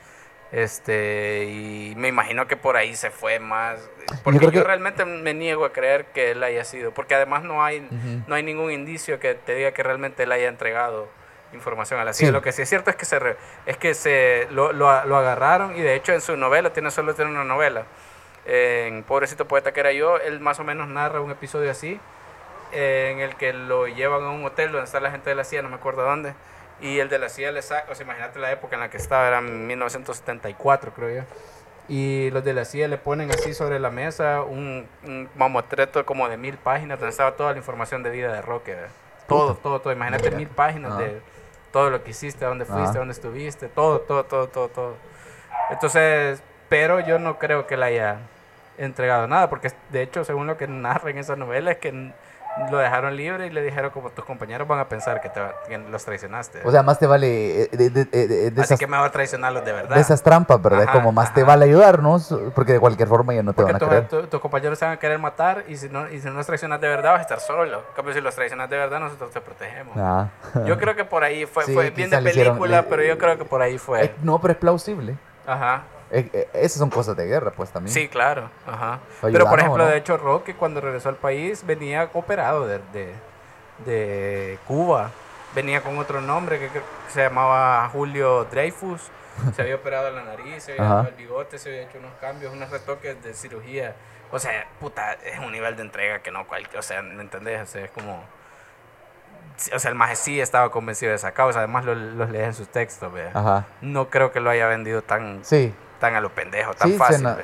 Este, 0.52 1.46
y 1.46 1.94
me 1.96 2.10
imagino 2.10 2.46
que 2.46 2.58
por 2.58 2.76
ahí 2.76 2.96
se 2.96 3.10
fue 3.10 3.40
más. 3.40 3.80
Porque 4.24 4.50
yo, 4.52 4.64
realmente 4.64 5.06
me 5.06 5.34
niego 5.34 5.66
a 5.66 5.72
creer 5.72 6.06
que 6.06 6.32
él 6.32 6.44
haya 6.44 6.64
sido. 6.64 6.92
Porque 6.92 7.16
además 7.16 7.44
no 7.44 7.64
hay, 7.64 7.88
no 8.28 8.36
hay 8.36 8.44
ningún 8.44 8.72
indicio 8.72 9.20
que 9.20 9.36
te 9.36 9.56
diga 9.56 9.72
que 9.72 9.84
realmente 9.84 10.24
él 10.24 10.32
haya 10.32 10.48
entregado 10.48 11.08
información 11.54 12.00
a 12.00 12.06
la 12.06 12.14
CIA. 12.14 12.28
Sí. 12.28 12.32
Lo 12.34 12.42
que 12.42 12.52
sí 12.54 12.62
es 12.62 12.70
cierto 12.70 12.90
es 12.90 12.96
que 12.96 13.06
se 13.06 13.20
re- 13.20 13.38
es 13.66 13.78
que 13.78 13.94
se 13.94 14.48
lo, 14.52 14.72
lo, 14.72 15.06
lo 15.06 15.18
agarraron 15.18 15.76
y 15.76 15.82
de 15.82 15.96
hecho 15.96 16.14
en 16.14 16.22
su 16.22 16.38
novela, 16.38 16.72
tiene 16.72 16.92
solo 16.92 17.14
tiene 17.14 17.32
una 17.32 17.44
novela, 17.44 17.84
en 18.46 19.04
Pobrecito 19.04 19.46
Poeta 19.48 19.74
que 19.74 19.82
era 19.82 19.92
yo, 19.92 20.18
él 20.18 20.40
más 20.40 20.60
o 20.60 20.64
menos 20.64 20.88
narra 20.88 21.20
un 21.20 21.30
episodio 21.30 21.70
así, 21.70 22.00
eh, 22.72 23.10
en 23.12 23.20
el 23.20 23.36
que 23.36 23.52
lo 23.54 23.86
llevan 23.88 24.24
a 24.24 24.30
un 24.30 24.46
hotel 24.46 24.72
donde 24.72 24.86
está 24.86 25.00
la 25.02 25.12
gente 25.12 25.30
de 25.30 25.36
la 25.36 25.44
CIA, 25.44 25.62
no 25.62 25.68
me 25.70 25.76
acuerdo 25.76 26.04
dónde, 26.04 26.34
y 26.80 27.00
el 27.00 27.10
de 27.10 27.20
la 27.20 27.28
CIA 27.30 27.52
le 27.52 27.62
saca, 27.62 27.92
o 27.92 27.96
sea, 27.96 28.06
imagínate 28.06 28.40
la 28.40 28.52
época 28.52 28.76
en 28.78 28.80
la 28.80 28.90
que 28.90 28.96
estaba, 28.98 29.28
era 29.28 29.42
1974 29.42 30.94
creo 30.94 31.10
yo, 31.18 31.24
y 31.92 32.32
los 32.32 32.42
de 32.46 32.54
la 32.54 32.64
CIA 32.64 32.88
le 32.88 32.98
ponen 32.98 33.30
así 33.32 33.54
sobre 33.54 33.78
la 33.78 33.92
mesa 33.92 34.44
un, 34.44 34.88
un 35.04 35.28
mamotreto 35.36 36.06
como 36.06 36.30
de 36.30 36.38
mil 36.38 36.56
páginas 36.56 36.98
donde 36.98 37.12
estaba 37.12 37.34
toda 37.34 37.52
la 37.52 37.58
información 37.58 38.02
de 38.02 38.10
vida 38.12 38.32
de 38.32 38.42
Roque, 38.42 38.78
todo, 39.28 39.56
todo, 39.56 39.82
todo, 39.82 39.92
imagínate 39.92 40.24
Mira. 40.30 40.38
mil 40.38 40.48
páginas 40.48 40.94
Ajá. 40.94 41.02
de 41.02 41.22
todo 41.74 41.90
lo 41.90 42.02
que 42.02 42.12
hiciste, 42.12 42.46
dónde 42.46 42.64
fuiste, 42.64 42.84
Ajá. 42.84 42.92
a 42.92 43.00
dónde 43.00 43.12
estuviste, 43.12 43.68
todo, 43.68 44.00
todo, 44.00 44.24
todo, 44.24 44.48
todo, 44.48 44.70
todo. 44.70 44.96
Entonces, 45.70 46.42
pero 46.70 47.02
yo 47.02 47.20
no 47.20 47.38
creo 47.38 47.68
que 47.68 47.76
le 47.76 47.86
haya 47.88 48.20
entregado 48.78 49.28
nada, 49.28 49.50
porque 49.50 49.74
de 49.90 50.02
hecho, 50.02 50.24
según 50.24 50.48
lo 50.48 50.56
que 50.56 50.70
narra 50.70 51.10
en 51.10 51.18
esa 51.18 51.36
novela, 51.36 51.72
es 51.72 51.78
que 51.80 52.14
lo 52.70 52.78
dejaron 52.78 53.16
libre 53.16 53.48
y 53.48 53.50
le 53.50 53.62
dijeron 53.62 53.92
como 53.92 54.10
tus 54.10 54.26
compañeros 54.26 54.68
van 54.68 54.80
a 54.80 54.86
pensar 54.90 55.22
que, 55.22 55.30
te, 55.30 55.40
que 55.68 55.78
los 55.78 56.04
traicionaste. 56.04 56.60
O 56.66 56.72
sea, 56.72 56.84
más 56.84 57.00
te 57.00 57.08
vale 57.08 57.64
eh, 57.64 57.70
de, 57.72 57.90
de- 57.90 58.06
de- 58.06 58.28
de- 58.28 58.52
de 58.52 58.62
Así 58.62 58.74
esas, 58.74 58.80
que 58.80 58.88
mejor 58.88 59.10
traicionarlos 59.10 59.64
de 59.64 59.72
verdad. 59.72 59.96
de 59.96 60.02
esas 60.02 60.22
trampas, 60.22 60.62
¿verdad? 60.62 60.84
Ajá, 60.84 60.92
como 60.92 61.12
más 61.14 61.34
te 61.34 61.42
ajá. 61.42 61.48
vale 61.48 61.66
ayudarnos, 61.66 62.36
porque 62.54 62.74
de 62.74 62.80
cualquier 62.80 63.08
forma 63.08 63.34
ya 63.34 63.42
no 63.44 63.54
te 63.54 63.64
Porque 63.64 63.74
van 63.74 63.76
a 63.76 63.80
tu- 63.80 63.88
creer. 63.88 64.08
tu- 64.08 64.28
tus 64.28 64.42
compañeros 64.42 64.78
se 64.78 64.86
van 64.86 64.96
a 64.96 64.98
querer 65.00 65.18
matar 65.18 65.64
y 65.68 65.78
si 65.78 65.88
no, 65.90 66.10
y 66.10 66.20
si 66.20 66.28
no 66.28 66.34
los 66.34 66.46
traicionas 66.46 66.82
de 66.82 66.88
verdad 66.90 67.12
vas 67.12 67.20
a 67.20 67.22
estar 67.24 67.40
solo. 67.40 67.80
En 67.80 67.96
cambio, 67.96 68.14
si 68.14 68.22
los 68.22 68.36
traicionas 68.36 68.70
de 68.70 68.78
verdad, 68.78 69.00
nosotros 69.00 69.32
te 69.32 69.40
protegemos. 69.42 69.96
Ah. 69.98 70.28
Yo 70.66 70.78
creo 70.78 70.96
que 70.96 71.06
por 71.06 71.24
ahí 71.24 71.46
fue, 71.46 71.64
Sí, 71.66 71.74
fue 71.74 71.90
bien 71.92 72.10
de 72.10 72.20
le 72.22 72.30
hicieron- 72.32 72.54
película, 72.56 72.82
le- 72.82 72.84
pero 72.84 73.04
yo 73.04 73.18
creo 73.18 73.38
que 73.38 73.46
por 73.46 73.62
ahí 73.62 73.78
fue. 73.78 74.06
Eh, 74.06 74.16
no, 74.24 74.40
pero 74.40 74.52
es 74.54 74.58
plausible. 74.60 75.16
Ajá. 75.48 75.84
Eh, 76.12 76.30
eh, 76.34 76.50
esas 76.54 76.80
son 76.80 76.90
cosas 76.90 77.16
de 77.16 77.26
guerra, 77.26 77.52
pues 77.52 77.70
también. 77.72 77.94
Sí, 77.94 78.08
claro. 78.10 78.50
Ajá. 78.68 79.00
Pero 79.22 79.48
por 79.50 79.60
ejemplo, 79.60 79.86
¿no? 79.86 79.90
de 79.90 79.98
hecho, 79.98 80.18
Roque 80.18 80.56
cuando 80.56 80.82
regresó 80.82 81.10
al 81.10 81.16
país 81.16 81.66
venía 81.66 82.10
operado 82.14 82.68
de, 82.68 82.80
de, 82.94 83.14
de 83.86 84.60
Cuba. 84.68 85.12
Venía 85.56 85.82
con 85.82 85.98
otro 85.98 86.22
nombre 86.22 86.60
que, 86.60 86.70
que 86.70 86.82
se 87.10 87.22
llamaba 87.24 87.90
Julio 87.92 88.46
Dreyfus. 88.46 89.10
Se 89.56 89.62
había 89.62 89.76
operado 89.76 90.12
la 90.12 90.24
nariz, 90.24 90.64
se 90.64 90.74
había 90.74 90.84
Ajá. 90.86 90.96
dado 90.96 91.08
el 91.10 91.16
bigote, 91.16 91.58
se 91.58 91.70
había 91.70 91.84
hecho 91.84 91.98
unos 91.98 92.12
cambios, 92.20 92.54
unos 92.54 92.70
retoques 92.70 93.22
de 93.24 93.34
cirugía. 93.34 93.96
O 94.32 94.40
sea, 94.40 94.66
puta, 94.80 95.14
es 95.14 95.40
un 95.40 95.52
nivel 95.52 95.76
de 95.76 95.82
entrega 95.84 96.20
que 96.20 96.32
no 96.32 96.48
cualquier, 96.48 96.78
o 96.80 96.82
sea, 96.82 97.02
¿me 97.02 97.22
entendés? 97.22 97.62
O 97.62 97.66
sea, 97.66 97.84
es 97.86 97.92
como... 97.92 98.24
O 99.76 99.80
sea, 99.80 99.90
el 99.90 99.96
maje 99.96 100.16
sí 100.16 100.40
estaba 100.42 100.72
convencido 100.72 101.12
de 101.12 101.18
esa 101.18 101.34
causa, 101.34 101.60
además 101.60 101.86
lo- 101.86 101.94
los 101.96 102.30
lees 102.30 102.48
en 102.48 102.54
sus 102.54 102.68
textos. 102.70 103.12
Ajá. 103.34 103.66
No 103.82 104.10
creo 104.10 104.32
que 104.32 104.40
lo 104.40 104.50
haya 104.50 104.68
vendido 104.68 105.02
tan, 105.02 105.44
Sí. 105.46 105.74
Tan 106.02 106.16
a 106.16 106.20
lo 106.22 106.30
pendejo, 106.32 106.74
tan 106.74 106.90
Sí, 106.90 106.98
fácil. 106.98 107.24
ve. 107.26 107.44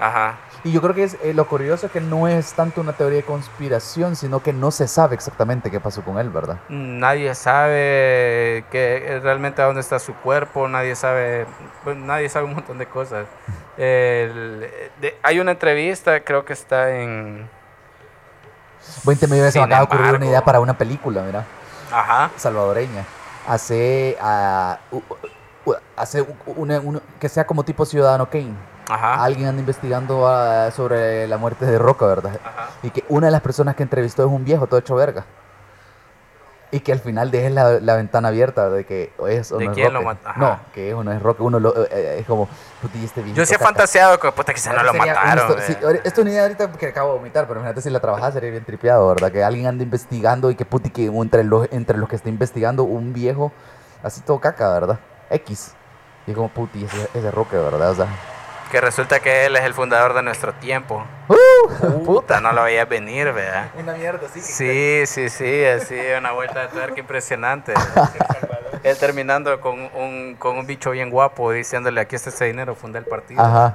Ajá. 0.00 0.36
Y 0.64 0.72
yo 0.72 0.80
creo 0.80 0.94
que 0.94 1.04
es, 1.04 1.16
eh, 1.22 1.34
lo 1.34 1.46
curioso 1.46 1.86
es 1.86 1.92
que 1.92 2.00
no 2.00 2.26
es 2.26 2.52
tanto 2.54 2.80
una 2.80 2.92
teoría 2.92 3.18
de 3.18 3.24
conspiración, 3.24 4.16
sino 4.16 4.42
que 4.42 4.52
no 4.52 4.70
se 4.72 4.88
sabe 4.88 5.14
exactamente 5.14 5.70
qué 5.70 5.78
pasó 5.80 6.02
con 6.02 6.18
él, 6.18 6.30
¿verdad? 6.30 6.58
Nadie 6.68 7.34
sabe 7.36 8.64
que 8.70 9.20
realmente 9.22 9.62
a 9.62 9.66
dónde 9.66 9.80
está 9.80 9.98
su 10.00 10.14
cuerpo, 10.14 10.66
nadie 10.68 10.96
sabe, 10.96 11.46
nadie 11.96 12.28
sabe 12.28 12.46
un 12.46 12.54
montón 12.54 12.78
de 12.78 12.86
cosas. 12.86 13.26
El- 13.76 14.68
de- 15.00 15.16
hay 15.22 15.38
una 15.38 15.52
entrevista, 15.52 16.20
creo 16.24 16.44
que 16.44 16.52
está 16.54 16.90
en, 16.96 17.48
20 19.04 19.26
millones 19.28 19.52
se 19.52 19.58
me 19.60 19.64
acaba 19.66 19.80
de 19.80 19.84
ocurrir 19.84 20.14
una 20.16 20.26
idea 20.26 20.44
para 20.44 20.60
una 20.60 20.76
película, 20.78 21.22
mira, 21.22 21.44
ajá, 21.92 22.30
salvadoreña. 22.36 23.04
Hace, 23.46 24.16
ah, 24.20 24.78
u- 24.90 25.02
u- 25.70 25.76
hace 25.96 26.22
u- 26.22 26.26
una, 26.56 26.80
una- 26.80 27.00
que 27.20 27.28
sea 27.28 27.46
como 27.46 27.62
tipo 27.64 27.84
Ciudadano 27.84 28.28
Kane. 28.30 28.54
ajá, 28.88 29.22
Alguien 29.22 29.48
anda 29.48 29.60
investigando 29.60 30.26
ah, 30.28 30.70
sobre 30.74 31.26
la 31.28 31.36
muerte 31.38 31.66
de 31.66 31.78
Roca, 31.78 32.06
¿verdad? 32.06 32.38
ajá. 32.44 32.68
Y 32.82 32.90
que 32.90 33.04
una 33.08 33.26
de 33.26 33.32
las 33.32 33.40
personas 33.42 33.74
que 33.76 33.82
entrevistó 33.82 34.22
es 34.24 34.30
un 34.30 34.44
viejo 34.44 34.66
todo 34.66 34.80
hecho 34.80 34.94
verga. 34.94 35.24
Y 36.70 36.80
que 36.80 36.92
al 36.92 36.98
final 37.00 37.30
dejes 37.30 37.50
la, 37.50 37.80
la 37.80 37.96
ventana 37.96 38.28
abierta 38.28 38.68
de 38.68 38.84
que 38.84 39.10
es 39.26 39.52
o 39.52 39.56
¿De 39.56 39.64
no 39.64 39.70
es 39.70 39.74
quién 39.74 39.90
lo 39.90 40.02
Roque. 40.02 40.18
ajá. 40.22 40.38
No, 40.38 40.60
que 40.74 40.90
es 40.90 40.94
o 40.94 41.02
no 41.02 41.12
es 41.12 41.22
Roque. 41.22 41.42
Uno 41.42 41.58
lo, 41.58 41.74
eh, 41.84 41.88
eh, 41.90 42.16
es 42.20 42.26
como, 42.26 42.46
puti, 42.82 43.02
este 43.02 43.24
Yo 43.32 43.46
sí 43.46 43.54
he 43.54 43.58
fantaseado 43.58 44.20
con 44.20 44.32
puta 44.32 44.52
quizás 44.52 44.74
no 44.76 44.82
lo 44.82 44.92
mataron. 44.92 45.48
histo- 45.56 45.62
sí, 45.66 45.72
ahori- 45.82 46.00
esto 46.04 46.08
es 46.08 46.18
una 46.18 46.30
idea 46.30 46.42
ahorita 46.42 46.70
que 46.72 46.88
acabo 46.88 47.12
de 47.12 47.18
vomitar, 47.20 47.46
pero 47.48 47.60
imagínate 47.60 47.80
si 47.80 47.88
la 47.88 48.00
trabajada 48.00 48.32
sería 48.32 48.50
bien 48.50 48.64
tripeado, 48.66 49.08
¿verdad? 49.08 49.32
Que 49.32 49.42
alguien 49.42 49.66
ande 49.66 49.82
investigando 49.84 50.50
y 50.50 50.56
que 50.56 50.66
puti, 50.66 50.90
que 50.90 51.06
entre 51.06 51.42
los, 51.42 51.66
entre 51.72 51.96
los 51.96 52.06
que 52.06 52.16
está 52.16 52.28
investigando 52.28 52.82
un 52.82 53.14
viejo, 53.14 53.50
así 54.02 54.20
todo 54.20 54.38
caca, 54.38 54.70
¿verdad? 54.70 54.98
X. 55.30 55.74
Y 56.26 56.32
como, 56.34 56.48
puti, 56.48 56.84
ese, 56.84 57.08
ese 57.14 57.30
Roque, 57.30 57.56
¿verdad? 57.56 57.90
O 57.90 57.94
sea, 57.94 58.06
Que 58.70 58.80
resulta 58.80 59.20
que 59.20 59.46
él 59.46 59.56
es 59.56 59.62
el 59.64 59.72
fundador 59.74 60.12
de 60.14 60.22
nuestro 60.22 60.52
tiempo. 60.54 61.04
¡Uh! 61.28 62.04
Puta, 62.04 62.40
no 62.40 62.52
lo 62.52 62.64
veías 62.64 62.88
venir, 62.88 63.32
¿verdad? 63.32 63.68
una 63.78 63.92
mierda, 63.94 64.28
sí. 64.32 64.40
Sí, 64.40 65.02
sí, 65.06 65.28
sí, 65.30 65.64
así, 65.64 65.98
una 66.18 66.32
vuelta 66.32 66.60
de 66.60 66.68
tuerca 66.68 67.00
impresionante. 67.00 67.72
Él 68.84 68.96
terminando 68.96 69.60
con 69.60 69.80
un, 69.94 70.36
con 70.38 70.56
un 70.56 70.66
bicho 70.66 70.90
bien 70.92 71.10
guapo 71.10 71.50
diciéndole, 71.50 72.00
aquí 72.00 72.14
está 72.14 72.30
ese 72.30 72.44
dinero, 72.44 72.74
funda 72.76 72.98
el 73.00 73.06
partido. 73.06 73.42
Ajá. 73.42 73.74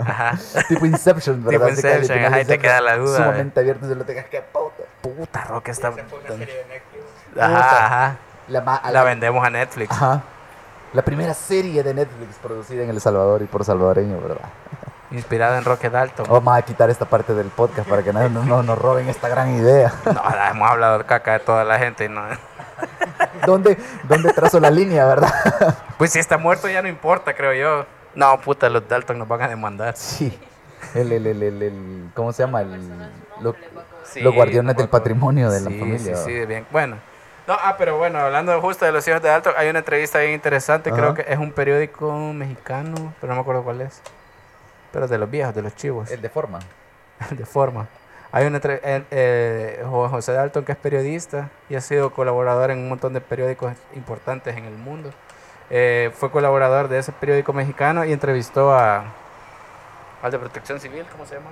Ajá. 0.00 0.32
tipo 0.68 0.84
Inception, 0.84 1.44
¿verdad? 1.44 1.66
Tipo 1.66 1.68
Inception, 1.68 2.24
ajá, 2.24 2.40
y 2.40 2.44
te 2.44 2.58
queda 2.58 2.80
la 2.80 2.96
duda, 2.96 3.18
Sumamente 3.18 3.60
abierto, 3.60 3.86
se 3.86 3.94
lo 3.94 4.04
tengas 4.04 4.26
que 4.26 4.40
puta. 4.40 4.82
Puta, 5.00 5.44
Roque 5.44 5.70
está... 5.70 5.92
Ajá, 7.38 7.86
ajá. 7.86 8.16
La, 8.48 8.60
ma- 8.62 8.82
La 8.90 9.04
vendemos 9.04 9.46
a 9.46 9.50
Netflix. 9.50 9.92
Ajá. 9.92 10.22
La 10.92 11.02
primera 11.02 11.32
serie 11.34 11.82
de 11.82 11.94
Netflix 11.94 12.36
producida 12.42 12.82
en 12.82 12.90
El 12.90 13.00
Salvador 13.00 13.40
y 13.42 13.46
por 13.46 13.64
salvadoreños, 13.64 14.22
¿verdad? 14.22 14.44
Inspirada 15.10 15.58
en 15.58 15.64
Roque 15.64 15.88
Dalton. 15.90 16.26
Vamos 16.28 16.56
a 16.56 16.62
quitar 16.62 16.90
esta 16.90 17.04
parte 17.06 17.34
del 17.34 17.48
podcast 17.48 17.88
para 17.88 18.02
que 18.02 18.12
no, 18.12 18.28
no- 18.28 18.44
no 18.44 18.62
nos 18.62 18.78
roben 18.78 19.08
esta 19.08 19.28
gran 19.28 19.54
idea. 19.54 19.92
No, 20.06 20.22
hemos 20.50 20.70
hablado 20.70 20.98
de 20.98 21.04
caca 21.04 21.32
de 21.34 21.38
toda 21.40 21.64
la 21.64 21.78
gente. 21.78 22.04
y 22.06 22.08
No. 22.08 22.22
¿Dónde, 23.46 23.78
¿Dónde 24.04 24.32
trazo 24.32 24.60
la 24.60 24.70
línea, 24.70 25.04
verdad? 25.06 25.32
Pues 25.98 26.12
si 26.12 26.18
está 26.18 26.36
muerto 26.38 26.68
ya 26.68 26.82
no 26.82 26.88
importa, 26.88 27.34
creo 27.34 27.52
yo. 27.54 27.86
No, 28.14 28.38
puta, 28.40 28.68
los 28.68 28.86
Dalton 28.88 29.18
nos 29.18 29.28
van 29.28 29.42
a 29.42 29.48
demandar. 29.48 29.96
Sí. 29.96 30.38
El, 30.94 31.12
el, 31.12 31.26
el, 31.26 31.42
el, 31.42 31.62
el- 31.62 32.10
¿Cómo 32.14 32.32
se 32.32 32.42
llama? 32.42 32.60
El, 32.62 32.80
lo- 33.40 33.54
Sí, 34.04 34.20
los 34.20 34.34
guardianes 34.34 34.76
del 34.76 34.88
patrimonio 34.88 35.50
de 35.50 35.60
la 35.60 35.70
Sí, 35.70 35.78
familia. 35.78 36.16
Sí, 36.16 36.22
sí, 36.40 36.46
bien. 36.46 36.66
Bueno. 36.70 36.96
No, 37.46 37.54
ah, 37.60 37.74
pero 37.76 37.96
bueno, 37.98 38.20
hablando 38.20 38.60
justo 38.60 38.84
de 38.84 38.92
los 38.92 39.06
hijos 39.08 39.20
de 39.20 39.28
Dalton, 39.28 39.54
hay 39.56 39.68
una 39.68 39.80
entrevista 39.80 40.20
bien 40.20 40.32
interesante, 40.32 40.90
Ajá. 40.90 40.98
creo 40.98 41.14
que 41.14 41.24
es 41.26 41.38
un 41.38 41.50
periódico 41.52 42.12
mexicano, 42.32 43.12
pero 43.20 43.32
no 43.32 43.34
me 43.36 43.40
acuerdo 43.40 43.62
cuál 43.64 43.80
es. 43.80 44.00
Pero 44.92 45.08
de 45.08 45.18
los 45.18 45.28
viejos, 45.30 45.54
de 45.54 45.62
los 45.62 45.74
chivos, 45.74 46.10
El 46.10 46.22
de 46.22 46.28
forma. 46.28 46.60
de 47.30 47.44
forma. 47.46 47.88
Hay 48.30 48.46
una 48.46 48.56
entre- 48.58 48.80
eh, 48.84 49.04
eh, 49.10 49.84
Jo- 49.88 50.08
José 50.08 50.32
Dalton 50.32 50.64
que 50.64 50.72
es 50.72 50.78
periodista 50.78 51.50
y 51.68 51.74
ha 51.74 51.80
sido 51.80 52.10
colaborador 52.14 52.70
en 52.70 52.78
un 52.78 52.88
montón 52.88 53.12
de 53.12 53.20
periódicos 53.20 53.72
importantes 53.94 54.56
en 54.56 54.64
el 54.64 54.74
mundo. 54.74 55.10
Eh, 55.68 56.10
fue 56.14 56.30
colaborador 56.30 56.88
de 56.88 56.98
ese 56.98 57.12
periódico 57.12 57.52
mexicano 57.52 58.04
y 58.04 58.12
entrevistó 58.12 58.72
a 58.72 59.04
al 60.22 60.30
de 60.30 60.38
Protección 60.38 60.78
Civil, 60.80 61.04
¿cómo 61.10 61.26
se 61.26 61.34
llama? 61.34 61.50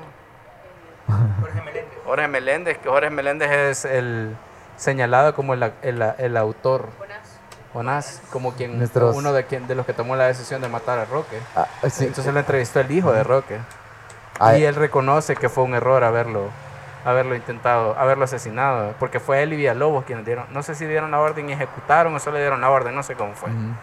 Jorge 1.41 1.61
Meléndez. 1.63 1.99
Jorge 2.05 2.29
Meléndez, 2.29 2.79
que 2.79 2.89
Jorge 2.89 3.11
Meléndez 3.11 3.51
es 3.51 3.85
el 3.85 4.37
señalado 4.81 5.35
como 5.35 5.55
el, 5.55 5.73
el, 5.83 6.03
el 6.19 6.37
autor, 6.37 6.89
Jonás, 7.73 8.21
como 8.33 8.53
quien 8.55 8.79
Nuestros- 8.79 9.15
uno 9.17 9.33
de 9.33 9.45
quien 9.45 9.67
de 9.69 9.75
los 9.75 9.87
que 9.87 9.93
tomó 9.93 10.17
la 10.17 10.25
decisión 10.27 10.61
de 10.61 10.69
matar 10.69 10.99
a 10.99 11.05
Roque. 11.05 11.39
Ah, 11.55 11.67
sí. 11.89 12.07
Entonces 12.07 12.33
lo 12.33 12.41
entrevistó 12.41 12.81
el 12.81 12.91
hijo 12.91 13.13
de 13.13 13.23
Roque 13.23 13.59
Ah, 14.41 14.57
y 14.57 14.65
él 14.65 14.75
reconoce 14.75 15.37
que 15.37 15.49
fue 15.51 15.65
un 15.65 15.75
error 15.75 16.03
haberlo 16.03 16.49
haberlo 17.05 17.35
intentado, 17.35 17.95
haberlo 17.99 18.25
asesinado, 18.25 18.95
porque 18.99 19.21
fue 19.21 19.43
él 19.43 19.53
y 19.53 19.57
Villalobos 19.57 20.05
quienes 20.05 20.25
dieron, 20.27 20.47
no 20.51 20.63
sé 20.63 20.75
si 20.75 20.85
dieron 20.87 21.11
la 21.11 21.21
orden 21.21 21.49
y 21.49 21.53
ejecutaron 21.53 22.15
o 22.15 22.19
solo 22.19 22.37
dieron 22.39 22.61
la 22.61 22.71
orden, 22.71 22.95
no 22.95 23.03
sé 23.03 23.15
cómo 23.15 23.35
fue. 23.35 23.51
ujú. 23.51 23.75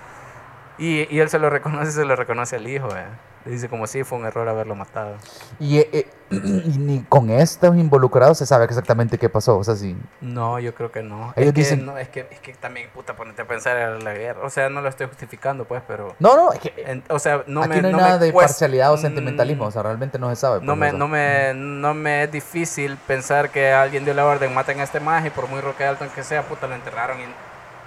Y, 0.80 1.08
y 1.16 1.20
él 1.20 1.30
se 1.30 1.40
lo 1.40 1.50
reconoce, 1.50 1.92
se 1.92 2.06
lo 2.06 2.16
reconoce 2.16 2.58
al 2.58 2.68
hijo, 2.68 2.90
eh. 2.96 3.06
Dice 3.48 3.70
como 3.70 3.88
si 3.88 4.04
fue 4.04 4.18
un 4.18 4.26
error 4.26 4.48
haberlo 4.48 4.76
matado. 4.76 5.16
Y, 5.60 5.78
eh, 5.80 5.90
eh, 5.94 6.08
y 6.32 6.78
ni 6.78 7.04
con 7.04 7.30
estos 7.30 7.76
involucrados 7.78 8.38
se 8.38 8.46
sabe 8.46 8.66
exactamente 8.66 9.18
qué 9.18 9.30
pasó. 9.30 9.58
O 9.58 9.64
sea, 9.64 9.76
sí. 9.76 9.96
No, 10.22 10.60
yo 10.60 10.76
creo 10.76 10.92
que 10.92 11.02
no. 11.02 11.34
Ellos 11.36 11.48
es, 11.50 11.54
que, 11.54 11.62
dicen- 11.62 11.86
no 11.86 11.98
es, 11.98 12.10
que, 12.10 12.28
es 12.32 12.40
que 12.40 12.54
también, 12.54 12.90
puta, 12.94 13.16
ponerte 13.16 13.42
a 13.42 13.48
pensar 13.48 13.78
en 13.78 14.04
la 14.04 14.14
guerra. 14.14 14.42
O 14.44 14.50
sea, 14.50 14.70
no 14.70 14.82
lo 14.82 14.90
estoy 14.90 15.08
justificando, 15.08 15.66
pues, 15.66 15.82
pero... 15.88 16.16
No, 16.20 16.36
no, 16.36 16.52
es 16.52 16.60
que 16.60 16.74
en- 16.78 17.04
o 17.10 17.20
sea, 17.20 17.44
no 17.48 17.62
aquí 17.62 17.70
me, 17.70 17.82
no 17.82 17.88
hay 17.88 17.94
no 17.94 18.00
nada 18.00 18.20
me 18.20 18.26
de 18.26 18.32
cuesta- 18.34 18.50
parcialidad 18.54 18.92
o 18.92 18.98
mm, 18.98 19.00
sentimentalismo. 19.00 19.66
O 19.66 19.72
sea, 19.72 19.84
realmente 19.84 20.20
no 20.20 20.30
se 20.30 20.36
sabe. 20.36 20.60
No 20.62 20.76
pues, 20.78 20.92
me, 20.94 20.98
no, 20.98 21.08
me, 21.08 21.54
no 21.54 21.94
me 21.94 22.24
es 22.24 22.32
difícil 22.32 22.98
pensar 23.08 23.50
que 23.50 23.72
alguien 23.72 24.04
dio 24.06 24.14
la 24.14 24.26
orden, 24.26 24.54
maten 24.54 24.80
a 24.80 24.84
este 24.84 25.00
maje, 25.00 25.28
y 25.28 25.32
por 25.32 25.48
muy 25.48 25.62
Roque 25.62 25.84
Dalton 25.86 26.10
que 26.10 26.24
sea, 26.24 26.44
puta, 26.44 26.68
lo 26.68 26.76
enterraron 26.76 27.18
y 27.22 27.24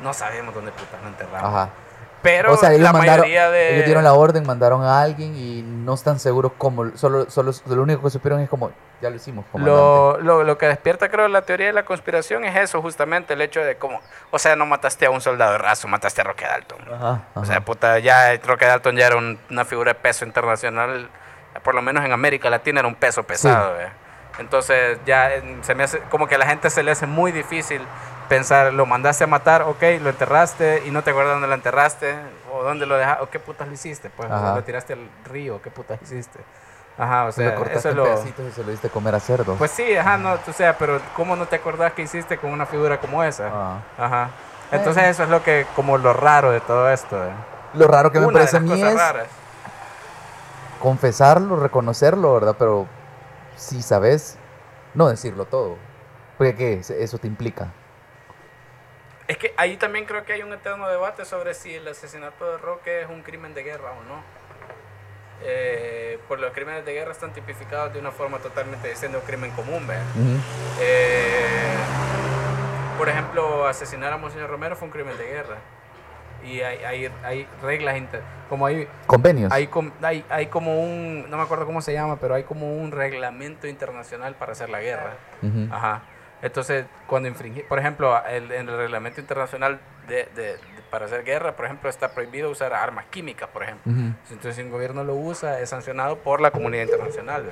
no 0.03 0.15
sabemos 0.15 0.55
dónde 0.55 0.73
puta 0.73 0.97
lo 1.03 1.09
enterraron. 1.09 1.51
Ajá. 1.51 1.71
Pero 2.23 2.53
o 2.53 2.57
sea, 2.57 2.71
ellos, 2.71 2.83
la 2.83 2.93
mandaron, 2.93 3.21
mayoría 3.23 3.51
de... 3.51 3.75
ellos 3.75 3.87
dieron 3.87 4.05
la 4.05 4.13
orden, 4.13 4.45
mandaron 4.47 4.85
a 4.85 5.01
alguien 5.01 5.35
y 5.37 5.63
no 5.63 5.95
están 5.95 6.19
seguros 6.19 6.53
cómo. 6.59 6.91
Solo, 6.97 7.31
solo 7.31 7.53
lo 7.67 7.83
único 7.83 8.03
que 8.03 8.11
supieron 8.11 8.41
es 8.41 8.49
como, 8.51 8.71
ya 9.01 9.09
lo 9.11 9.17
hicimos. 9.17 9.45
comandante". 9.51 9.79
Lo, 9.81 10.19
lo, 10.21 10.45
lo 10.45 10.59
que 10.59 10.67
despierta, 10.67 11.09
creo, 11.09 11.29
la 11.29 11.43
teoría 11.43 11.69
de 11.69 11.73
la 11.73 11.85
conspiración 11.85 12.45
es 12.45 12.57
eso, 12.57 12.83
justamente, 12.83 13.35
el 13.35 13.41
hecho 13.41 13.61
de 13.61 13.77
cómo... 13.77 14.01
O 14.31 14.39
sea, 14.39 14.55
no 14.57 14.67
mataste 14.67 15.07
a 15.07 15.11
un 15.11 15.21
soldado 15.21 15.57
raso, 15.59 15.89
mataste 15.89 16.21
a 16.21 16.25
Roque 16.25 16.45
Dalton. 16.45 16.79
Ajá, 16.93 17.23
O 17.35 17.41
ajá. 17.41 17.47
sea, 17.47 17.61
puta, 17.65 17.99
ya 17.99 18.37
Roque 18.45 18.67
Dalton 18.67 18.97
ya 18.97 19.07
era 19.07 19.17
un- 19.17 19.39
una 19.51 19.65
figura 19.65 19.93
de 19.95 19.99
peso 20.01 20.25
internacional 20.25 21.09
por 21.65 21.75
lo 21.75 21.83
menos 21.83 22.05
en 22.05 22.13
América 22.13 22.49
Latina 22.49 22.81
era 22.81 22.89
un 22.89 22.95
peso 22.95 23.25
pesado. 23.25 23.75
¿ve? 23.77 23.89
Entonces 24.39 24.99
ya 25.05 25.35
eh, 25.35 25.43
se 25.63 25.75
me 25.75 25.83
hace, 25.83 25.99
como 26.11 26.27
que 26.27 26.37
a 26.37 26.39
la 26.39 26.47
gente 26.47 26.71
se 26.71 26.83
le 26.83 26.91
hace 26.93 27.07
muy 27.07 27.33
difícil 27.33 27.83
pensar, 28.31 28.73
lo 28.73 28.87
mandaste 28.87 29.25
a 29.25 29.27
matar, 29.27 29.63
ok, 29.63 29.83
lo 30.01 30.09
enterraste 30.09 30.85
y 30.87 30.91
no 30.93 31.03
te 31.03 31.11
acuerdas 31.11 31.35
dónde 31.35 31.49
lo 31.49 31.55
enterraste 31.55 32.15
o 32.55 32.63
dónde 32.63 32.87
lo 32.87 32.97
dejaste, 32.97 33.25
o 33.25 33.29
qué 33.29 33.41
putas 33.41 33.67
lo 33.67 33.75
hiciste, 33.75 34.09
pues, 34.09 34.31
Ajá. 34.31 34.55
lo 34.55 34.63
tiraste 34.63 34.93
al 34.95 35.11
río, 35.25 35.61
qué 35.61 35.71
putas 35.71 36.01
hiciste. 36.01 36.39
Ajá, 36.97 37.25
o 37.27 37.33
Se 37.33 37.43
lo 37.43 37.51
sea, 37.51 37.59
cortaste 37.59 37.79
eso 37.81 37.89
es 37.91 37.95
lo... 37.97 38.05
pedacitos 38.05 38.47
y 38.49 38.53
se 38.53 38.63
lo 38.65 38.71
diste 38.71 38.87
a 38.87 38.91
comer 38.91 39.15
a 39.17 39.21
cerdo. 39.21 39.57
Pues 39.57 39.73
sí, 39.73 39.97
ajá, 39.97 40.17
no, 40.17 40.39
o 40.47 40.53
sea, 40.53 40.79
pero 40.79 41.01
¿cómo 41.17 41.35
no 41.35 41.47
te 41.47 41.57
acordás 41.57 41.93
que 41.93 42.03
hiciste 42.03 42.39
con 42.39 42.53
una 42.53 42.67
figura 42.67 43.01
como 43.01 43.23
esa? 43.25 43.51
Ah. 43.53 43.79
Ajá. 43.99 44.31
Entonces 44.71 45.05
eso 45.05 45.25
es 45.25 45.29
lo 45.29 45.43
que, 45.43 45.67
como 45.75 45.99
lo 45.99 46.13
raro 46.13 46.53
de 46.53 46.61
todo 46.61 46.89
esto. 46.89 47.17
¿eh? 47.25 47.31
Lo 47.75 47.89
raro 47.89 48.13
que 48.13 48.21
me 48.21 48.27
Una 48.27 48.35
parece 48.39 48.59
a 48.59 48.61
mí 48.61 48.81
es 48.81 48.95
raras. 48.95 49.27
confesarlo, 50.79 51.57
reconocerlo, 51.57 52.35
¿verdad? 52.35 52.55
Pero 52.59 52.87
si 53.57 53.83
sabes, 53.83 54.39
no 54.95 55.09
decirlo 55.09 55.47
todo. 55.47 55.77
Porque 56.39 56.55
¿qué? 56.55 56.81
Eso 57.03 57.19
te 57.19 57.27
implica. 57.27 57.73
Es 59.31 59.39
que 59.39 59.55
ahí 59.57 59.77
también 59.77 60.07
creo 60.07 60.25
que 60.25 60.33
hay 60.33 60.43
un 60.43 60.53
eterno 60.53 60.89
debate 60.89 61.25
sobre 61.25 61.55
si 61.55 61.73
el 61.73 61.87
asesinato 61.87 62.51
de 62.51 62.59
Roque 62.59 63.03
es 63.03 63.09
un 63.09 63.23
crimen 63.23 63.55
de 63.55 63.63
guerra 63.63 63.93
o 63.93 64.03
no. 64.09 64.25
Eh, 65.45 66.19
por 66.27 66.41
los 66.41 66.53
crímenes 66.53 66.85
de 66.85 66.93
guerra 66.95 67.13
están 67.13 67.33
tipificados 67.33 67.93
de 67.95 68.01
una 68.01 68.11
forma 68.11 68.39
totalmente 68.39 68.89
distinta 68.89 69.19
un 69.19 69.25
crimen 69.25 69.53
común, 69.53 69.87
¿ve? 69.87 69.95
Ujú. 70.17 70.37
Eh, 70.81 71.77
por 72.99 73.09
ejemplo, 73.09 73.69
asesinar 73.69 74.13
a 74.13 74.17
Monseñor 74.17 74.51
Romero 74.51 74.75
fue 74.75 74.87
un 74.87 74.93
crimen 74.93 75.17
de 75.17 75.25
guerra. 75.27 75.59
Y 76.43 76.63
hay, 76.63 76.85
hay, 76.85 77.13
hay 77.23 77.49
reglas, 77.63 77.99
inter- 77.99 78.23
como 78.49 78.67
hay, 78.67 78.89
Convenios. 79.07 79.53
hay, 79.53 79.71
hay, 80.03 80.25
hay 80.29 80.47
como 80.47 80.83
un, 80.83 81.31
no 81.31 81.37
me 81.37 81.43
acuerdo 81.45 81.67
cómo 81.67 81.83
se 81.83 81.93
llama, 81.93 82.17
pero 82.17 82.35
hay 82.35 82.43
como 82.43 82.75
un 82.75 82.91
reglamento 82.91 83.69
internacional 83.69 84.35
para 84.35 84.53
hacer 84.53 84.71
la 84.71 84.81
guerra. 84.81 85.13
Ajá. 85.71 86.03
Entonces, 86.43 86.87
cuando 87.07 87.29
infringir, 87.29 87.67
por 87.69 87.79
ejemplo, 87.79 88.21
el- 88.27 88.51
en 88.53 88.69
el 88.69 88.77
reglamento 88.77 89.21
internacional 89.21 89.81
de, 90.09 90.25
de- 90.35 90.43
de- 90.57 90.59
para 90.91 91.07
hacer 91.07 91.23
guerra, 91.25 91.53
por 91.53 91.67
ejemplo, 91.67 91.89
está 91.89 92.09
prohibido 92.13 92.51
usar 92.51 92.73
armas 92.75 93.05
químicas, 93.11 93.49
por 93.51 93.63
ejemplo. 93.63 93.93
Ujú. 93.93 94.13
Entonces, 94.31 94.57
si 94.57 94.63
un 94.63 94.71
gobierno 94.71 95.05
lo 95.05 95.15
usa, 95.15 95.61
es 95.61 95.71
sancionado 95.71 96.17
por 96.19 96.41
la 96.41 96.51
comunidad 96.51 96.85
internacional. 96.85 97.47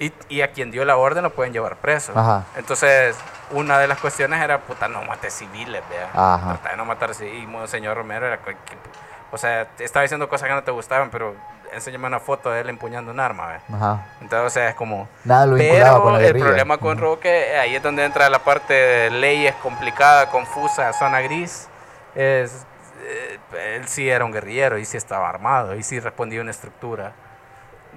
y, 0.00 0.12
y 0.28 0.40
a 0.42 0.50
quien 0.50 0.70
dio 0.72 0.84
la 0.84 0.96
orden 0.96 1.22
lo 1.22 1.30
pueden 1.30 1.52
llevar 1.52 1.76
preso. 1.76 2.12
Ajá. 2.18 2.44
Entonces, 2.56 3.16
una 3.52 3.78
de 3.78 3.86
las 3.86 3.98
cuestiones 4.00 4.40
era, 4.42 4.58
puta, 4.60 4.88
no 4.88 5.02
mates 5.04 5.32
civiles, 5.34 5.82
vea. 5.88 6.10
Trata 6.58 6.70
de 6.70 6.76
no 6.76 6.84
matar 6.84 7.14
civiles. 7.14 7.44
Y 7.44 7.46
Monseñor 7.46 7.96
Romero 7.96 8.26
era, 8.26 8.38
o 9.30 9.38
sea, 9.38 9.68
estaba 9.78 10.02
diciendo 10.02 10.28
cosas 10.28 10.48
que 10.48 10.54
no 10.54 10.62
te 10.64 10.70
gustaban, 10.72 11.10
pero 11.10 11.34
enséñame 11.74 12.06
una 12.06 12.20
foto 12.20 12.50
de 12.50 12.60
él 12.60 12.68
empuñando 12.70 13.10
un 13.10 13.20
arma. 13.20 13.58
Ajá. 13.72 14.06
Entonces, 14.20 14.46
o 14.46 14.50
sea, 14.50 14.68
es 14.68 14.74
como... 14.74 15.08
Nada 15.24 15.46
lo 15.46 15.52
con 15.56 15.60
Pero 15.60 16.18
la 16.18 16.26
el 16.26 16.38
problema 16.38 16.78
con 16.78 16.98
Roque, 16.98 17.52
eh, 17.52 17.58
ahí 17.58 17.74
es 17.76 17.82
donde 17.82 18.04
entra 18.04 18.28
la 18.30 18.38
parte 18.38 18.72
de 18.74 19.10
leyes 19.10 19.54
complicada, 19.56 20.30
confusa, 20.30 20.92
zona 20.92 21.20
gris. 21.20 21.68
Es, 22.14 22.66
eh, 23.04 23.38
él 23.76 23.86
sí 23.88 24.08
era 24.08 24.24
un 24.24 24.32
guerrillero 24.32 24.78
y 24.78 24.84
sí 24.84 24.96
estaba 24.96 25.28
armado 25.28 25.74
y 25.74 25.82
sí 25.82 26.00
respondía 26.00 26.40
a 26.40 26.42
una 26.42 26.50
estructura 26.52 27.12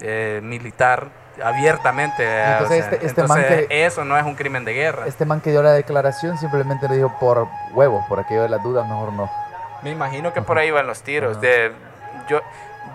eh, 0.02 0.40
militar 0.44 1.08
abiertamente. 1.44 2.24
Entonces, 2.24 2.86
o 2.86 2.90
sea, 2.90 2.94
este- 2.94 3.06
este 3.06 3.24
man 3.24 3.38
entonces, 3.40 3.68
que- 3.68 3.86
eso 3.86 4.06
no 4.06 4.18
es 4.18 4.24
un 4.26 4.36
crimen 4.36 4.66
de 4.66 4.74
guerra. 4.74 5.06
Este 5.08 5.26
man 5.26 5.42
que 5.42 5.52
dio 5.52 5.62
la 5.64 5.72
declaración 5.72 6.38
simplemente 6.38 6.88
le 6.88 6.96
dijo 6.98 7.14
por 7.20 7.48
huevos, 7.74 8.06
por 8.08 8.20
aquello 8.20 8.44
de 8.44 8.50
las 8.50 8.62
dudas, 8.64 8.88
mejor 8.88 9.14
no. 9.14 9.30
Me 9.84 9.92
imagino 9.92 10.34
que 10.34 10.42
por 10.42 10.58
ahí 10.58 10.72
van 10.72 10.88
los 10.88 11.02
tiros. 11.04 11.38
Ajá. 11.38 11.42
De, 11.42 11.72
yo, 12.28 12.42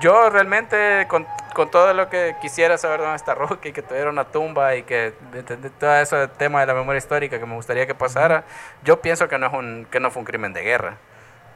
yo 0.00 0.30
realmente, 0.30 1.06
con, 1.08 1.26
con 1.54 1.70
todo 1.70 1.92
lo 1.94 2.08
que 2.08 2.34
quisiera 2.40 2.76
saber 2.78 3.00
dónde 3.00 3.16
está 3.16 3.34
Roque 3.34 3.70
y 3.70 3.72
que 3.72 3.82
tuviera 3.82 4.10
una 4.10 4.24
tumba 4.24 4.74
y 4.76 4.82
que 4.82 5.14
entender 5.34 5.70
todo 5.78 5.94
ese 5.96 6.28
tema 6.28 6.60
de 6.60 6.66
la 6.66 6.74
memoria 6.74 6.98
histórica 6.98 7.38
que 7.38 7.46
me 7.46 7.54
gustaría 7.54 7.86
que 7.86 7.94
pasara, 7.94 8.44
yo 8.82 9.00
pienso 9.00 9.28
que 9.28 9.38
no, 9.38 9.46
es 9.46 9.52
un, 9.52 9.86
que 9.90 10.00
no 10.00 10.10
fue 10.10 10.20
un 10.20 10.26
crimen 10.26 10.52
de 10.52 10.62
guerra. 10.62 10.96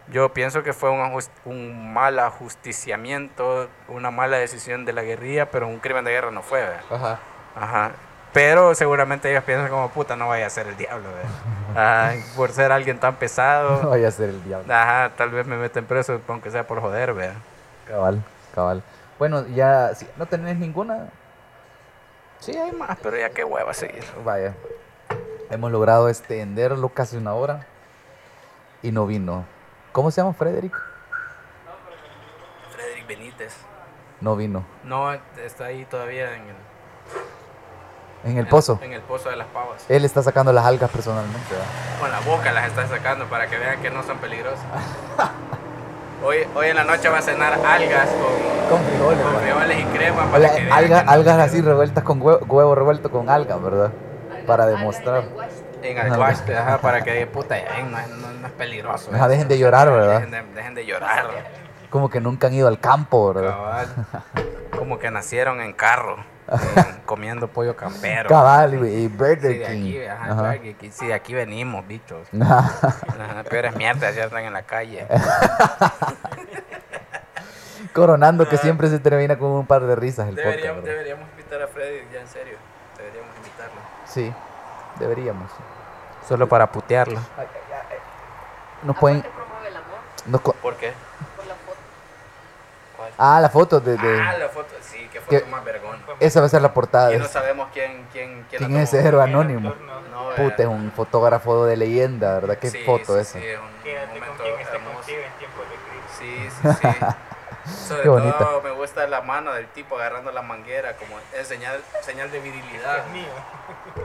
Yo 0.09 0.33
pienso 0.33 0.63
que 0.63 0.73
fue 0.73 0.91
un, 0.91 1.01
ajus- 1.01 1.31
un 1.45 1.93
mal 1.93 2.19
ajusticiamiento, 2.21 3.69
una 3.89 4.11
mala 4.11 4.37
decisión 4.37 4.85
de 4.85 4.93
la 4.93 5.03
guerrilla, 5.03 5.51
pero 5.51 5.67
un 5.67 5.79
crimen 5.81 6.05
de 6.05 6.13
guerra 6.13 6.31
no 6.31 6.43
fue. 6.43 6.61
¿verdad? 6.61 6.81
Ajá. 6.91 7.19
Ajá. 7.57 7.91
Pero 8.33 8.75
seguramente 8.75 9.31
ellos 9.31 9.43
piensan 9.45 9.69
como 9.69 9.89
puta, 9.91 10.15
no 10.15 10.29
vaya 10.29 10.47
a 10.47 10.51
ser 10.51 10.67
el 10.69 10.77
diablo. 10.77 11.09
Ajá, 11.75 12.13
por 12.37 12.51
ser 12.53 12.71
alguien 12.71 12.99
tan 13.01 13.15
No 13.15 13.19
pesado. 13.19 13.89
vaya 13.91 14.09
a 14.09 14.11
ser 14.13 14.29
el 14.29 14.45
diablo. 14.45 14.73
Ajá, 14.73 15.11
tal 15.17 15.31
vez 15.31 15.47
me 15.47 15.57
meten 15.57 15.87
preso, 15.87 16.21
aunque 16.29 16.51
sea 16.51 16.67
por 16.67 16.81
joder, 16.81 17.15
vea. 17.15 17.33
Cabal, 17.87 18.23
cabal. 18.55 18.83
Bueno, 19.19 19.47
ya, 19.49 19.95
si 19.95 20.07
no 20.17 20.27
tenés 20.27 20.57
ninguna, 20.59 21.09
Sí, 22.39 22.57
hay 22.57 22.73
más, 22.73 22.99
pero 23.03 23.17
ya 23.17 23.31
qué 23.31 23.45
hueva 23.45 23.73
seguir. 23.73 24.05
vaya. 24.25 24.55
Hemos 25.51 25.71
logrado 25.73 26.09
extenderlo 26.09 26.89
casi 26.91 27.17
una 27.17 27.35
hora 27.35 27.67
y 28.83 28.93
no 28.93 29.07
vino. 29.07 29.45
¿Cómo 29.93 30.11
se 30.11 30.21
llama 30.21 30.35
Frederick? 30.35 30.75
Frederick 32.71 33.07
Benítez. 33.07 33.57
No 34.21 34.37
vino. 34.37 34.65
No, 34.85 35.13
está 35.13 35.67
ahí 35.67 35.85
todavía 35.87 36.35
en 36.35 36.43
el, 36.43 36.57
En 38.33 38.39
el 38.39 38.47
pozo. 38.49 38.79
En 38.83 38.93
el 38.93 39.03
pozo 39.03 39.31
de 39.31 39.37
las 39.37 39.47
pavas. 39.49 39.89
Él 39.89 40.05
está 40.05 40.23
sacando 40.23 40.53
las 40.53 40.67
algas 40.67 40.91
personalmente. 40.91 41.49
¿verdad? 41.51 41.67
Con 42.01 42.11
la 42.11 42.21
boca 42.21 42.53
las 42.53 42.67
está 42.67 42.87
sacando 42.87 43.27
para 43.27 43.47
que 43.47 43.57
vean 43.57 43.81
que 43.81 43.91
no 43.91 44.03
son 44.03 44.19
peligrosas. 44.19 44.65
Hoy, 46.25 46.39
hoy 46.55 46.69
en 46.69 46.77
la 46.77 46.85
noche 46.85 47.09
va 47.09 47.19
a 47.19 47.23
cenar 47.23 47.53
algas 47.53 48.09
con, 48.09 48.79
Con 48.79 48.87
frijoles. 48.87 49.21
con 49.23 49.35
¿verdad? 49.35 49.41
frijoles 49.43 49.79
y 49.79 49.85
crema 49.97 50.25
para 50.31 50.55
que 50.55 50.71
alga- 50.71 51.05
que 51.05 51.11
algas 51.11 51.39
así 51.39 51.61
revueltas 51.61 52.05
con 52.05 52.23
huevo, 52.23 52.45
huevo 52.47 52.75
revuelto 52.75 53.11
con 53.11 53.29
algas, 53.29 53.63
¿verdad? 53.63 53.93
Para 54.47 54.67
demostrar. 54.67 55.25
En 55.83 55.99
ajá, 55.99 56.79
para 56.79 57.03
que 57.05 57.27
puta, 57.27 57.57
ya 57.59 57.83
no, 57.85 57.99
es- 57.99 58.09
no- 58.09 58.33
no 58.33 58.47
es 58.47 58.53
peligroso. 58.55 59.11
Ajá, 59.15 59.29
dejen 59.29 59.47
de 59.47 59.59
llorar, 59.59 59.91
¿verdad? 59.91 60.21
Dejen 60.21 60.31
de, 60.31 60.43
dejen 60.55 60.75
de 60.75 60.87
llorar. 60.87 61.27
Como 61.91 62.09
que 62.11 62.21
nunca 62.21 62.47
han 62.49 62.55
ido 62.55 62.69
al 62.69 62.79
campo, 62.81 63.33
¿verdad? 63.33 63.51
Cabal. 63.51 63.89
Como 64.77 64.99
que 64.99 65.11
nacieron 65.11 65.61
en 65.61 65.73
carro, 65.73 66.17
en- 66.49 67.01
comiendo 67.07 67.49
pollo 67.49 67.75
campero. 67.77 68.29
Cabal 68.29 68.75
y, 68.75 68.89
y 68.89 69.09
Sí, 69.09 69.09
Burger 69.09 69.41
de 69.41 69.59
King. 69.63 69.65
aquí, 69.65 70.05
ajá, 70.07 70.31
Ajá. 70.33 70.55
Sí, 70.91 71.07
de 71.07 71.15
aquí 71.15 71.35
venimos, 71.35 71.87
bichos. 71.87 72.29
Ajá, 72.41 73.43
peores 73.49 73.75
mierdas 73.77 74.15
ya 74.15 74.25
están 74.25 74.45
en 74.45 74.53
la 74.53 74.63
calle. 74.63 75.07
Coronando 77.93 78.49
que 78.49 78.59
siempre 78.59 78.89
se 78.89 78.99
termina 78.99 79.39
con 79.39 79.49
un 79.51 79.67
par 79.67 79.83
de 79.87 79.97
risas 79.97 80.29
el 80.29 80.35
podcast. 80.35 80.51
Deberíamos, 80.51 80.83
¿verdad? 80.83 80.93
deberíamos 80.99 81.31
invitar 81.31 81.63
a 81.63 81.69
Freddy, 81.69 82.01
ya 82.13 82.21
en 82.21 82.29
serio. 82.29 82.59
Deberíamos 82.99 83.37
invitarlo. 83.37 83.75
Sí, 84.07 84.33
deberíamos. 84.99 85.51
Solo 86.29 86.47
para 86.49 86.71
putearlo. 86.71 87.21
Nos 88.83 88.97
pueden... 88.99 89.19
Aparte 89.21 89.35
promueve 89.37 89.69
el 89.69 89.77
amor 89.77 89.87
nos 90.27 90.41
co- 90.43 90.53
¿Por 90.55 90.75
qué? 90.77 90.93
por 91.37 91.47
la 91.47 91.55
foto. 91.55 91.79
¿Cuál? 92.97 93.06
Ah, 93.19 93.41
la 93.41 93.49
foto 93.49 93.81
de... 93.81 93.97
de- 93.97 94.21
Ah, 94.21 94.37
la 94.39 94.49
foto, 94.49 94.75
sí, 94.81 95.09
qué 95.13 95.21
foto 95.21 95.31
¿Qué? 95.31 95.45
más 95.51 95.65
vergón. 95.65 95.97
Esa 96.21 96.41
va 96.41 96.47
a 96.47 96.49
ser 96.49 96.63
la 96.63 96.73
portada. 96.73 97.13
Y 97.13 97.19
no 97.19 97.27
sabemos 97.27 97.69
quién, 97.73 98.07
quién, 98.13 98.45
quién, 98.49 98.63
la 98.63 98.69
¿Quién 98.69 98.81
es 98.81 98.93
ese 98.95 99.07
héroe 99.07 99.23
anónimo? 99.23 99.75
No, 100.11 100.31
Puta, 100.37 100.63
es 100.63 100.69
un 100.69 100.91
fotógrafo 100.93 101.67
de 101.67 101.77
leyenda, 101.77 102.35
¿verdad? 102.35 102.59
¿Qué 102.59 102.71
Sí, 102.71 102.83
foto 102.85 103.15
sí, 103.15 103.21
esa? 103.21 103.39
Sí, 103.39 103.47
es 103.47 103.59
un 103.59 103.83
Quédate 103.83 104.07
con 104.11 104.21
momento 104.21 104.43
quien 104.45 104.61
esté 104.61 104.77
hermoso. 104.77 104.95
contigo 104.97 105.19
en 105.21 105.33
tiempos 105.39 105.65
de 105.71 105.77
crisis. 105.87 106.53
Sí, 106.61 106.79
sí, 106.83 106.89
sí. 107.67 107.87
Sobre 107.89 108.03
Qué 108.03 108.09
bonita. 108.09 108.39
todo 108.39 108.63
me 108.63 108.71
gusta 108.71 109.07
la 109.09 109.23
mano 109.23 109.53
del 109.53 109.67
tipo 109.69 109.97
agarrando 109.97 110.31
la 110.31 110.43
manguera 110.43 110.95
como 110.97 111.19
es 111.37 111.49
señal, 111.49 111.81
señal 112.03 112.31
de 112.31 112.39
virilidad. 112.39 112.99
Es 113.07 113.13
mío. 113.13 113.27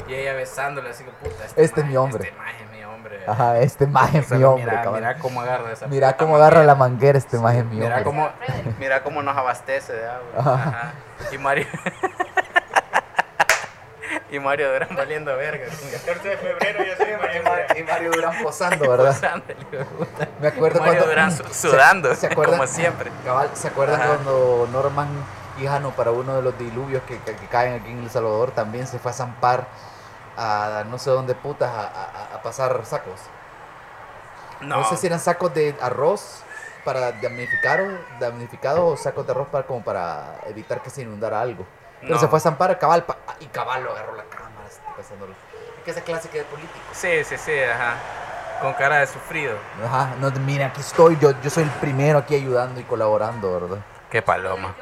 Y 0.07 0.15
ella 0.15 0.33
besándole 0.33 0.89
así 0.89 1.03
que 1.03 1.11
puta. 1.11 1.45
Este 1.45 1.61
es 1.63 1.71
maje- 1.77 1.83
mi 1.83 1.97
hombre. 1.97 2.23
Este 2.29 2.63
es 2.63 2.70
mi 2.70 2.70
hombre. 3.01 3.23
Ajá, 3.27 3.59
este 3.59 3.87
maje 3.87 4.19
es 4.19 4.31
mi 4.31 4.43
hombre, 4.43 4.65
mira, 4.65 4.81
cabrón. 4.83 4.95
mira 5.01 5.17
cómo 5.17 5.41
agarra 5.41 5.71
esa 5.71 5.87
Mira 5.87 6.17
cómo 6.17 6.35
agarra 6.35 6.63
la 6.63 6.75
manguera. 6.75 7.17
este 7.17 7.37
maje 7.39 7.59
es 7.59 7.65
mi 7.65 7.75
Mira 7.75 7.87
hombre. 7.97 8.03
cómo, 8.03 8.29
mira 8.79 9.03
cómo 9.03 9.21
nos 9.21 9.37
abastece 9.37 9.93
de 9.93 10.05
agua. 10.07 10.27
Ajá. 10.37 10.53
Ajá. 10.53 10.91
Y 11.31 11.37
Mario. 11.37 11.65
y 14.31 14.39
Mario 14.39 14.71
Durán 14.71 14.95
valiendo 14.95 15.35
verga. 15.35 15.65
14 16.05 16.29
de 16.29 16.37
febrero 16.37 16.83
ya 16.85 16.97
soy 16.97 17.07
maestro. 17.21 17.77
Y 17.77 17.83
Mario 17.83 18.11
Durán 18.11 18.43
posando, 18.43 18.89
¿verdad? 18.89 19.07
Posando. 19.13 19.43
Me 20.39 20.47
acuerdo 20.47 20.79
Mario 20.79 20.93
cuando... 20.95 21.05
Durán 21.07 21.31
su- 21.31 21.43
sudando, 21.53 22.15
¿Se 22.15 22.27
acuerdan? 22.27 22.57
como 22.59 22.67
siempre. 22.67 23.11
Cabal, 23.25 23.49
¿se 23.53 23.67
acuerdan 23.67 23.99
Ajá. 24.01 24.09
cuando 24.15 24.69
Norman 24.71 25.07
Quijano 25.57 25.91
para 25.91 26.11
uno 26.11 26.35
de 26.37 26.41
los 26.41 26.57
diluvios 26.57 27.03
que, 27.03 27.19
que- 27.19 27.35
que 27.35 27.47
caen 27.47 27.81
aquí 27.81 27.91
en 27.91 28.03
El 28.03 28.09
Salvador 28.09 28.51
también 28.51 28.87
se 28.87 28.99
fue 28.99 29.11
a 29.11 29.13
zampar 29.13 29.67
a 30.37 30.83
no 30.87 30.97
sé 30.97 31.09
dónde 31.09 31.35
putas 31.35 31.69
a, 31.71 31.81
a- 31.87 32.35
a 32.35 32.41
pasar 32.41 32.85
sacos? 32.85 33.19
No. 34.61 34.77
No, 34.77 34.83
sé 34.85 34.97
si 34.97 35.07
eran 35.07 35.19
sacos 35.19 35.53
de 35.53 35.75
arroz 35.81 36.43
para 36.85 37.11
damnificar 37.13 37.81
o 37.81 37.97
damnificados 38.19 38.79
o 38.81 39.01
sacos 39.01 39.25
de 39.25 39.31
arroz 39.31 39.47
para 39.49 39.65
como 39.65 39.83
para 39.83 40.35
evitar 40.47 40.81
que 40.81 40.89
se 40.89 41.01
inundara 41.01 41.41
algo. 41.41 41.65
Pero 42.01 42.13
No. 42.15 42.19
se 42.19 42.27
fue 42.27 42.37
a 42.37 42.41
zampar 42.41 42.71
a 42.71 42.77
cabal 42.79 43.03
pa- 43.03 43.17
y 43.39 43.45
cabal 43.47 43.83
lo 43.83 43.91
agarró 43.91 44.15
la 44.15 44.23
cámara, 44.25 44.65
está 44.67 44.95
pasándolo. 44.95 45.33
Es 45.77 45.83
que 45.83 45.91
esa 45.91 46.01
clásica 46.01 46.37
de 46.37 46.43
políticos. 46.45 46.81
Sí, 46.93 47.23
sí, 47.23 47.37
sí, 47.37 47.59
ajá. 47.59 47.95
Con 48.61 48.73
cara 48.73 48.97
de 48.99 49.07
sufrido. 49.07 49.57
Ajá, 49.83 50.09
no, 50.19 50.29
mira, 50.31 50.67
aquí 50.67 50.81
estoy, 50.81 51.17
yo, 51.19 51.31
yo 51.41 51.49
soy 51.49 51.63
el 51.63 51.69
primero 51.71 52.19
aquí 52.19 52.35
ayudando 52.35 52.79
y 52.79 52.83
colaborando, 52.83 53.51
¿verdad? 53.59 53.77
Qué 54.11 54.21
paloma. 54.21 54.75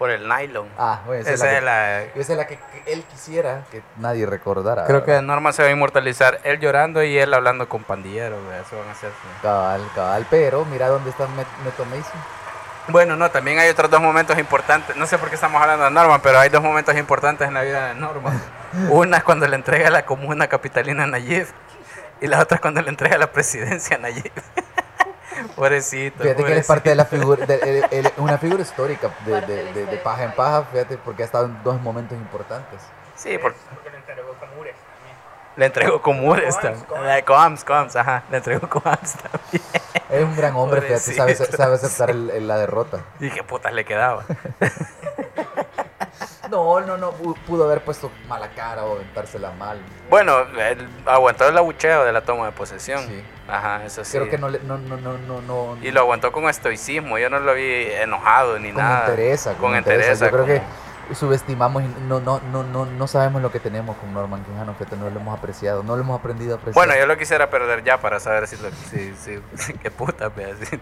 Por 0.00 0.10
el 0.10 0.26
nylon. 0.26 0.66
Ah, 0.78 1.02
bueno, 1.04 1.20
esa, 1.20 1.32
Esa 1.34 1.58
es 1.58 1.62
la 1.62 1.98
la... 2.00 2.12
que, 2.12 2.20
esa 2.20 2.32
es 2.32 2.38
la 2.38 2.46
que, 2.46 2.56
que 2.56 2.92
él 2.92 3.04
quisiera 3.04 3.64
que 3.70 3.82
nadie 3.98 4.24
recordara. 4.24 4.86
Creo 4.86 5.04
que. 5.04 5.20
Norma 5.20 5.52
se 5.52 5.62
va 5.62 5.68
a 5.68 5.72
inmortalizar 5.72 6.40
él 6.42 6.58
llorando 6.58 7.02
y 7.04 7.18
él 7.18 7.34
hablando 7.34 7.68
con 7.68 7.84
pandilleros, 7.84 8.38
Eso 8.66 8.78
van 8.78 8.88
a 8.88 8.92
hacer. 8.92 9.10
Cabal, 9.42 9.82
cabal. 9.94 10.26
Pero 10.30 10.64
mira 10.64 10.88
dónde 10.88 11.10
está 11.10 11.26
Met- 11.26 11.64
Neto 11.64 11.84
Mason. 11.84 12.18
Bueno, 12.88 13.14
no, 13.14 13.30
también 13.30 13.58
hay 13.58 13.68
otros 13.68 13.90
dos 13.90 14.00
momentos 14.00 14.38
importantes. 14.38 14.96
No 14.96 15.04
sé 15.06 15.18
por 15.18 15.28
qué 15.28 15.34
estamos 15.34 15.60
hablando 15.60 15.84
de 15.84 15.90
Norma, 15.90 16.20
pero 16.22 16.38
hay 16.40 16.48
dos 16.48 16.62
momentos 16.62 16.96
importantes 16.96 17.46
en 17.46 17.52
la 17.52 17.60
vida 17.62 17.88
de 17.88 17.94
Norma. 17.94 18.32
Una 18.88 19.18
es 19.18 19.22
cuando 19.22 19.46
le 19.46 19.54
entrega 19.54 19.90
la 19.90 20.06
comuna 20.06 20.48
capitalina 20.48 21.04
a 21.04 21.06
Nayib 21.08 21.46
y 22.22 22.26
la 22.26 22.40
otra 22.40 22.54
es 22.56 22.60
cuando 22.62 22.80
le 22.80 22.88
entrega 22.88 23.18
la 23.18 23.30
presidencia 23.30 23.96
a 23.96 23.98
Nayib. 23.98 24.32
pobrecito. 25.56 26.22
Fíjate 26.22 26.44
que 26.44 26.52
él 26.52 26.58
es 26.58 26.66
parte 26.66 26.90
de 26.90 26.96
la 26.96 27.04
figura, 27.04 27.46
de, 27.46 28.12
una 28.18 28.38
figura 28.38 28.62
histórica 28.62 29.10
de, 29.26 29.40
de, 29.42 29.72
de- 29.72 29.86
de 29.86 29.96
paja 29.98 30.24
en 30.24 30.32
paja, 30.32 30.64
fíjate, 30.70 30.96
porque 30.98 31.22
ha 31.22 31.26
estado 31.26 31.46
en 31.46 31.62
dos 31.62 31.80
momentos 31.80 32.16
importantes. 32.18 32.80
Sí, 33.14 33.36
por- 33.38 33.54
Porque 33.54 33.90
le 33.90 33.96
entregó 33.98 34.34
con 34.38 34.48
Ures 34.58 34.74
también. 34.76 35.16
le 35.56 35.66
entregó 35.66 36.02
Comures 36.02 36.58
también. 36.58 36.84
Coams. 36.86 37.24
Coams, 37.24 37.64
Coams, 37.64 37.96
ajá. 37.96 38.22
Le 38.30 38.36
entregó 38.38 38.68
Coams 38.68 39.14
también. 39.14 39.62
Es 40.08 40.24
un 40.24 40.36
gran 40.36 40.56
hombre, 40.56 40.80
fíjate, 40.82 41.14
sabe, 41.14 41.34
sabe 41.36 41.74
aceptar 41.74 42.10
el- 42.10 42.30
el- 42.30 42.48
la 42.48 42.56
derrota. 42.58 43.00
Y 43.20 43.30
qué 43.30 43.42
putas 43.44 43.72
le 43.72 43.84
quedaba. 43.84 44.24
No, 46.50 46.80
no, 46.80 46.96
no, 46.96 47.12
pu- 47.12 47.36
pudo 47.46 47.64
haber 47.64 47.82
puesto 47.82 48.10
mala 48.28 48.48
cara 48.50 48.84
o 48.84 48.96
aventársela 48.96 49.52
mal. 49.52 49.78
Bueno, 50.08 50.34
aguantó 51.06 51.48
el 51.48 51.56
abucheo 51.56 52.04
de 52.04 52.12
la 52.12 52.22
toma 52.22 52.46
de 52.46 52.52
posesión. 52.52 53.06
Sí. 53.06 53.22
Ajá, 53.48 53.84
eso 53.84 54.04
sí. 54.04 54.18
Creo 54.18 54.28
que 54.30 54.38
no, 54.38 54.48
no, 54.50 54.78
no, 54.78 54.96
no, 55.18 55.40
no. 55.42 55.76
Y 55.82 55.90
lo 55.92 56.00
aguantó 56.00 56.32
con 56.32 56.48
estoicismo. 56.48 57.18
Yo 57.18 57.30
no 57.30 57.38
lo 57.40 57.54
vi 57.54 57.86
enojado 57.92 58.58
ni 58.58 58.72
con 58.72 58.82
nada. 58.82 59.06
entereza, 59.08 59.54
Con 59.54 59.74
entereza. 59.76 60.26
Yo 60.26 60.30
creo 60.32 60.42
como- 60.42 60.46
que 61.08 61.14
subestimamos 61.14 61.82
y 61.82 61.86
no, 62.06 62.20
no, 62.20 62.40
no, 62.52 62.62
no, 62.62 62.86
no 62.86 63.06
sabemos 63.08 63.42
lo 63.42 63.50
que 63.50 63.58
tenemos 63.58 63.96
con 63.96 64.12
Norman 64.14 64.44
Quijano, 64.44 64.76
que 64.78 64.84
no 64.96 65.10
lo 65.10 65.18
hemos 65.20 65.36
apreciado, 65.36 65.82
no 65.82 65.96
lo 65.96 66.02
hemos 66.02 66.18
aprendido 66.20 66.52
a 66.54 66.58
apreciar. 66.58 66.74
Bueno, 66.86 66.96
yo 67.00 67.04
lo 67.06 67.18
quisiera 67.18 67.50
perder 67.50 67.82
ya 67.82 67.98
para 68.00 68.20
saber 68.20 68.46
si, 68.46 68.56
lo, 68.58 68.70
si, 68.70 69.12
si, 69.16 69.40
si- 69.56 69.72
qué 69.74 69.90
puta, 69.90 70.30
pues, 70.30 70.56
si, 70.68 70.78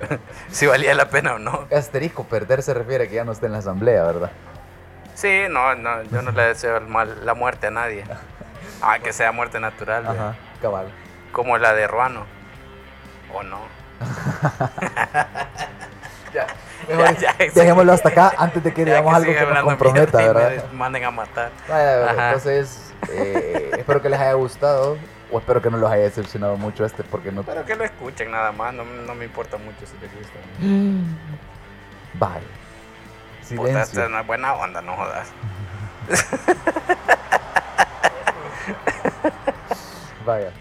si 0.50 0.66
valía 0.66 0.94
la 0.94 1.08
pena 1.08 1.34
o 1.34 1.38
no. 1.38 1.66
Asterisco, 1.74 2.24
perder 2.24 2.62
se 2.62 2.74
refiere 2.74 3.04
a 3.04 3.08
que 3.08 3.14
ya 3.14 3.24
no 3.24 3.32
esté 3.32 3.46
en 3.46 3.52
la 3.52 3.58
asamblea, 3.58 4.04
¿verdad? 4.04 4.30
Sí, 5.18 5.46
no, 5.50 5.74
no, 5.74 6.04
yo 6.04 6.22
no 6.22 6.30
le 6.30 6.44
deseo 6.44 6.76
el 6.76 6.86
mal, 6.86 7.26
la 7.26 7.34
muerte 7.34 7.66
a 7.66 7.70
nadie. 7.72 8.04
Ah, 8.80 9.00
que 9.00 9.12
sea 9.12 9.32
muerte 9.32 9.58
natural. 9.58 10.06
Ajá, 10.06 10.36
cabal. 10.62 10.92
como 11.32 11.58
la 11.58 11.74
de 11.74 11.88
Ruano. 11.88 12.24
¿O 13.34 13.42
no? 13.42 13.58
Ya, 16.32 16.46
mejor 16.86 17.16
Ya, 17.18 17.36
ya, 17.38 17.50
dejémoslo 17.52 17.94
hasta 17.94 18.10
acá 18.10 18.32
antes 18.36 18.62
de 18.62 18.74
que 18.74 18.84
digamos 18.84 19.10
que 19.24 19.30
algo 19.30 19.46
que 19.48 19.54
nos 19.54 19.64
comprometa, 19.64 20.18
¿verdad? 20.18 20.64
me 20.70 20.76
manden 20.78 21.04
a 21.04 21.10
matar. 21.10 21.50
Entonces, 21.68 22.92
eh, 23.10 23.70
espero 23.78 24.02
que 24.02 24.10
les 24.10 24.20
haya 24.20 24.34
gustado 24.34 24.98
o 25.32 25.38
espero 25.38 25.62
que 25.62 25.70
no 25.70 25.78
los 25.78 25.90
haya 25.90 26.02
decepcionado 26.02 26.58
mucho 26.58 26.84
este 26.84 27.02
porque 27.02 27.32
no... 27.32 27.44
Pero 27.44 27.64
que 27.64 27.76
lo 27.76 27.84
escuchen 27.84 28.30
nada 28.30 28.52
más, 28.52 28.74
no, 28.74 28.84
no 28.84 29.14
me 29.14 29.24
importa 29.24 29.56
mucho 29.56 29.86
si 29.86 29.96
les 30.00 30.14
gusta. 30.14 30.38
Bye. 32.14 32.57
Puta, 33.56 33.82
esta 33.82 34.06
es 34.20 34.26
buena 34.26 34.54
onda, 34.54 34.82
no 34.82 34.96
jodas. 34.96 35.28
Vaya. 40.26 40.52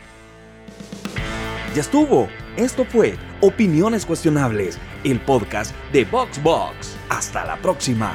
Ya 1.75 1.81
estuvo. 1.81 2.27
Esto 2.55 2.85
fue 2.85 3.17
Opiniones 3.41 4.05
Cuestionables, 4.05 4.79
el 5.03 5.19
podcast 5.19 5.75
de 5.91 6.05
VoxBox. 6.05 6.95
Hasta 7.09 7.45
la 7.45 7.57
próxima. 7.57 8.13